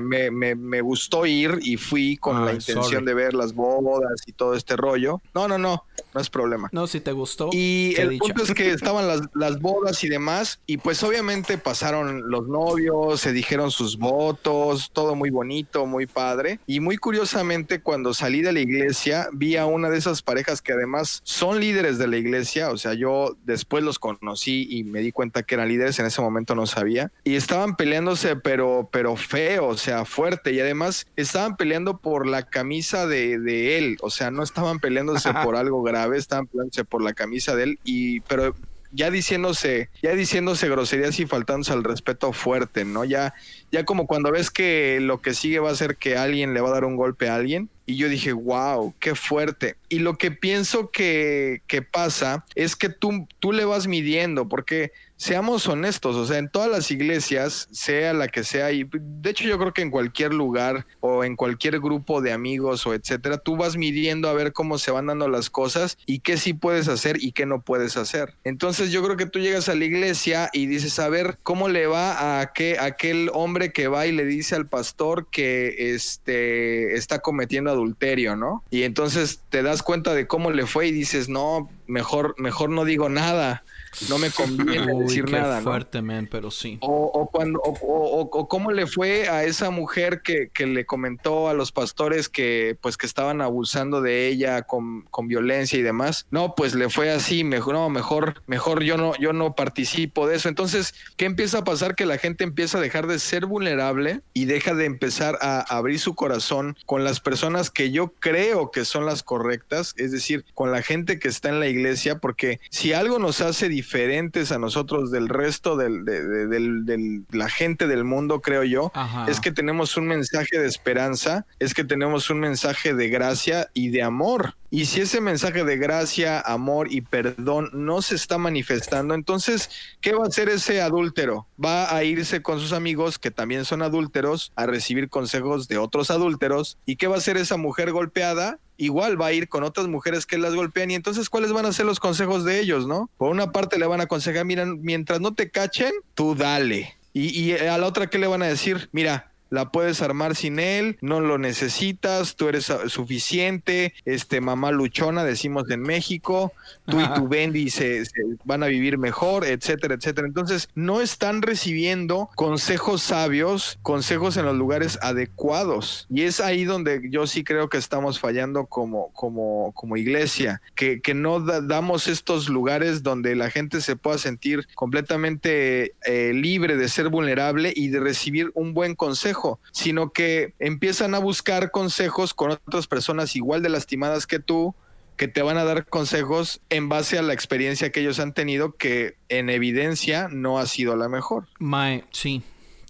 [0.02, 4.56] me, me, gustó ir y fui con la intención de ver las bodas y todo
[4.56, 5.22] este rollo.
[5.36, 6.70] No, no, no, no es problema.
[6.72, 7.50] No, si te gustó.
[7.52, 11.89] Y el punto es que estaban las, las bodas y demás, y pues obviamente pasaron
[11.92, 16.60] los novios, se dijeron sus votos, todo muy bonito, muy padre.
[16.68, 20.74] Y muy curiosamente, cuando salí de la iglesia, vi a una de esas parejas que
[20.74, 22.72] además son líderes de la iglesia.
[22.72, 26.00] O sea, yo después los conocí y me di cuenta que eran líderes.
[26.00, 27.12] En ese momento no sabía.
[27.24, 30.54] Y estaban peleándose, pero, pero feo, o sea, fuerte.
[30.54, 33.98] Y además estaban peleando por la camisa de, de él.
[34.02, 37.80] O sea, no estaban peleándose por algo grave, estaban peleándose por la camisa de él.
[37.84, 38.56] Y, pero
[38.92, 43.06] ya diciéndose, ya diciéndose groserías y faltándose al respeto fuerte, ¿no?
[43.06, 43.34] Ya,
[43.72, 46.70] ya como cuando ves que lo que sigue va a ser que alguien le va
[46.70, 47.70] a dar un golpe a alguien.
[47.86, 49.76] Y yo dije, wow, qué fuerte.
[49.90, 54.92] Y lo que pienso que, que pasa es que tú, tú le vas midiendo, porque
[55.20, 59.44] seamos honestos, o sea, en todas las iglesias, sea la que sea, y de hecho
[59.44, 63.58] yo creo que en cualquier lugar o en cualquier grupo de amigos o etcétera, tú
[63.58, 67.22] vas midiendo a ver cómo se van dando las cosas y qué sí puedes hacer
[67.22, 68.36] y qué no puedes hacer.
[68.46, 71.86] Entonces yo creo que tú llegas a la iglesia y dices, a ver, ¿cómo le
[71.86, 77.72] va a, aquel hombre que va y le dice al pastor que este, está cometiendo
[77.72, 78.64] adulterio, ¿no?
[78.72, 82.86] Y entonces te das cuenta de cómo le fue y dices, no, mejor, mejor no
[82.86, 83.64] digo nada
[84.10, 85.64] no me conviene Uy, decir qué nada, ¿no?
[85.64, 86.78] fuerte, man, pero sí.
[86.82, 90.86] O, o cuando, o, o- o cómo le fue a esa mujer que, que le
[90.86, 95.82] comentó a los pastores que pues que estaban abusando de ella con, con violencia y
[95.82, 96.26] demás.
[96.32, 100.36] No, pues le fue así, mejor, no, mejor, mejor yo no, yo no participo de
[100.36, 100.50] eso.
[100.50, 101.96] Entonces, ¿qué empieza a pasar?
[101.96, 106.00] Que la gente empieza a dejar de ser vulnerable y deja de empezar a abrir
[106.00, 110.72] su corazón con las personas que yo creo que son las correctas, es decir, con
[110.72, 115.10] la gente que está en la iglesia, porque si algo nos hace diferentes a nosotros
[115.10, 119.26] del resto del- de, de- del- del- la gente del mundo, creo yo, Ajá.
[119.30, 123.90] es que tenemos un mensaje de esperanza, es que tenemos un mensaje de gracia y
[123.90, 124.56] de amor.
[124.70, 129.70] Y si ese mensaje de gracia, amor y perdón no se está manifestando, entonces,
[130.02, 131.48] ¿qué va a hacer ese adúltero?
[131.64, 136.12] Va a irse con sus amigos, que también son adúlteros, a recibir consejos de otros
[136.12, 136.78] adúlteros.
[136.86, 138.60] ¿Y qué va a hacer esa mujer golpeada?
[138.82, 141.74] Igual va a ir con otras mujeres que las golpean y entonces cuáles van a
[141.74, 143.10] ser los consejos de ellos, ¿no?
[143.18, 146.96] Por una parte le van a aconsejar, mira, mientras no te cachen, tú dale.
[147.12, 148.88] Y, y a la otra, ¿qué le van a decir?
[148.94, 155.24] Mira, la puedes armar sin él, no lo necesitas, tú eres suficiente, este mamá luchona,
[155.24, 156.54] decimos en México,
[156.86, 158.12] tú y tu Bendy se, se
[158.44, 160.28] van a vivir mejor, etcétera, etcétera.
[160.28, 166.08] Entonces, no están recibiendo consejos sabios, consejos en los lugares adecuados.
[166.10, 171.02] Y es ahí donde yo sí creo que estamos fallando como, como, como iglesia, que,
[171.02, 176.76] que no da- damos estos lugares donde la gente se pueda sentir completamente eh, libre
[176.78, 179.39] de ser vulnerable y de recibir un buen consejo,
[179.72, 184.76] sino que empiezan a buscar consejos con otras personas igual de lastimadas que tú,
[185.18, 188.76] que te van a dar consejos en base a la experiencia que ellos han tenido,
[188.78, 191.48] que en evidencia no ha sido la mejor.
[191.60, 192.42] Mae, sí,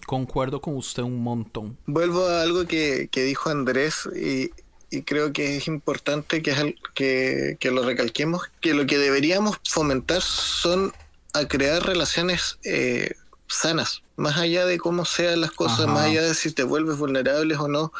[0.06, 1.76] concuerdo con usted un montón.
[1.86, 4.50] Vuelvo a algo que, que dijo Andrés y,
[4.90, 8.98] y creo que es importante que, es al- que, que lo recalquemos, que lo que
[8.98, 10.92] deberíamos fomentar son
[11.32, 13.12] a crear relaciones eh,
[13.48, 15.86] sanas, más allá de cómo sean las cosas, Ajá.
[15.92, 17.92] más allá de si te vuelves vulnerable o no.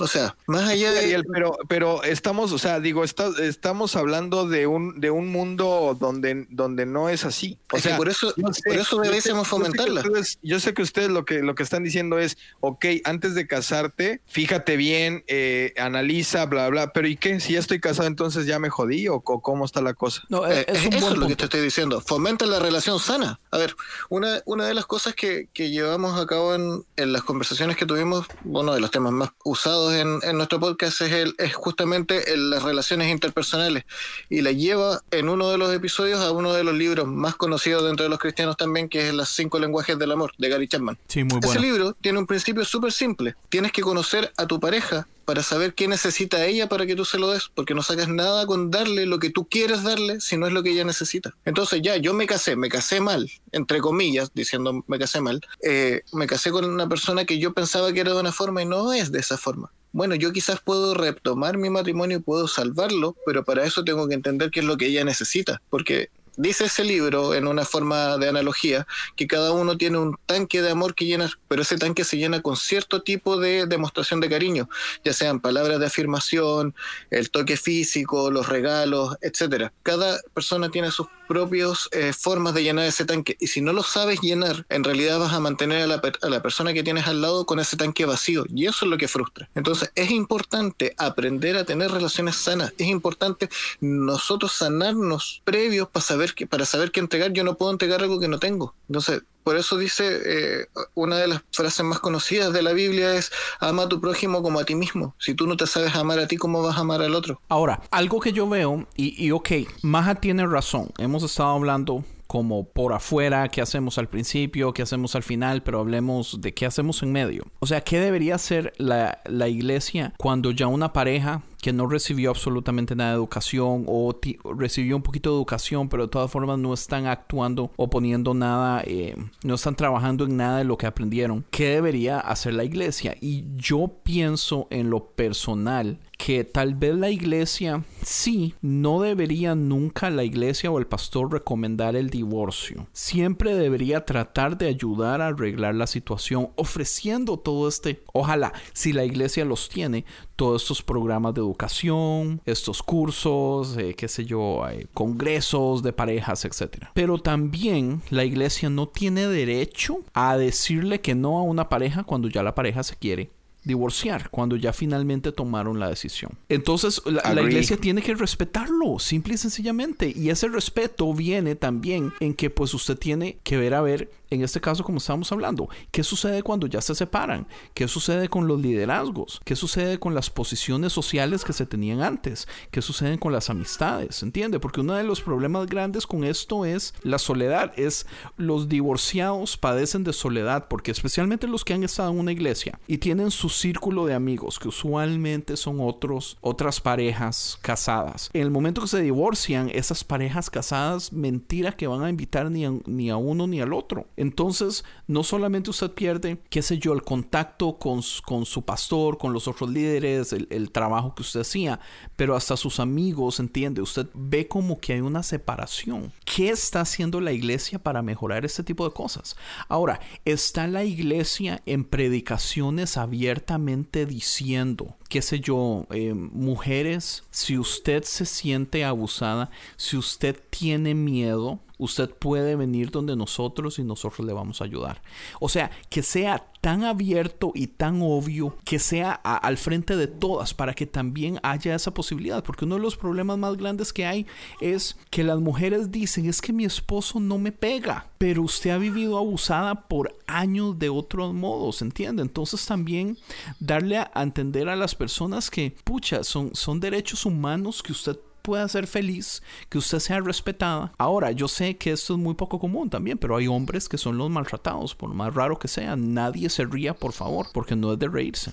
[0.00, 0.98] O sea, más allá de...
[1.00, 5.96] Ariel, pero, pero estamos, o sea, digo, está- estamos hablando de un, de un mundo
[6.00, 7.58] donde, donde no es así.
[7.72, 10.00] O Es sea, por eso, sé- por eso debiésemos yo sé que fomentarla.
[10.00, 13.46] ustedes- Yo sé que ustedes lo que, lo que están diciendo es, ok, antes de
[13.46, 17.38] casarte, fíjate bien, eh, analiza, bla, bla, pero ¿y qué?
[17.38, 20.22] Si ya estoy casado, entonces ya me jodí o, o cómo está la cosa.
[20.28, 22.00] No, Eh, es, un eso buen es lo que te estoy diciendo.
[22.00, 23.38] Fomenta la relación sana.
[23.52, 23.76] A ver,
[24.08, 27.86] una, una de las cosas que, que llevamos a cabo en, en las conversaciones que
[27.86, 32.32] tuvimos, uno de los temas más usados en, en nuestro podcast es, el, es justamente
[32.32, 33.84] el- las relaciones interpersonales.
[34.28, 37.84] Y la lleva en uno de los episodios a uno de los libros más conocidos
[37.84, 40.98] dentro de los cristianos también, que es Las cinco lenguajes del amor, de Gary Chapman.
[41.08, 41.60] Sí, muy Ese bueno.
[41.62, 43.34] libro tiene un principio súper simple.
[43.48, 47.18] Tienes que conocer a tu pareja para saber qué necesita ella para que tú se
[47.18, 50.46] lo des, porque no sacas nada con darle lo que tú quieres darle si no
[50.46, 51.34] es lo que ella necesita.
[51.44, 56.02] Entonces ya, yo me casé, me casé mal, entre comillas, diciendo me casé mal, eh,
[56.12, 58.92] me casé con una persona que yo pensaba que era de una forma y no
[58.92, 59.72] es de esa forma.
[59.92, 64.14] Bueno, yo quizás puedo retomar mi matrimonio y puedo salvarlo, pero para eso tengo que
[64.14, 68.28] entender qué es lo que ella necesita, porque dice ese libro en una forma de
[68.28, 68.86] analogía
[69.16, 72.42] que cada uno tiene un tanque de amor que llena, pero ese tanque se llena
[72.42, 74.68] con cierto tipo de demostración de cariño,
[75.04, 76.74] ya sean palabras de afirmación,
[77.10, 79.72] el toque físico, los regalos, etcétera.
[79.82, 81.88] Cada persona tiene sus propias
[82.18, 85.40] formas de llenar ese tanque y si no lo sabes llenar, en realidad vas a
[85.40, 88.66] mantener a la, a la persona que tienes al lado con ese tanque vacío y
[88.66, 89.48] eso es lo que frustra.
[89.54, 93.48] Entonces es importante aprender a tener relaciones sanas, es importante
[93.80, 97.32] nosotros sanarnos previos para saber que para saber qué entregar.
[97.32, 98.74] Yo no puedo entregar algo que no tengo.
[98.88, 103.30] Entonces, por eso dice eh, una de las frases más conocidas de la Biblia es
[103.60, 105.14] ama a tu prójimo como a ti mismo.
[105.18, 107.40] Si tú no te sabes amar a ti, ¿cómo vas a amar al otro?
[107.48, 109.50] Ahora, algo que yo veo, y, y ok,
[109.82, 110.90] Maja tiene razón.
[110.96, 115.80] Hemos estado hablando como por afuera, qué hacemos al principio, qué hacemos al final, pero
[115.80, 117.44] hablemos de qué hacemos en medio.
[117.60, 122.28] O sea, ¿qué debería hacer la, la iglesia cuando ya una pareja que no recibió
[122.28, 124.14] absolutamente nada de educación o
[124.54, 128.82] recibió un poquito de educación, pero de todas formas no están actuando o poniendo nada,
[128.84, 131.46] eh, no están trabajando en nada de lo que aprendieron.
[131.50, 133.16] ¿Qué debería hacer la iglesia?
[133.18, 140.10] Y yo pienso en lo personal que tal vez la iglesia, sí, no debería nunca
[140.10, 142.86] la iglesia o el pastor recomendar el divorcio.
[142.92, 149.04] Siempre debería tratar de ayudar a arreglar la situación, ofreciendo todo este, ojalá, si la
[149.04, 150.04] iglesia los tiene,
[150.36, 156.44] todos estos programas de educación, estos cursos, eh, qué sé yo, eh, congresos de parejas,
[156.44, 156.86] etc.
[156.94, 162.28] Pero también la iglesia no tiene derecho a decirle que no a una pareja cuando
[162.28, 163.30] ya la pareja se quiere
[163.64, 166.32] divorciar cuando ya finalmente tomaron la decisión.
[166.48, 170.12] Entonces, la, iglesia tiene que respetarlo, simple y sencillamente.
[170.14, 174.42] Y ese respeto viene también en que pues usted tiene que ver a ver, en
[174.42, 178.60] este caso como estamos hablando, qué sucede cuando ya se separan, qué sucede con los
[178.60, 183.50] liderazgos, qué sucede con las posiciones sociales que se tenían antes, qué sucede con las
[183.50, 184.60] amistades, ¿entiende?
[184.60, 188.06] Porque uno de los problemas grandes con esto es la soledad, es
[188.36, 192.98] los divorciados padecen de soledad, porque especialmente los que han estado en una iglesia y
[192.98, 198.30] tienen su círculo de amigos, que usualmente son otros, otras parejas casadas.
[198.32, 202.64] En el momento que se divorcian, esas parejas casadas, mentira que van a invitar ni
[202.64, 204.06] a, ni a uno ni al otro.
[204.16, 209.32] Entonces, no solamente usted pierde, qué sé yo, el contacto con, con su pastor, con
[209.32, 211.80] los otros líderes, el, el trabajo que usted hacía,
[212.16, 213.82] pero hasta sus amigos, ¿entiende?
[213.82, 216.12] Usted ve como que hay una separación.
[216.24, 219.36] ¿Qué está haciendo la iglesia para mejorar este tipo de cosas?
[219.68, 228.04] Ahora, ¿está la iglesia en predicaciones abiertamente diciendo, qué sé yo, eh, mujeres, si usted
[228.04, 234.32] se siente abusada, si usted tiene miedo, usted puede venir donde nosotros y nosotros le
[234.32, 235.02] vamos a ayudar.
[235.40, 240.54] O sea, que sea tan abierto y tan obvio, que sea al frente de todas
[240.54, 242.42] para que también haya esa posibilidad.
[242.42, 244.26] Porque uno de los problemas más grandes que hay
[244.60, 248.78] es que las mujeres dicen, es que mi esposo no me pega, pero usted ha
[248.78, 252.22] vivido abusada por años de otros modos, ¿entiende?
[252.22, 253.18] Entonces también
[253.60, 258.16] darle a, a entender a las personas que, pucha, son, son derechos humanos que usted
[258.44, 260.92] pueda ser feliz, que usted sea respetada.
[260.98, 264.18] Ahora, yo sé que esto es muy poco común también, pero hay hombres que son
[264.18, 265.96] los maltratados, por más raro que sea.
[265.96, 268.52] Nadie se ría, por favor, porque no es de reírse.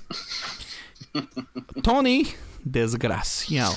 [1.84, 2.26] Tony,
[2.63, 3.76] desgraciado.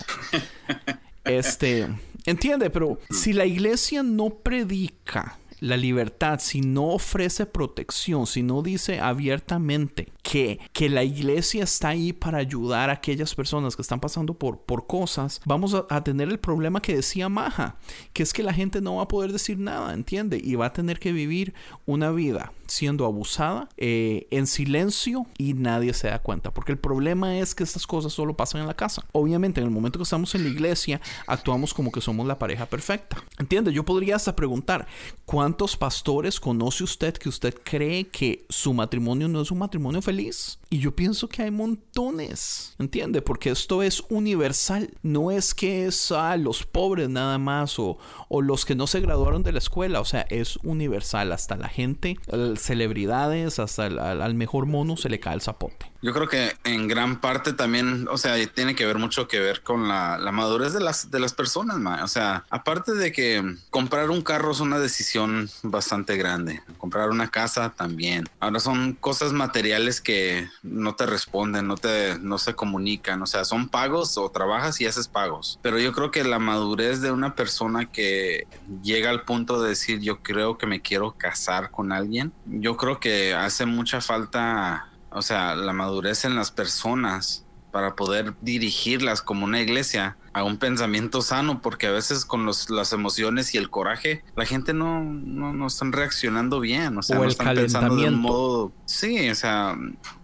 [1.25, 1.89] Este,
[2.25, 8.61] entiende, pero si la iglesia no predica la libertad, si no ofrece protección, si no
[8.61, 13.99] dice abiertamente que, que la iglesia está ahí para ayudar a aquellas personas que están
[13.99, 17.77] pasando por, por cosas, vamos a, a tener el problema que decía Maja,
[18.13, 20.39] que es que la gente no va a poder decir nada, ¿entiende?
[20.43, 21.55] Y va a tener que vivir
[21.87, 26.53] una vida siendo abusada eh, en silencio y nadie se da cuenta.
[26.53, 29.05] Porque el problema es que estas cosas solo pasan en la casa.
[29.13, 32.67] Obviamente, en el momento que estamos en la iglesia, actuamos como que somos la pareja
[32.67, 33.23] perfecta.
[33.39, 33.73] ¿Entiende?
[33.73, 34.87] Yo podría hasta preguntar,
[35.25, 40.59] ¿cuántos pastores conoce usted que usted cree que su matrimonio no es un matrimonio feliz?
[40.71, 43.23] Y yo pienso que hay montones, ¿entiende?
[43.23, 44.91] Porque esto es universal.
[45.03, 49.01] No es que es a los pobres nada más o, o los que no se
[49.01, 50.01] graduaron de la escuela.
[50.01, 51.33] O sea, es universal.
[51.33, 52.19] Hasta la gente,
[52.65, 55.91] celebridades, hasta el- al, mejor mono se le cae el zapote.
[56.03, 59.63] Yo creo que en gran parte también, o sea, tiene que ver mucho que ver
[59.63, 62.05] con la, madurez de las, de las personas, ma.
[62.05, 67.29] O sea, aparte de que comprar un carro es una decisión bastante grande, comprar una
[67.29, 68.25] casa también.
[68.41, 73.45] Ahora son cosas materiales que no te responden, no te, no se comunican, o sea,
[73.45, 75.59] son pagos o trabajas y haces pagos.
[75.63, 78.47] Pero yo creo que la madurez de una persona que
[78.83, 83.01] llega al punto de decir, yo creo que me quiero casar con alguien, yo creo
[83.01, 89.45] que hace mucha falta o sea, la madurez en las personas para poder dirigirlas como
[89.45, 93.71] una iglesia a un pensamiento sano, porque a veces con los, las emociones y el
[93.71, 97.55] coraje, la gente no, no, no están reaccionando bien, o sea, O no el están
[97.55, 98.73] pensando de un modo...
[98.85, 99.77] Sí, o sea,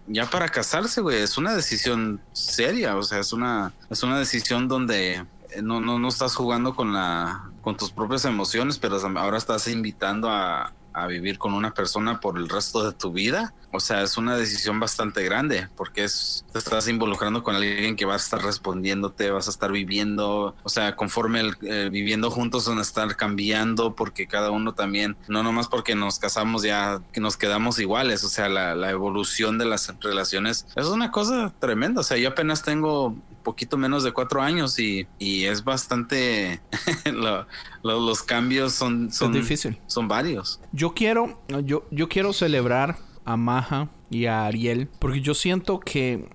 [0.07, 4.67] ya para casarse, güey, es una decisión seria, o sea, es una, es una decisión
[4.67, 5.25] donde
[5.61, 10.31] no, no, no estás jugando con la con tus propias emociones, pero ahora estás invitando
[10.31, 13.53] a, a vivir con una persona por el resto de tu vida.
[13.73, 18.05] O sea, es una decisión bastante grande porque es, te estás involucrando con alguien que
[18.05, 22.67] va a estar respondiéndote, vas a estar viviendo, o sea, conforme el, eh, viviendo juntos
[22.67, 27.21] van a estar cambiando porque cada uno también, no nomás porque nos casamos ya que
[27.21, 32.01] nos quedamos iguales, o sea, la, la evolución de las relaciones es una cosa tremenda.
[32.01, 36.61] O sea, yo apenas tengo poquito menos de cuatro años y, y es bastante
[37.11, 37.47] lo-
[37.83, 39.79] lo- los cambios son, son difícil.
[39.87, 45.33] son varios Yo quiero, yo, yo quiero celebrar a Maja y a Ariel, porque yo
[45.33, 46.27] siento que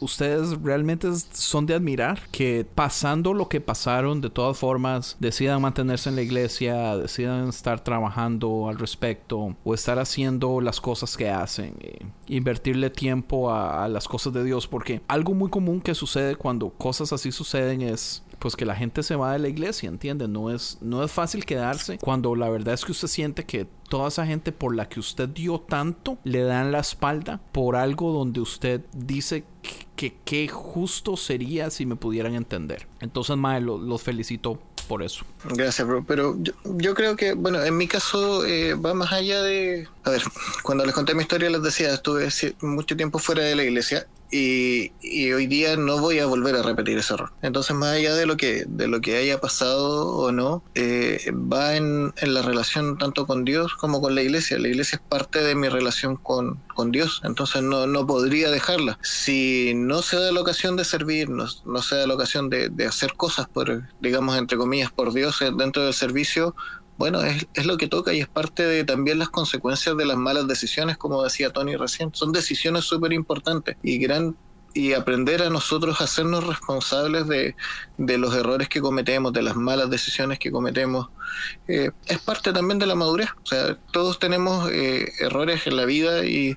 [0.00, 6.08] ustedes realmente son de admirar que pasando lo que pasaron, de todas formas, decidan mantenerse
[6.08, 11.74] en la iglesia, decidan estar trabajando al respecto o estar haciendo las cosas que hacen,
[11.80, 16.70] eh, invertirle tiempo a las cosas de Dios, porque algo muy común que sucede cuando
[16.70, 20.28] cosas así suceden es pues que la gente se va de la iglesia, ¿entiende?
[20.28, 24.08] No es, no es fácil quedarse cuando la verdad es que usted siente que toda
[24.08, 28.40] esa gente por la que usted dio tanto le dan la espalda por algo donde
[28.40, 29.44] usted dice
[29.96, 32.86] que qué justo sería si me pudieran entender.
[33.00, 35.24] Entonces, Mae, lo- los felicito por eso.
[35.44, 36.04] Gracias, bro.
[36.06, 39.86] Pero yo, yo creo que, bueno, en mi caso eh, va más allá de...
[40.04, 40.22] A ver,
[40.62, 42.28] cuando les conté mi historia les decía, estuve
[42.62, 46.98] mucho tiempo fuera de la iglesia y, hoy día no voy a volver a repetir
[46.98, 47.32] ese error.
[47.42, 51.76] Entonces, más allá de lo que, de lo que haya pasado o no, eh, va
[51.76, 54.58] en, la relación tanto con Dios como con la iglesia.
[54.58, 58.98] La iglesia es parte de mi relación con, con Dios, entonces no, no podría dejarla.
[59.02, 62.68] Si no se da la ocasión de servir, no, no se da la ocasión de,
[62.68, 66.54] de hacer cosas por, digamos, entre comillas, por Dios eh, dentro del servicio,
[66.98, 70.16] bueno, es, es lo que toca y es parte de también las consecuencias de las
[70.16, 72.10] malas decisiones, como decía Tony recién.
[72.12, 74.36] Son decisiones súper importantes y gran
[74.74, 77.56] y aprender a nosotros a hacernos responsables de,
[77.96, 81.08] de los errores que cometemos, de las malas decisiones que cometemos,
[81.66, 83.28] eh, es parte también de la madurez.
[83.42, 86.56] O sea, todos tenemos eh, errores en la vida y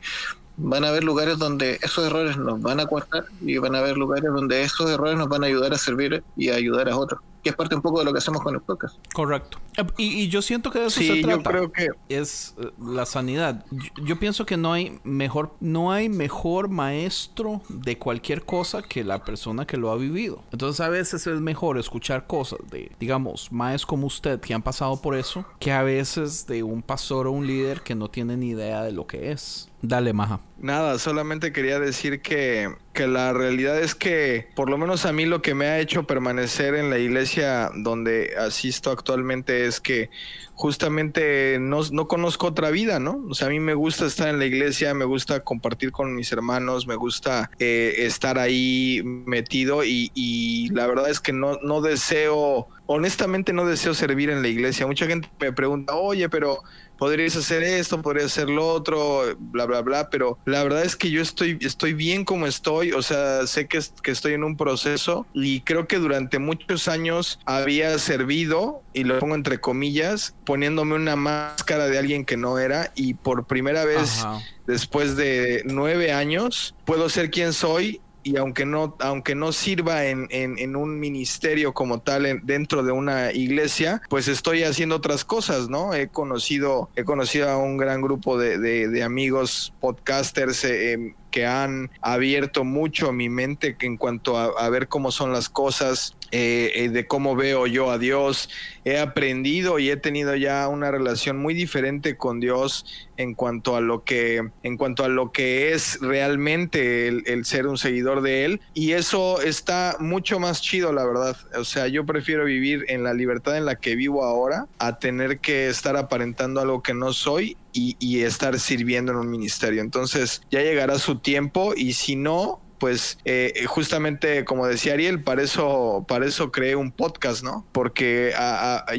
[0.57, 3.97] van a haber lugares donde esos errores nos van a cortar y van a haber
[3.97, 7.21] lugares donde esos errores nos van a ayudar a servir y a ayudar a otros.
[7.43, 8.97] Que es parte un poco de lo que hacemos con el podcast.
[9.13, 9.57] Correcto.
[9.77, 11.37] Eh, Y, y yo siento que de eso se Sí, trata.
[11.37, 13.65] yo creo que es eh, la sanidad.
[13.71, 19.03] Yo, yo pienso que no hay mejor no hay mejor maestro de cualquier cosa que
[19.03, 20.43] la persona que lo ha vivido.
[20.51, 25.01] Entonces a veces es mejor escuchar cosas de digamos maestros como usted que han pasado
[25.01, 28.49] por eso que a veces de un pastor o un líder que no tiene ni
[28.49, 29.67] idea de lo que es.
[29.83, 30.39] Dale, maja.
[30.59, 35.25] Nada, solamente quería decir que, que la realidad es que por lo menos a mí
[35.25, 40.09] lo que me ha hecho permanecer en la iglesia donde asisto actualmente es que
[40.53, 43.25] justamente no, no conozco otra vida, ¿no?
[43.29, 46.31] O sea, a mí me gusta estar en la iglesia, me gusta compartir con mis
[46.31, 51.81] hermanos, me gusta eh, estar ahí metido y, y la verdad es que no, no
[51.81, 54.85] deseo, honestamente no deseo servir en la iglesia.
[54.85, 56.61] Mucha gente me pregunta, oye, pero
[57.01, 61.09] podrías hacer esto, podrías hacer lo otro, bla, bla, bla, pero la verdad es que
[61.09, 65.25] yo estoy, estoy bien como estoy, o sea, sé que, que estoy en un proceso
[65.33, 71.15] y creo que durante muchos años había servido, y lo pongo entre comillas, poniéndome una
[71.15, 74.39] máscara de alguien que no era y por primera vez Ajá.
[74.67, 80.27] después de nueve años, puedo ser quien soy y aunque no, aunque no sirva en,
[80.29, 85.25] en- en un ministerio como tal en- dentro de una iglesia, pues estoy haciendo otras
[85.25, 85.93] cosas, ¿no?
[85.93, 91.45] He conocido, he conocido a un gran grupo de, de- amigos podcasters eh, em, que
[91.45, 96.89] han abierto mucho mi mente en cuanto a ver cómo son las cosas, eh, eh,
[96.89, 98.49] de cómo veo yo a Dios.
[98.85, 102.85] He aprendido y he tenido ya una relación muy diferente con Dios
[103.17, 107.67] en cuanto a lo que, en cuanto a lo que es realmente el, el ser
[107.67, 108.61] un seguidor de Él.
[108.73, 111.35] Y eso está mucho más chido, la verdad.
[111.57, 115.39] O sea, yo prefiero vivir en la libertad en la que vivo ahora a tener
[115.39, 119.81] que estar aparentando algo que no soy y, y estar sirviendo en un ministerio.
[119.81, 125.43] Entonces ya llegará su tiempo y si no, pues eh, justamente como decía Ariel, para
[125.43, 127.63] eso, para eso creé un podcast, ¿no?
[127.71, 128.33] Porque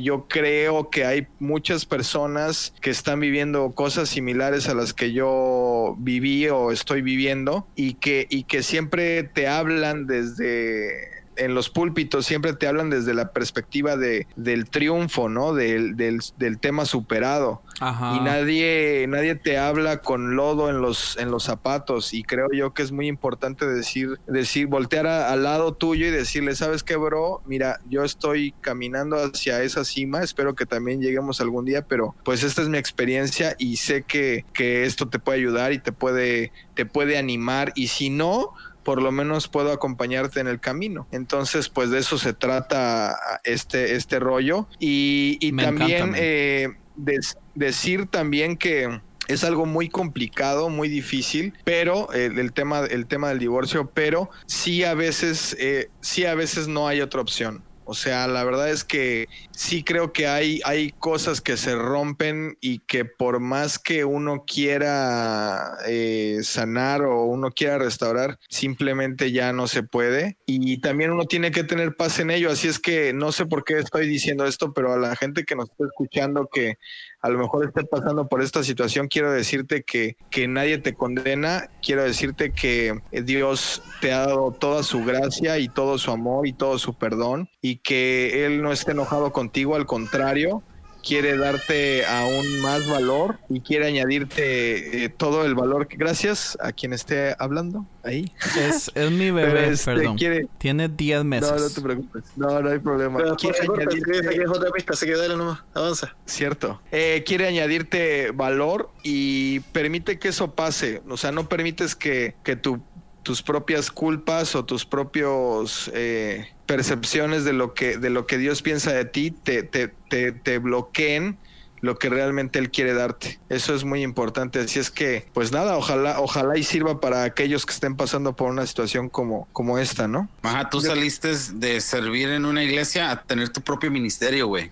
[0.00, 5.96] yo creo que hay muchas personas que están viviendo cosas similares a las que yo
[5.98, 12.26] viví o estoy viviendo y que, y que siempre te hablan desde en los púlpitos
[12.26, 15.54] siempre te hablan desde la perspectiva de, del triunfo, ¿no?
[15.54, 17.62] Del, del tema superado.
[17.82, 18.16] Ajá.
[18.16, 22.14] Y nadie, nadie te habla con lodo en los, en los zapatos.
[22.14, 26.10] Y creo yo que es muy importante decir, decir, voltear a- al lado tuyo y
[26.10, 27.42] decirle, ¿sabes qué, bro?
[27.46, 30.22] Mira, yo estoy caminando hacia esa cima.
[30.22, 34.44] Espero que también lleguemos algún día, pero pues esta es mi experiencia y sé que,
[34.52, 37.72] que esto te puede ayudar y te puede, te puede animar.
[37.74, 38.54] Y si no,
[38.84, 41.06] por lo menos puedo acompañarte en el camino.
[41.12, 44.66] Entonces, pues de eso se trata este, este rollo.
[44.80, 52.12] Y, y también eh, des- decir también que es algo muy complicado, muy difícil, pero
[52.12, 56.68] eh, el tema, el tema del divorcio, pero sí a veces, eh, sí a veces
[56.68, 57.62] no hay otra opción.
[57.84, 62.56] O sea, la verdad es que sí creo que hay, hay cosas que se rompen
[62.60, 69.52] y que por más que uno quiera eh, sanar o uno quiera restaurar, simplemente ya
[69.52, 70.38] no se puede.
[70.46, 72.50] Y también uno tiene que tener paz en ello.
[72.50, 75.56] Así es que no sé por qué estoy diciendo esto, pero a la gente que
[75.56, 76.78] nos está escuchando que
[77.22, 81.70] a lo mejor esté pasando por esta situación, quiero decirte que, que nadie te condena,
[81.80, 86.52] quiero decirte que Dios te ha dado toda su gracia y todo su amor y
[86.52, 90.64] todo su perdón y que Él no está enojado contigo, al contrario,
[91.02, 95.88] quiere darte aún más valor y quiere añadirte eh, todo el valor.
[95.88, 98.32] que- Gracias a quien esté hablando ahí.
[98.58, 100.16] Es, es mi bebé, este, perdón.
[100.16, 101.50] quiere- Tiene 10 meses.
[101.50, 102.24] No, no te preocupes.
[102.36, 103.18] No, no hay problema.
[103.18, 106.14] Pero Quiere añadirte- otra pista, así que dale nomás, avanza.
[106.26, 106.80] Cierto.
[106.90, 111.02] Eh, quiere añadirte valor y permite que eso pase.
[111.08, 112.82] O sea, no permites que, que tu
[113.22, 118.62] tus propias culpas o tus propios eh, percepciones de lo que de lo que Dios
[118.62, 121.38] piensa de ti te, te, te, te bloqueen
[121.82, 123.40] lo que realmente él quiere darte.
[123.48, 124.60] Eso es muy importante.
[124.60, 128.48] Así es que, pues nada, ojalá, ojalá y sirva para aquellos que estén pasando por
[128.48, 130.28] una situación como, como esta, ¿no?
[130.42, 134.70] Ajá, tú saliste de servir en una iglesia a tener tu propio ministerio, güey.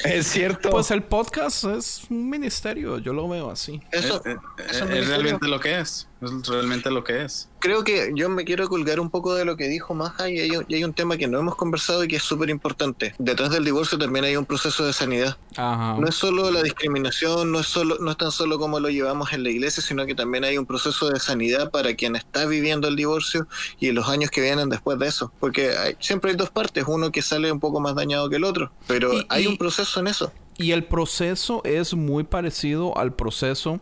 [0.00, 0.68] Es cierto.
[0.68, 3.80] Pues el podcast es un ministerio, yo lo veo así.
[3.90, 6.08] Eso, Eh, eh, es realmente lo que es.
[6.22, 7.48] Es realmente lo que es.
[7.58, 10.50] Creo que yo me quiero colgar un poco de lo que dijo Maja y hay,
[10.68, 13.14] y hay un tema que no hemos conversado y que es súper importante.
[13.18, 15.36] Detrás del divorcio también hay un proceso de sanidad.
[15.56, 15.96] Ajá.
[15.98, 19.32] No es solo la discriminación, no es solo, no es tan solo como lo llevamos
[19.32, 22.88] en la iglesia, sino que también hay un proceso de sanidad para quien está viviendo
[22.88, 23.48] el divorcio
[23.80, 25.32] y los años que vienen después de eso.
[25.40, 28.44] Porque hay- siempre hay dos partes, uno que sale un poco más dañado que el
[28.44, 30.32] otro, pero Y- hay y- un proceso en eso.
[30.58, 33.80] Y el proceso es muy parecido al proceso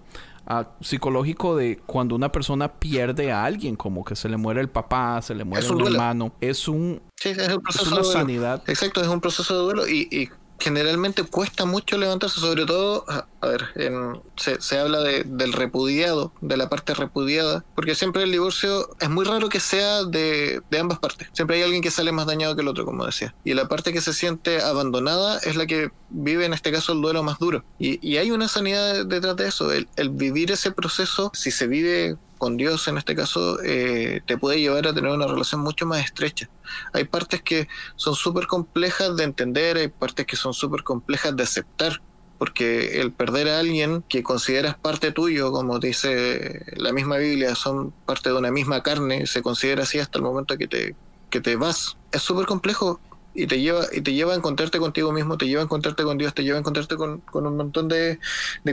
[0.81, 5.21] psicológico de cuando una persona pierde a alguien, como que se le muere el papá,
[5.23, 6.33] se le muere Es un hermano.
[6.41, 8.19] Es un Sí, es el es proceso una de duelo.
[8.21, 8.63] sanidad.
[8.67, 10.29] Exacto, es un proceso de duelo y, y
[10.61, 16.57] generalmente cuesta mucho levantarse, sobre todo, a, ver, en- se, habla de- del repudiado, de
[16.57, 20.99] la parte repudiada, porque siempre el divorcio es muy raro que sea de, de ambas
[20.99, 21.29] partes.
[21.33, 23.35] Siempre hay alguien que sale más dañado que el otro, como decía.
[23.45, 27.01] Y la parte que se siente abandonada es la que vive en este caso el
[27.01, 27.65] duelo más duro.
[27.79, 32.17] Y, y hay una sanidad detrás de eso, el vivir ese proceso, si se vive
[32.41, 36.03] con Dios en este caso, eh, te puede llevar a tener una relación mucho más
[36.03, 36.49] estrecha.
[36.95, 41.43] Hay partes que son súper complejas de entender, hay partes que son súper complejas de
[41.43, 42.01] aceptar,
[42.39, 47.93] porque el perder a alguien que consideras parte tuyo, como dice la misma Biblia, son
[48.07, 50.97] parte de una misma carne, se considera así hasta el momento que te,
[51.29, 53.01] que te vas, es súper complejo
[53.35, 56.17] y te lleva y te lleva a encontrarte contigo mismo, te lleva a encontrarte con
[56.17, 58.19] Dios, te lleva a encontrarte con, con un montón de,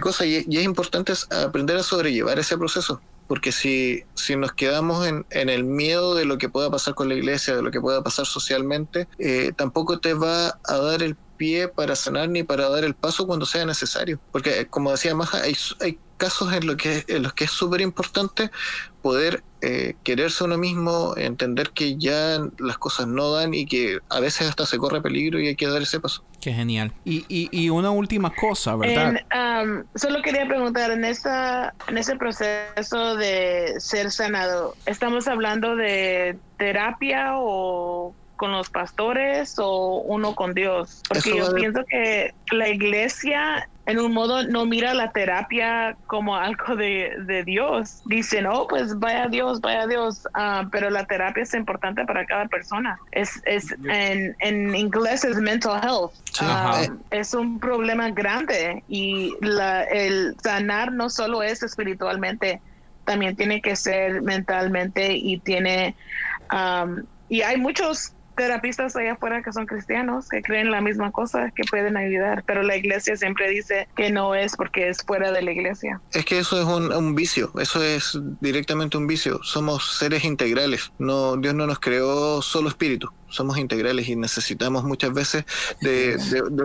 [0.02, 1.12] cosas y, es importante
[1.46, 3.02] aprender a sobrellevar ese proceso.
[3.28, 7.10] Porque si, si nos quedamos en, en el miedo de lo que pueda pasar con
[7.10, 11.16] la iglesia, de lo que pueda pasar socialmente, eh, tampoco te va a dar el
[11.38, 14.20] pie para sanar ni para dar el paso cuando sea necesario.
[14.32, 17.52] Porque, eh, como decía Maja, hay, hay casos en, lo que, en los que es
[17.52, 18.52] súper importante
[19.02, 24.20] poder eh, quererse uno mismo, entender que ya las cosas no dan y que a
[24.20, 26.24] veces hasta se corre peligro y hay que dar ese paso.
[26.42, 26.94] Qué genial.
[27.04, 29.16] Y, y, y una última cosa, ¿verdad?
[29.32, 35.76] En, um, solo quería preguntar, en, esa, en ese proceso de ser sanado, ¿estamos hablando
[35.76, 41.02] de terapia o con los pastores o uno con Dios?
[41.10, 46.36] Porque Eso yo pienso que la iglesia en un modo no mira la terapia como
[46.36, 48.02] algo de, de Dios.
[48.06, 50.28] Dicen, oh, pues vaya Dios, vaya Dios.
[50.34, 53.00] Ah, pero la terapia es importante para cada persona.
[53.12, 56.12] Es, es en, en inglés es mental health.
[56.34, 56.46] Sí.
[56.46, 56.82] Ah,
[57.12, 62.62] es un problema grande y la, el sanar no solo es espiritualmente,
[63.06, 65.96] también tiene que ser mentalmente y tiene
[66.52, 71.52] um, y hay muchos terapistas allá afuera que son cristianos que creen la misma cosa
[71.52, 75.42] que pueden ayudar pero la iglesia siempre dice que no es porque es fuera de
[75.42, 79.40] la iglesia Es que eso es un, un vicio, eso es directamente un vicio.
[79.44, 80.92] Somos seres integrales.
[81.00, 83.12] No, Dios no nos creó solo espíritu.
[83.30, 85.46] Somos integrales y necesitamos muchas veces
[85.82, 86.18] de,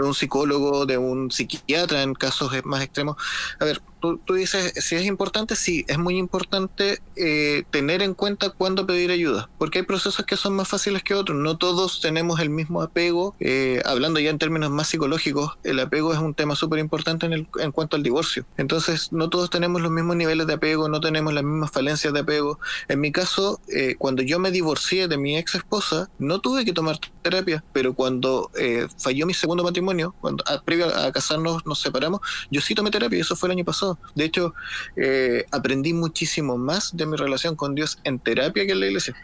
[0.02, 3.16] un psicólogo, de un psiquiatra en casos más extremos.
[3.58, 8.50] A ver, tú, dices, si es importante, sí, es muy importante eh, tener en cuenta
[8.50, 11.38] cuándo pedir ayuda, porque hay procesos que son más fáciles que otros.
[11.38, 13.34] No todos tenemos el mismo apego.
[13.40, 17.48] eh, hablando ya en términos más psicológicos, el apego es un tema súper importante en,
[17.58, 18.44] en cuanto al divorcio.
[18.56, 22.20] Entonces, no todos tenemos los mismos niveles de apego, no tenemos las mismas falencias de
[22.20, 22.58] apego.
[22.88, 26.72] En mi caso, eh, cuando yo me divorcié de mi ex esposa, no tuve que
[26.72, 31.80] tomar terapia, pero cuando eh, falló mi segundo matrimonio, cuando a- previo a casarnos nos
[31.80, 32.20] separamos,
[32.50, 33.98] yo sí tomé terapia y eso fue el año pasado.
[34.14, 34.54] De hecho,
[34.96, 39.14] eh, aprendí muchísimo más de mi relación con Dios en terapia que en la iglesia.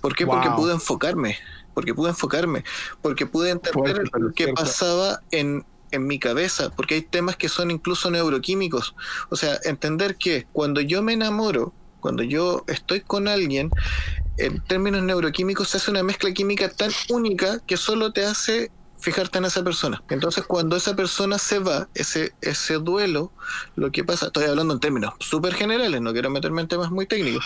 [0.00, 0.26] ¿Por qué?
[0.26, 1.36] Porque pude enfocarme,
[1.74, 2.64] porque pude enfocarme,
[3.02, 7.72] porque pude entender lo que pasaba en en mi cabeza, porque hay temas que son
[7.72, 8.94] incluso neuroquímicos.
[9.28, 13.70] O sea, entender que cuando yo me enamoro, cuando yo estoy con alguien,
[14.40, 19.38] en términos neuroquímicos se hace una mezcla química tan única que solo te hace fijarte
[19.38, 20.02] en esa persona.
[20.10, 23.32] Entonces, cuando esa persona se va, ese, ese duelo,
[23.74, 27.06] lo que pasa, estoy hablando en términos súper generales, no quiero meterme en temas muy
[27.06, 27.44] técnicos.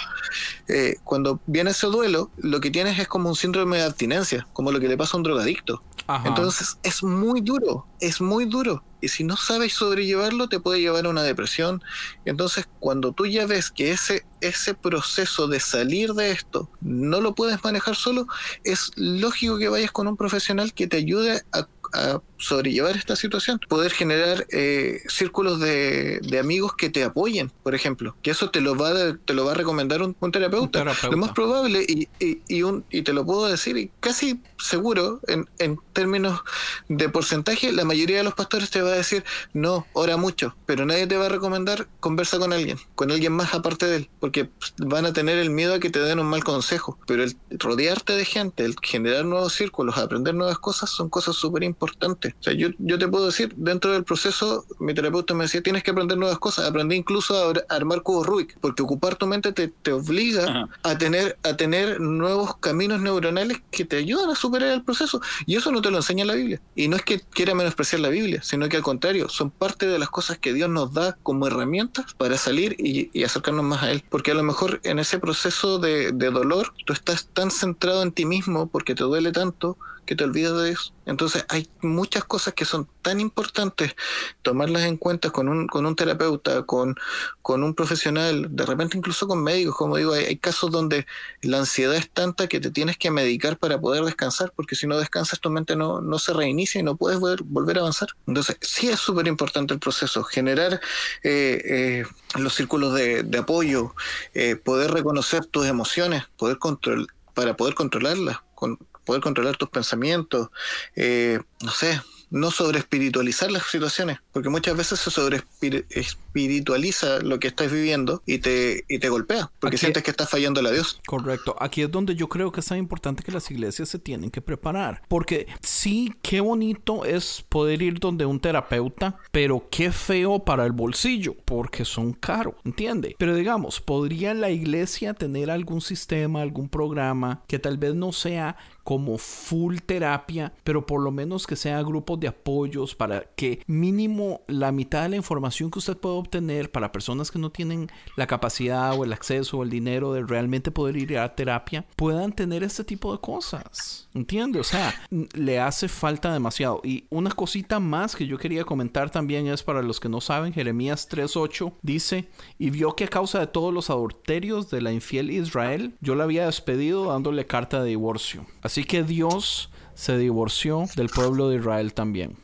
[0.69, 4.73] Eh, cuando viene ese duelo, lo que tienes es como un síndrome de abstinencia, como
[4.73, 5.83] lo que le pasa a un drogadicto.
[6.07, 6.29] Ajá.
[6.29, 8.83] Entonces es muy duro, es muy duro.
[9.05, 11.83] Y si no sabes sobrellevarlo, te puede llevar a una depresión.
[12.25, 17.35] Entonces, cuando tú ya ves que ese, ese proceso de salir de esto no lo
[17.35, 18.27] puedes manejar solo,
[18.65, 23.61] es lógico que vayas con un profesional que te ayude a, a sobrellevar esta situación.
[23.69, 28.17] Poder generar eh, círculos de, de amigos que te apoyen, por ejemplo.
[28.23, 30.81] Que eso te lo va a, te lo va a recomendar un, un terapeuta.
[30.81, 31.09] Un terapeuta.
[31.11, 35.21] Lo más probable, y, y, y, un, y te lo puedo decir, y casi seguro,
[35.27, 36.41] en, en términos
[36.89, 40.87] de porcentaje, la mayoría de los pastores te va a decir, no, ora mucho, pero
[40.87, 44.51] nadie te va a recomendar conversa con alguien, con alguien más aparte de él, porque
[44.79, 46.99] van a tener el miedo a que te den un mal consejo.
[47.07, 51.63] Pero el rodearte de gente, el generar nuevos círculos, aprender nuevas cosas, son cosas súper
[51.63, 52.34] importantes.
[52.41, 55.83] O sea, yo, yo te puedo decir, dentro del proceso, mi terapeuta me decía, tienes
[55.83, 56.69] que aprender nuevas cosas.
[56.69, 60.69] Aprendí incluso a, a armar cubos Rubik, porque ocupar tu mente te, te obliga Ajá.
[60.83, 65.23] a tener, a tener nuevos caminos neuronales que te ayudan a superar el proceso.
[65.47, 66.61] Y eso no te lo enseña la Biblia.
[66.75, 69.99] Y no es que quiera menospreciar la Biblia, sino que al contrario, son parte de
[69.99, 73.91] las cosas que Dios nos da como herramientas para salir y, y acercarnos más a
[73.91, 74.05] Él.
[74.11, 78.13] Porque a lo mejor en ese proceso de, de dolor, tú estás tan centrado en
[78.13, 80.93] ti mismo porque te duele tanto que te olvidas de eso.
[81.07, 83.95] Entonces hay muchas cosas que son tan importantes
[84.43, 86.95] tomarlas en cuenta con un, con un terapeuta, con,
[87.43, 91.07] con un profesional, de repente incluso con médicos, como digo, hay, hay casos donde
[91.43, 94.99] la ansiedad es tanta que te tienes que medicar para poder descansar, porque si no
[94.99, 98.09] descansas tu mente no, no se reinicia y no puedes volver, volver a avanzar.
[98.27, 100.81] Entonces sí es súper importante el proceso, generar
[101.23, 102.05] eh, eh,
[102.39, 103.95] los círculos de, de apoyo,
[104.33, 110.49] eh, poder reconocer tus emociones, poder control, para poder controlarlas, con, poder controlar tus pensamientos,
[110.97, 112.01] eh, no sé,
[112.31, 115.43] no sobre espiritualizar las situaciones, porque muchas veces se sobre
[115.91, 120.31] espiritualiza lo que estás viviendo y te, y te golpea, porque Aquí- sientes que estás
[120.31, 121.01] fallando a Dios.
[121.07, 121.55] Correcto.
[121.61, 124.41] Aquí es donde yo creo que es tan importante que las iglesias se tienen que
[124.41, 125.03] preparar.
[125.09, 130.73] Porque sí, qué bonito es poder ir donde un terapeuta, pero qué feo para el
[130.73, 133.15] bolsillo, porque son caros, ¿entiende?
[133.19, 138.57] Pero digamos, ¿podría la iglesia tener algún sistema, algún programa que tal vez no sea
[138.85, 144.43] como full terapia, pero por lo menos que sea grupos de apoyos para que mínimo
[144.47, 148.27] la mitad de la información que usted puede obtener para personas que no tienen la
[148.27, 152.63] capacidad o el acceso o el dinero de realmente poder ir a terapia puedan tener
[152.63, 154.09] este tipo de cosas.
[154.15, 154.61] ¿Entiende?
[154.61, 156.81] O sea, le hace falta demasiado.
[156.85, 160.53] Y una cosita más que yo quería comentar también es para los que no saben,
[160.53, 162.29] Jeremías 3.8 dice,
[162.59, 166.25] y vio que a causa de todos los adulterios de la infiel Israel, yo la
[166.25, 168.47] había despedido dándole carta de divorcio.
[168.63, 172.37] Así que Dios se divorció del pueblo de Israel también.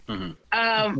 [0.52, 0.94] Ah,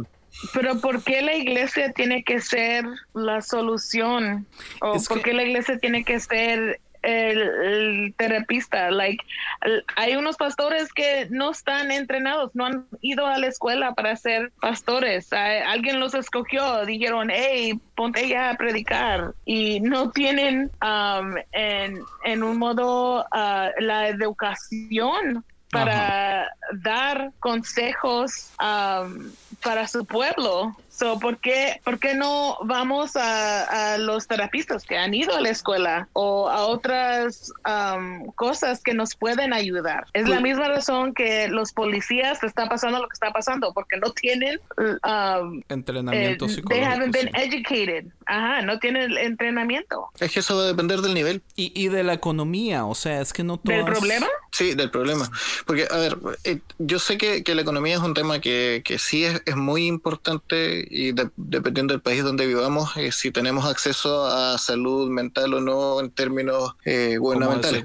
[0.53, 2.85] pero ¿por qué la iglesia tiene que ser
[3.15, 4.49] la solución?
[4.81, 8.91] ¿O Es por que- qué la iglesia tiene que ser el, el terapista?
[8.91, 9.25] Like,
[9.63, 14.17] el- hay unos pastores que no están entrenados, no han ido a la escuela para
[14.17, 15.33] ser pastores.
[15.33, 19.33] Alguien los escogió, dijeron, hey, ponte ya a predicar.
[19.45, 26.49] Y no tienen um, en, en un modo ah, la educación para
[26.83, 29.31] dar consejos um,
[29.63, 30.77] para su pueblo.
[31.01, 35.41] So, ¿por, qué, ¿Por qué no vamos a, a los terapistas que han ido a
[35.41, 40.05] la escuela o a otras um, cosas que nos pueden ayudar?
[40.13, 44.13] Es la misma razón que los policías está pasando lo que está pasando, porque no
[44.13, 46.87] tienen um, Entrenamiento eh, they psicológico.
[46.87, 47.41] haven't been sí.
[47.41, 48.05] educated.
[48.27, 50.09] Ajá, no tienen entrenamiento.
[50.21, 51.43] Es que eso va a depender del nivel.
[51.57, 53.85] Y, y de la economía, o sea, es que no todas...
[53.85, 54.27] ¿Del problema?
[54.53, 55.31] Sí, del problema.
[55.65, 58.99] Porque, a ver, eh, yo sé que, que la economía es un tema que, que
[58.99, 63.65] sí es, es muy importante y de- dependiendo del país donde vivamos, eh, si tenemos
[63.65, 67.81] acceso a salud mental o no en términos eh, gubernamentales.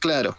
[0.00, 0.36] Claro.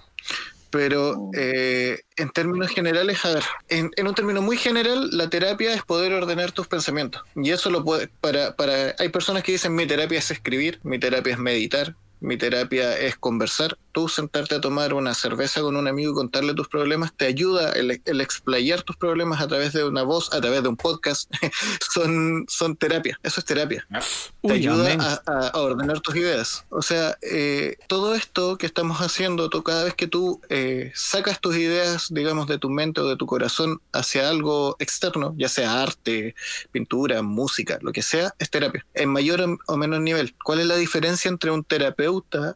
[0.72, 5.74] Pero eh, en términos generales, a ver, en, en un término muy general, la terapia
[5.74, 7.24] es poder ordenar tus pensamientos.
[7.36, 11.00] Y eso lo puede, para, para, hay personas que dicen mi terapia es escribir, mi
[11.00, 13.78] terapia es meditar, mi terapia es conversar.
[13.92, 17.72] Tú sentarte a tomar una cerveza con un amigo y contarle tus problemas te ayuda
[17.72, 21.32] el, el explayar tus problemas a través de una voz, a través de un podcast.
[21.94, 23.20] son, son terapia.
[23.24, 23.98] Eso es terapia te
[24.42, 26.66] Uy, ayuda a, ordenar tus ideas.
[26.70, 31.40] O sea, eh, todo esto que estamos haciendo, tú, cada vez que tú eh, sacas
[31.42, 35.82] tus ideas, digamos, de tu mente o de tu corazón hacia algo externo, ya sea
[35.84, 36.36] arte,
[36.72, 38.86] pintura, música, lo que sea, es terapia.
[38.94, 40.36] En mayor o- o menor nivel.
[40.44, 42.09] ¿Cuál es la diferencia entre un terapeuta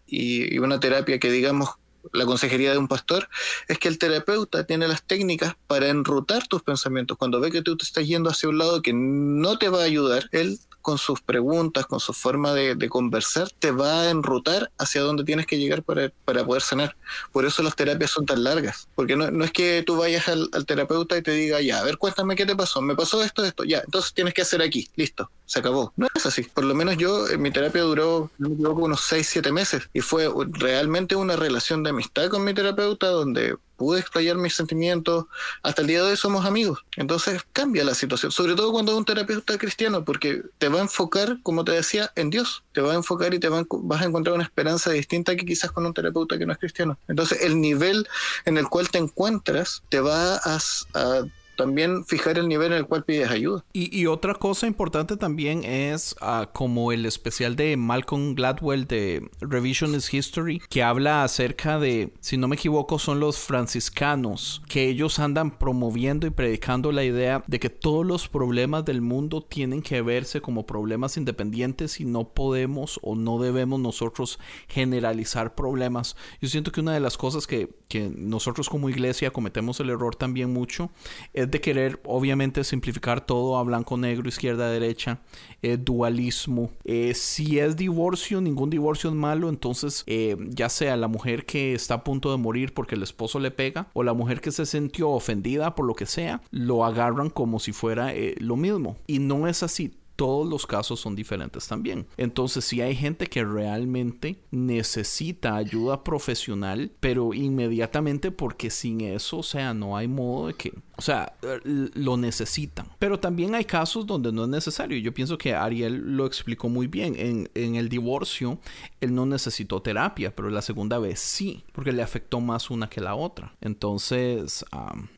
[0.07, 1.69] y, y una terapia que, digamos,
[2.11, 3.29] la consejería de un pastor,
[3.67, 7.17] es que el terapeuta tiene las técnicas para enrutar tus pensamientos.
[7.17, 9.85] Cuando ve que tú te estás yendo hacia un lado que no te va a
[9.85, 15.01] ayudar, él con sus preguntas, con su forma de, conversar, te va a enrutar hacia
[15.01, 16.95] donde tienes que llegar para, para poder sanar.
[17.31, 20.49] Por eso las terapias son tan largas, porque no, no es que tú vayas al,
[20.53, 23.43] al terapeuta y te diga, ya, a ver, cuéntame qué te pasó, me pasó esto,
[23.43, 25.93] esto, ya, entonces tienes que hacer aquí, listo, se acabó.
[25.95, 29.01] No es así, por lo menos yo, eh, mi terapia duró, no me equivoco, unos
[29.01, 33.99] 6, 7 meses y fue realmente una relación de amistad con mi terapeuta, donde pude
[33.99, 35.25] explayar mis sentimientos,
[35.61, 36.85] hasta el día de hoy somos amigos.
[36.97, 40.83] Entonces cambia la situación, sobre todo cuando es un terapeuta cristiano, porque te va a
[40.83, 42.63] enfocar, como te decía, en Dios.
[42.73, 45.45] Te va a enfocar y te va a, vas a encontrar una esperanza distinta que
[45.45, 46.97] quizás con un terapeuta que no es cristiano.
[47.07, 48.07] Entonces el nivel
[48.45, 50.59] en el cual te encuentras te va a,
[50.93, 51.23] a
[51.55, 53.63] también fijar el nivel en el cual pides ayuda.
[53.73, 60.13] Y, otra cosa importante también es ah, como el especial de Malcolm Gladwell de Revisionist
[60.13, 65.57] History, que habla acerca de, si no me equivoco, son los franciscanos, que ellos andan
[65.57, 70.41] promoviendo y predicando la idea de que todos los problemas del mundo tienen que verse
[70.41, 76.15] como problemas independientes y no podemos o no debemos nosotros generalizar problemas.
[76.41, 80.15] Yo siento que una de las cosas que, que nosotros como iglesia cometemos el error
[80.15, 80.89] también mucho
[81.31, 85.19] es de querer obviamente simplificar todo a blanco, negro, izquierda, derecha,
[85.61, 86.71] eh, dualismo.
[86.85, 91.75] Eh, si es divorcio, ningún divorcio es malo, entonces eh, ya sea la mujer que
[91.75, 94.65] está a punto de morir porque el esposo le pega o la mujer que se
[94.65, 98.97] sintió ofendida por lo que sea, lo agarran como si fuera lo mismo.
[99.05, 102.07] Y no es así todos los casos son diferentes también.
[102.17, 109.43] Entonces, si hay gente que realmente necesita ayuda profesional, pero inmediatamente porque sin eso, o
[109.43, 110.73] sea, no hay modo de que,
[111.03, 112.87] sea, lo necesitan.
[112.99, 114.97] Pero también hay casos donde no es necesario.
[114.97, 117.15] Yo pienso que Ariel lo explicó muy bien.
[117.17, 118.59] En, en el divorcio,
[119.01, 123.01] él no necesitó terapia, pero la segunda vez sí, porque le afectó más una que
[123.01, 123.53] la otra.
[123.61, 124.65] Entonces,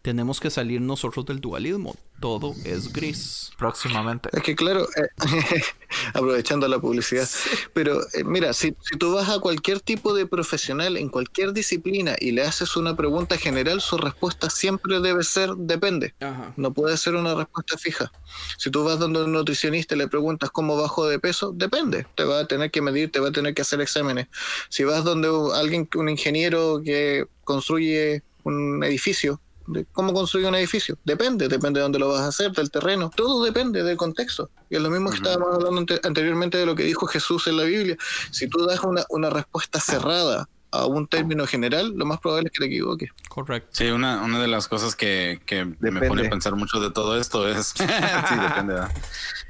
[0.01, 4.29] tenemos que salir nosotros del dualismo todo es gris próximamente.
[4.31, 5.07] Es que claro, eh,
[6.13, 7.27] aprovechando la publicidad,
[7.73, 12.15] pero eh, mira, si, si, tú vas a cualquier tipo de profesional en cualquier disciplina
[12.19, 16.15] y le haces una pregunta general, su respuesta siempre debe ser depende.
[16.55, 18.11] No puede ser una respuesta fija.
[18.57, 22.07] Si tú vas donde un nutricionista y le preguntas cómo bajo de peso, depende.
[22.15, 24.27] Te va a tener que medir, te va a tener que hacer exámenes.
[24.69, 30.97] Si vas donde alguien, un ingeniero que construye un edificio, de cómo construir un edificio.
[31.03, 33.11] Depende, depende de dónde lo vas a hacer, del terreno.
[33.15, 34.49] Todo depende del contexto.
[34.69, 37.63] Y es lo mismo que estábamos hablando anteriormente de lo que dijo Jesús en la
[37.63, 37.97] Biblia.
[38.31, 40.47] Si tú das una, una respuesta cerrada
[40.81, 43.11] a un término general, lo más probable es que te equivoques.
[43.29, 43.69] Correcto.
[43.71, 47.19] Sí, una, una de las cosas que, que me pone a pensar mucho de todo
[47.19, 47.67] esto es.
[47.77, 47.85] sí,
[48.41, 48.75] depende.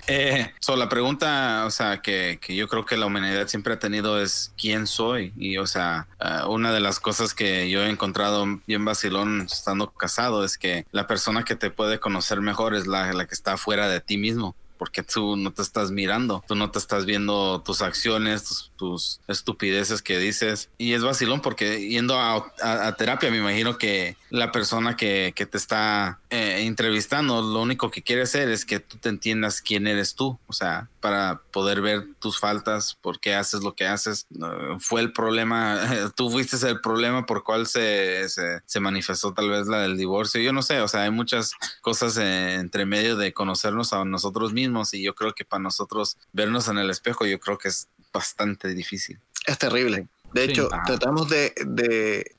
[0.07, 4.21] Eh, la pregunta, o sea, que, que, yo creo que la humanidad siempre ha tenido
[4.21, 5.33] es quién soy.
[5.35, 9.89] Y, o sea, uh, una de las cosas que yo he encontrado bien vacilón estando
[9.91, 13.57] casado es que la persona que te puede conocer mejor es la, la que está
[13.57, 17.61] fuera de ti mismo porque tú no te estás mirando, tú no te estás viendo
[17.61, 20.69] tus acciones, tus, estupideces que dices.
[20.77, 26.19] Y es vacilón porque yendo a, terapia, me imagino que la persona que, te está
[26.35, 30.37] eh, entrevistando, lo único que quiere hacer es que tú te entiendas quién eres tú,
[30.47, 34.27] o sea, para poder ver tus faltas, por qué haces lo que haces.
[34.79, 35.79] Fue el problema,
[36.17, 40.41] tú fuiste el problema por cual se, se, manifestó tal vez la del divorcio.
[40.41, 44.93] Yo no sé, o sea, hay muchas cosas entre medio de conocernos a nosotros mismos
[44.93, 48.73] y yo creo que para nosotros vernos en el espejo yo creo que es bastante
[48.73, 49.21] difícil.
[49.45, 50.09] Es terrible.
[50.35, 51.53] De hecho, tratamos de,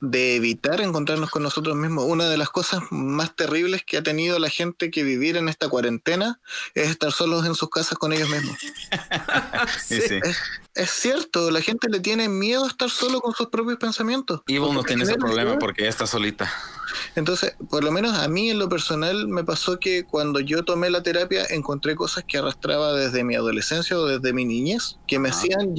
[0.01, 2.05] de, evitar encontrarnos con nosotros mismos.
[2.07, 5.67] Una de las cosas más terribles que ha tenido la gente que vivir en esta
[5.67, 6.39] cuarentena
[6.75, 8.55] es estar solos en sus casas con ellos mismos.
[9.83, 10.19] sí, sí.
[10.77, 14.41] Es, cierto, la gente le tiene miedo a estar solo con sus propios pensamientos.
[14.47, 16.51] Y vos no tienes ese problema porque ella está solita.
[17.15, 20.89] Entonces, por lo menos a mí en lo personal me pasó que cuando yo tomé
[20.89, 25.29] la terapia encontré cosas que arrastraba desde mi adolescencia o desde mi niñez que me,
[25.29, 25.73] hacían,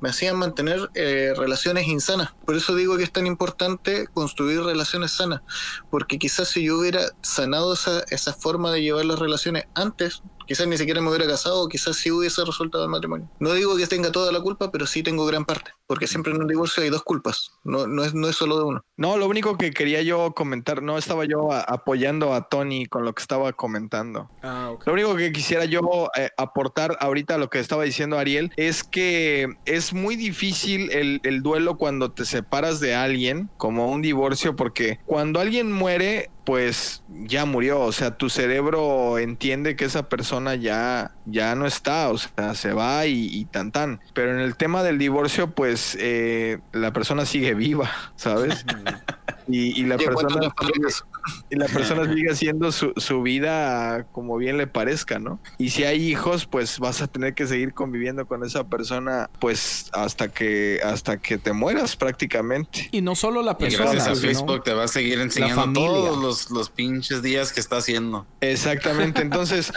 [0.00, 2.32] me hacían mantener eh, relaciones insanas.
[2.44, 5.42] Por eso digo que es tan importante construir relaciones sanas,
[5.90, 10.66] porque quizás si yo hubiera sanado esa, esa forma de llevar las relaciones antes, Quizás
[10.66, 13.28] ni siquiera me hubiera casado, quizás sí hubiese resultado el matrimonio.
[13.38, 16.40] No digo que tenga toda la culpa, pero sí tengo gran parte, porque siempre en
[16.40, 18.84] un divorcio hay dos culpas, no, no, es, no es solo de uno.
[18.96, 23.12] No, lo único que quería yo comentar, no estaba yo apoyando a Tony con lo
[23.14, 24.30] que estaba comentando.
[24.42, 28.50] Ah, Lo único que quisiera yo eh, aportar ahorita a lo que estaba diciendo Ariel
[28.56, 34.00] es que es muy difícil el, el duelo cuando te separas de alguien, como un
[34.00, 40.08] divorcio, porque cuando alguien muere, pues ya murió, o sea, tu cerebro entiende que esa
[40.08, 44.00] persona ya, ya no está, o sea, se va y, tan tan.
[44.14, 48.64] Pero en el tema del divorcio, pues eh, la persona sigue viva, ¿sabes?
[49.46, 50.50] y, la persona...
[51.50, 55.40] y la persona sigue haciendo su, su vida como bien le parezca, ¿no?
[55.58, 59.90] Y si hay hijos, pues vas a tener que seguir conviviendo con esa persona, pues
[59.92, 62.88] hasta que hasta que te mueras prácticamente.
[62.90, 63.92] Y no solo la Y persona.
[63.92, 67.76] gracias a Facebook te va a seguir enseñando todos los, los pinches días que está
[67.78, 68.26] haciendo.
[68.40, 69.22] Exactamente.
[69.22, 69.72] Entonces,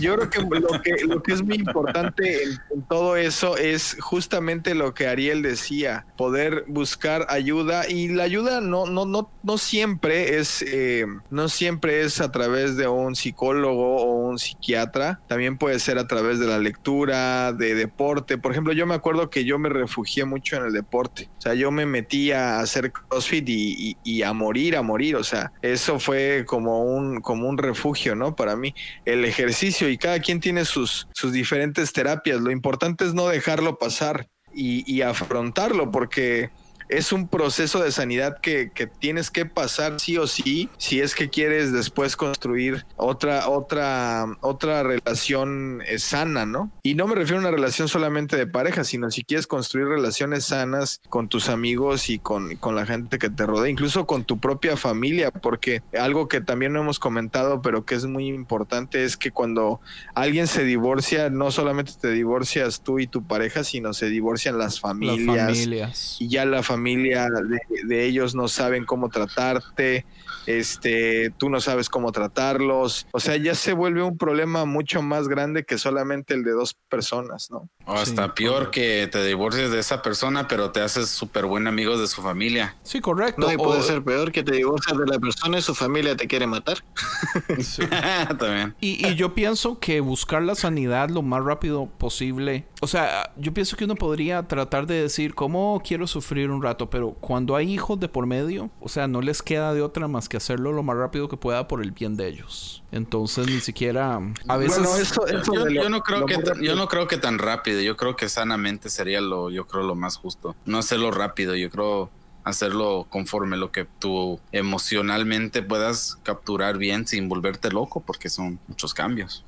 [0.00, 3.96] yo creo que lo que, lo que es muy importante en, en todo eso es
[4.00, 7.88] justamente lo que Ariel decía, poder buscar ayuda.
[7.88, 10.93] Y la ayuda no, no, no, no siempre es, eh,
[11.30, 15.20] no siempre es a través de un psicólogo o un psiquiatra.
[15.28, 18.38] También puede ser a través de la lectura, de deporte.
[18.38, 21.28] Por ejemplo, yo me acuerdo que yo me refugié mucho en el deporte.
[21.38, 25.16] O sea, yo me metí a hacer CrossFit y, a morir, a morir.
[25.16, 28.36] O sea, eso fue como un, como un refugio, ¿no?
[28.36, 32.40] Para mí, el ejercicio y cada quien tiene sus, sus diferentes terapias.
[32.40, 36.50] Lo importante es no dejarlo pasar y afrontarlo porque
[36.96, 41.14] es un proceso de sanidad que, que tienes que pasar sí o sí si es
[41.14, 46.70] que quieres después construir otra otra otra relación eh, sana, ¿no?
[46.82, 50.44] Y no me refiero a una relación solamente de pareja, sino si quieres construir relaciones
[50.46, 54.38] sanas con tus amigos y con, con la gente que te rodea, incluso con tu
[54.38, 59.16] propia familia, porque algo que también no hemos comentado, pero que es muy importante es
[59.16, 59.80] que cuando
[60.14, 64.74] alguien se divorcia, no solamente te divorcias tú y tu pareja, sino se divorcian las
[64.74, 66.16] Las familias familias.
[66.20, 70.04] y ya la familia de, de ellos no saben cómo tratarte,
[70.46, 75.26] este, tú no sabes cómo tratarlos, o sea, ya se vuelve un problema mucho más
[75.28, 77.68] grande que solamente el de dos personas, ¿no?
[77.86, 81.66] O hasta Sí, peor que te divorcies de esa persona, pero te haces súper buen
[81.66, 82.76] amigo de su familia.
[82.82, 83.42] Sí, correcto.
[83.46, 86.16] No, y puede O- ser peor que te divorcias de la persona y su familia
[86.16, 86.78] te quiere matar.
[87.60, 87.82] sí.
[88.38, 88.74] También.
[88.80, 92.66] Y, y yo pienso que buscar la sanidad lo más rápido posible.
[92.80, 96.90] O sea, yo pienso que uno podría tratar de decir cómo quiero sufrir un rato,
[96.90, 100.28] pero cuando hay hijos de por medio, o sea, no les queda de otra más
[100.28, 102.82] que hacerlo lo más rápido que pueda por el bien de ellos.
[102.90, 106.76] Entonces ni siquiera a veces Bueno, eso, eso Yo, no creo lo que yo rápido.
[106.76, 107.80] no creo que tan rápido.
[107.80, 110.56] Yo creo que sanamente sería lo yo creo lo más justo.
[110.64, 111.54] No hacerlo rápido.
[111.54, 112.10] Yo creo
[112.44, 118.94] hacerlo conforme lo que tú emocionalmente puedas capturar bien sin volverte loco, porque son muchos
[118.94, 119.44] cambios.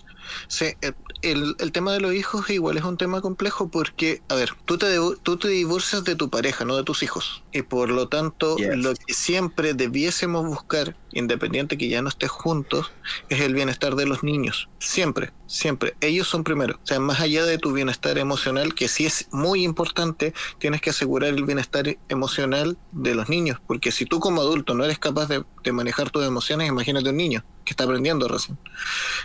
[0.48, 4.34] Sí, el, el- el tema de los hijos igual es un tema complejo porque, a
[4.34, 7.44] ver, tú te, tú te divorcias de tu pareja, no de tus hijos.
[7.52, 8.76] Y por lo tanto, Yes.
[8.76, 12.92] lo que siempre debiésemos buscar, independiente que ya no estés juntos,
[13.28, 14.68] es el bienestar de los niños.
[14.78, 15.96] Siempre, siempre.
[16.00, 16.76] Ellos son primero.
[16.82, 20.90] O sea, más allá de tu bienestar emocional, que sí es muy importante, tienes que
[20.90, 23.58] asegurar el bienestar emocional de los niños.
[23.66, 27.16] Porque si tú como adulto no eres capaz de, de manejar tus emociones, imagínate un
[27.16, 28.58] niño que está aprendiendo recién.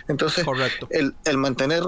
[0.08, 0.86] Entonces, correcto.
[0.90, 1.82] el, el mantener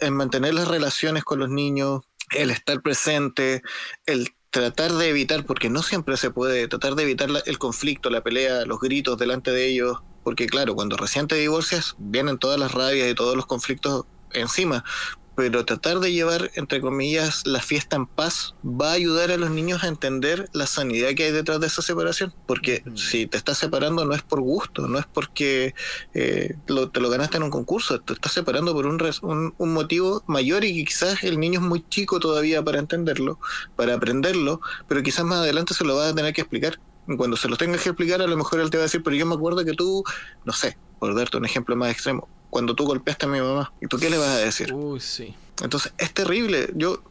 [0.00, 2.02] el mantener las relaciones con los niños,
[2.34, 3.62] el estar presente,
[4.06, 8.10] el tratar de evitar, porque no siempre se puede, tratar de evitar la- el conflicto,
[8.10, 12.58] la pelea, los gritos delante de ellos, porque claro, cuando recién te divorcias, vienen todas
[12.60, 14.84] las rabias y todos los conflictos encima,
[15.34, 19.50] pero tratar de llevar, entre comillas, la fiesta en paz va a ayudar a los
[19.50, 23.56] niños a entender la sanidad que hay detrás de esa separación, porque si te estás
[23.58, 25.72] separando no es por gusto, no es porque
[26.12, 29.72] eh, lo- te lo ganaste en un concurso, te estás separando por un, un, un
[29.72, 33.38] motivo mayor y que quizás el niño es muy chico todavía para entenderlo,
[33.74, 36.76] para aprenderlo, pero quizás más adelante se lo vas a tener que explicar.
[37.16, 39.16] Cuando se lo tengas que explicar, a lo mejor él te va a decir, pero
[39.16, 40.04] yo me acuerdo que tú,
[40.44, 43.86] no sé, por darte un ejemplo más extremo, cuando tú golpeaste a mi mamá, ¿y
[43.86, 44.72] tú qué le vas a decir?
[44.72, 45.34] Uy, sí.
[45.62, 46.70] Entonces, es terrible.
[46.74, 47.02] Yo,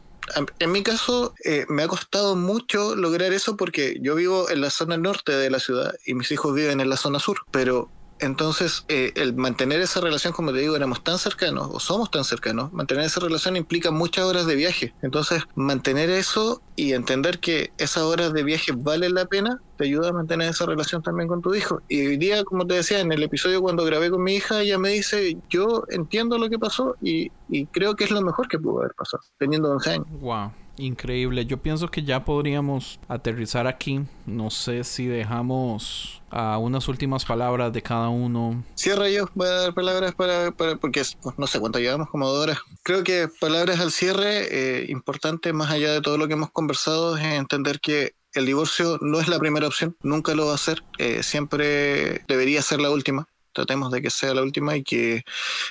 [0.58, 4.70] en mi caso, eh, me ha costado mucho lograr eso porque yo vivo en la
[4.70, 7.40] zona norte de la ciudad y mis hijos viven en la zona sur.
[7.50, 12.10] Pero entonces, eh, el mantener esa relación, como te digo, éramos tan cercanos o somos
[12.10, 14.94] tan cercanos, mantener esa relación implica muchas horas de viaje.
[15.02, 20.10] Entonces, mantener eso y entender que esas horas de viaje valen la pena, te ayuda
[20.10, 21.80] a mantener esa relación también con tu hijo.
[21.88, 24.78] Y hoy día, como te decía, en el episodio cuando grabé con mi hija, ella
[24.78, 28.58] me dice, yo entiendo lo que pasó y, y creo que es lo mejor que
[28.58, 30.06] pudo haber pasado, teniendo 11 años.
[30.20, 31.46] Wow, increíble.
[31.46, 34.00] Yo pienso que ya podríamos aterrizar aquí.
[34.26, 38.62] No sé si dejamos ah, unas últimas palabras de cada uno.
[38.74, 42.28] Cierra yo, voy a dar palabras para, porque es- pues, no sé cuánto llevamos, como
[42.28, 42.58] dos horas.
[42.82, 47.16] Creo que palabras al cierre, eh, importante más allá de todo lo que hemos conversado,
[47.16, 50.84] es entender que el divorcio no es la primera opción, nunca lo va a ser,
[50.98, 53.26] eh, siempre debería ser la última.
[53.52, 55.24] Tratemos de que sea la última y que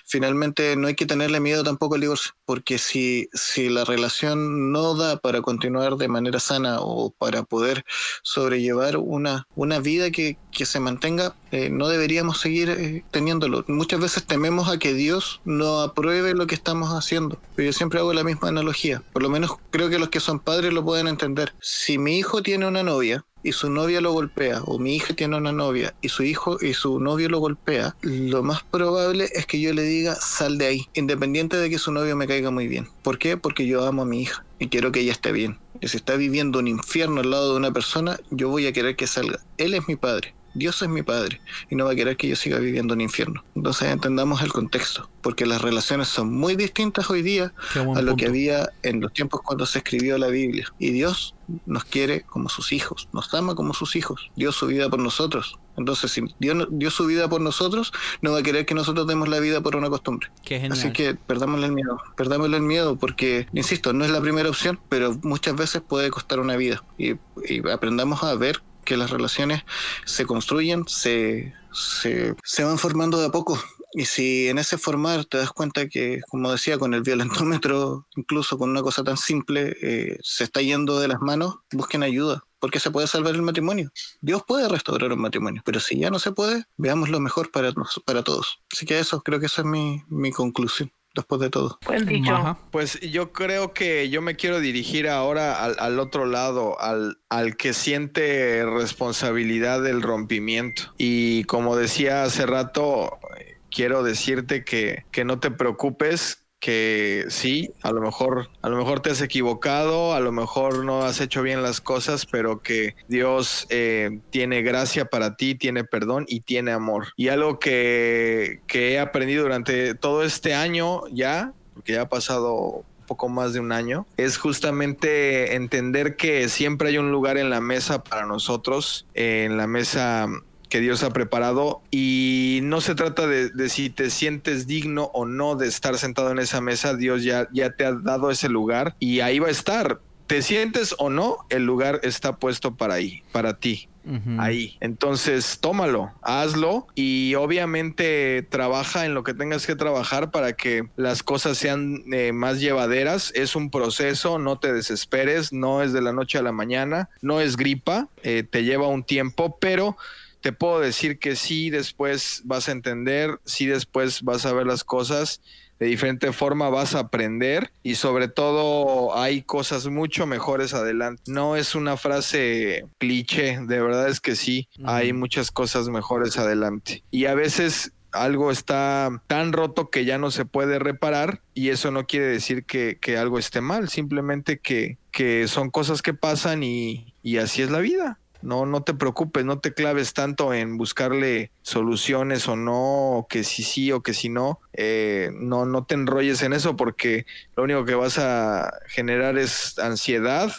[0.05, 4.95] finalmente no hay que tenerle miedo tampoco al divorcio, porque si, si la relación no
[4.95, 7.85] da para continuar de manera sana o para poder
[8.23, 13.63] sobrellevar una, una vida que, que se mantenga, eh, no deberíamos seguir eh, teniéndolo.
[13.67, 17.99] Muchas veces tememos a que Dios no apruebe lo que estamos haciendo, pero yo siempre
[17.99, 19.01] hago la misma analogía.
[19.13, 21.53] Por lo menos creo que los que son padres lo pueden entender.
[21.59, 25.37] Si mi hijo tiene una novia y su novia lo golpea, o mi hija tiene
[25.37, 29.59] una novia y su hijo y su novio lo golpea, lo más probable es que
[29.59, 32.87] yo le diga sal de ahí, independiente de que su novio me caiga muy bien.
[33.03, 33.37] ¿Por qué?
[33.37, 35.57] Porque yo amo a mi hija y quiero que ella esté bien.
[35.81, 38.95] Y si está viviendo un infierno al lado de una persona, yo voy a querer
[38.95, 39.39] que salga.
[39.57, 40.33] Él es mi padre.
[40.59, 43.43] Dios es mi padre y no va a querer que yo siga viviendo un infierno.
[43.55, 48.27] Entonces entendamos el contexto, porque las relaciones son muy distintas hoy día a lo que
[48.27, 50.67] había en los tiempos cuando se escribió la Biblia.
[50.77, 51.33] Y Dios
[51.65, 55.57] nos quiere como sus hijos, nos ama como sus hijos, dio su vida por nosotros.
[55.77, 59.29] Entonces, si Dios dio su vida por nosotros, no va a querer que nosotros demos
[59.29, 60.29] la vida por una costumbre.
[60.69, 64.77] Así que perdámosle el miedo, perdámosle el miedo porque, insisto, no es la primera opción,
[64.89, 66.83] pero muchas veces puede costar una vida.
[66.97, 67.13] Y,
[67.47, 69.61] y aprendamos a ver que las relaciones
[70.03, 73.57] se construyen, se, se, se van formando de a poco.
[73.93, 78.57] Y si en ese formar te das cuenta que, como decía, con el violentómetro, incluso
[78.57, 82.79] con una cosa tan simple, eh, se está yendo de las manos, busquen ayuda, porque
[82.79, 83.91] se puede salvar el matrimonio.
[84.21, 87.71] Dios puede restaurar un matrimonio, pero si ya no se puede, veamos lo mejor para,
[88.05, 88.59] para todos.
[88.71, 91.79] Así que eso, creo que esa es mi, mi conclusión, después de todo.
[91.85, 92.57] Buen dicho.
[92.71, 97.57] Pues yo creo que yo me quiero dirigir ahora al, al otro lado, al, al
[97.57, 100.93] que siente responsabilidad del rompimiento.
[100.97, 106.45] Y como decía hace rato, eh, quiero decirte que, que no te preocupes.
[106.59, 111.03] Que sí, a lo mejor, a lo mejor te has equivocado, a lo mejor no
[111.03, 116.25] has hecho bien las cosas, pero que Dios eh, tiene gracia para ti, tiene perdón
[116.27, 117.07] y tiene amor.
[117.15, 122.83] Y algo que, que he aprendido durante todo este año ya, porque ya ha pasado
[123.07, 127.59] poco más de un año, es justamente entender que siempre hay un lugar en la
[127.59, 130.27] mesa para nosotros, en la mesa
[130.69, 135.25] que Dios ha preparado y no se trata de, de, si te sientes digno o
[135.25, 138.95] no de estar sentado en esa mesa, Dios ya, ya te ha dado ese lugar
[138.99, 139.99] y ahí va a estar.
[140.27, 143.89] Te sientes o no, el lugar está puesto para ahí, para ti.
[144.05, 144.39] Uh -huh.
[144.39, 144.77] Ahí.
[144.79, 151.21] Entonces, tómalo, hazlo y obviamente trabaja en lo que tengas que trabajar para que las
[151.21, 153.31] cosas sean eh, más llevaderas.
[153.35, 157.41] Es un proceso, no te desesperes, no es de la noche a la mañana, no
[157.41, 159.97] es gripa, eh, te lleva un tiempo, pero
[160.41, 164.83] te puedo decir que sí después vas a entender, sí después vas a ver las
[164.83, 165.41] cosas
[165.79, 171.23] de diferente forma, vas a aprender y sobre todo hay cosas mucho mejores adelante.
[171.27, 174.89] No es una frase cliché, de verdad es que sí, uh -huh.
[174.89, 177.01] hay muchas cosas mejores adelante.
[177.11, 181.91] Y a veces algo está tan roto que ya no se puede reparar y eso
[181.91, 186.63] no quiere decir que, que algo esté mal, simplemente que, que son cosas que pasan
[186.63, 188.19] y, y así es la vida.
[188.41, 193.43] No, no te preocupes, no te claves tanto en buscarle soluciones o no, o que
[193.43, 194.59] si sí o que si no.
[194.73, 197.25] Eh, no, no te enrolles en eso porque
[197.55, 200.51] lo único que vas a generar es ansiedad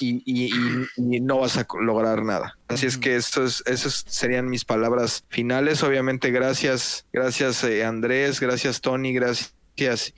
[0.00, 2.56] y, y, y, y no vas a lograr nada.
[2.68, 5.82] Así es que eso es, esas serían mis palabras finales.
[5.82, 9.54] Obviamente, gracias, gracias eh, Andrés, gracias Tony, gracias.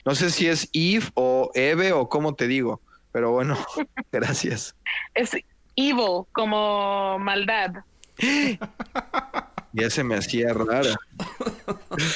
[0.04, 2.82] No sé si es Eve o Eve o cómo te digo,
[3.12, 3.56] pero bueno,
[4.12, 4.76] gracias.
[5.14, 5.30] Es
[5.76, 7.72] evil, como maldad.
[9.72, 10.96] Ya se me hacía rara.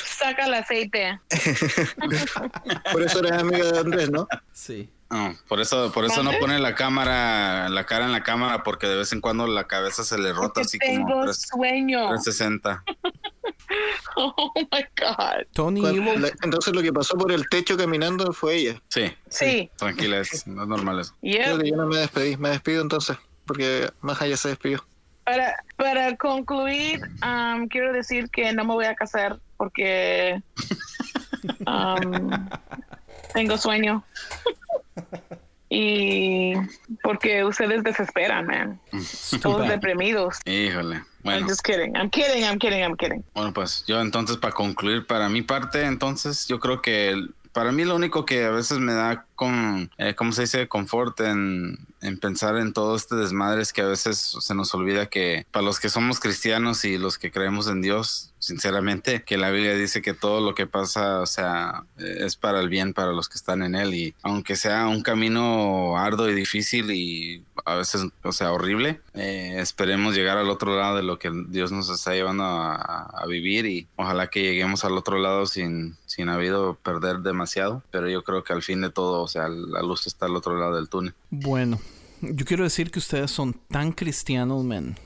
[0.04, 1.20] Saca el aceite.
[2.92, 4.26] por eso eres amiga de Andrés, ¿no?
[4.52, 4.90] Sí.
[5.10, 8.86] No, por eso, por eso no pone la cámara, la cara en la cámara, porque
[8.86, 12.08] de vez en cuando la cabeza se le rota porque así tengo como tres- sueño.
[12.10, 12.84] 360.
[14.16, 15.46] Oh my God.
[15.52, 18.82] Tony la- entonces lo que pasó por el techo caminando fue ella.
[18.88, 19.70] Sí, Sí.
[19.76, 21.14] tranquila, es, no es normal eso.
[21.22, 21.62] Yep.
[21.64, 22.36] yo no me despedí.
[22.36, 23.16] Me despido entonces,
[23.50, 24.84] porque Maja ya se despidió.
[25.24, 30.40] Para, para concluir, um, quiero decir que no me voy a casar porque
[31.66, 32.30] um,
[33.34, 34.04] tengo sueño.
[35.68, 36.52] y
[37.02, 38.80] porque ustedes desesperan, man.
[39.42, 40.38] Todos deprimidos.
[40.44, 41.02] Híjole.
[41.24, 41.96] Bueno, I'm just kidding.
[41.96, 42.44] I'm kidding.
[42.44, 42.82] I'm kidding.
[42.84, 43.24] I'm kidding.
[43.34, 47.72] bueno, pues yo entonces para concluir, para mi parte, entonces yo creo que el- para
[47.72, 50.68] mí lo único que a veces me da con, eh, ¿cómo se dice?
[50.68, 55.06] Confort en, en pensar en todo este desmadre es que a veces se nos olvida
[55.06, 59.50] que para los que somos cristianos y los que creemos en Dios, sinceramente, que la
[59.50, 63.28] Biblia dice que todo lo que pasa, o sea, es para el bien para los
[63.28, 68.06] que están en Él y aunque sea un camino arduo y difícil y a veces,
[68.24, 72.14] o sea, horrible, eh, esperemos llegar al otro lado de lo que Dios nos está
[72.14, 77.84] llevando a vivir y ojalá que lleguemos al otro lado sin, sin habido perder demasiado,
[77.92, 80.58] pero yo creo que al fin de todo, o sea, la luz está al otro
[80.58, 81.14] lado del túnel.
[81.30, 81.78] Bueno,
[82.20, 84.96] yo quiero decir que ustedes son tan cristianos, men.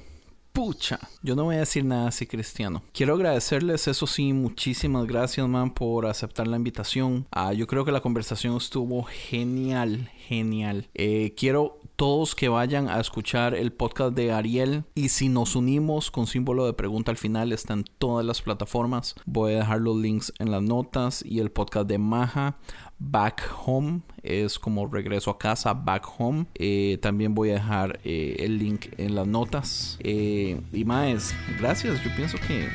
[0.55, 2.85] Pucha, yo no voy a decir nada así cristiano.
[2.93, 7.27] Quiero agradecerles, eso sí, muchísimas gracias, man, por aceptar la invitación.
[7.33, 10.89] Ah, yo creo que la conversación estuvo genial, genial.
[10.95, 16.11] Eh, quiero, todos que vayan a escuchar el podcast de Ariel y si nos unimos
[16.11, 19.15] con símbolo de pregunta al final está en todas las plataformas.
[19.27, 22.59] Voy a dejar los links en las notas y el podcast de Maja.
[22.99, 26.47] Back Home es como regreso a casa, Back Home.
[26.55, 29.99] Eh, también voy a dejar eh, el link en las notas.
[30.01, 32.03] Eh, y más, gracias.
[32.03, 32.69] Yo pienso que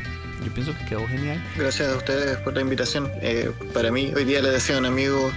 [0.46, 1.44] yo pienso que quedó genial.
[1.58, 3.12] Gracias a ustedes por la invitación.
[3.74, 5.32] para mí, hoy día le decía a un amigo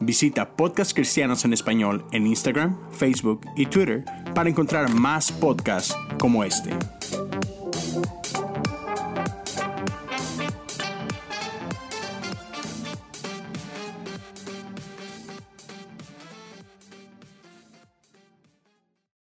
[0.00, 4.04] Visita Podcast Cristianos en Español en Instagram, Facebook y Twitter
[4.34, 6.70] para encontrar más podcasts como este.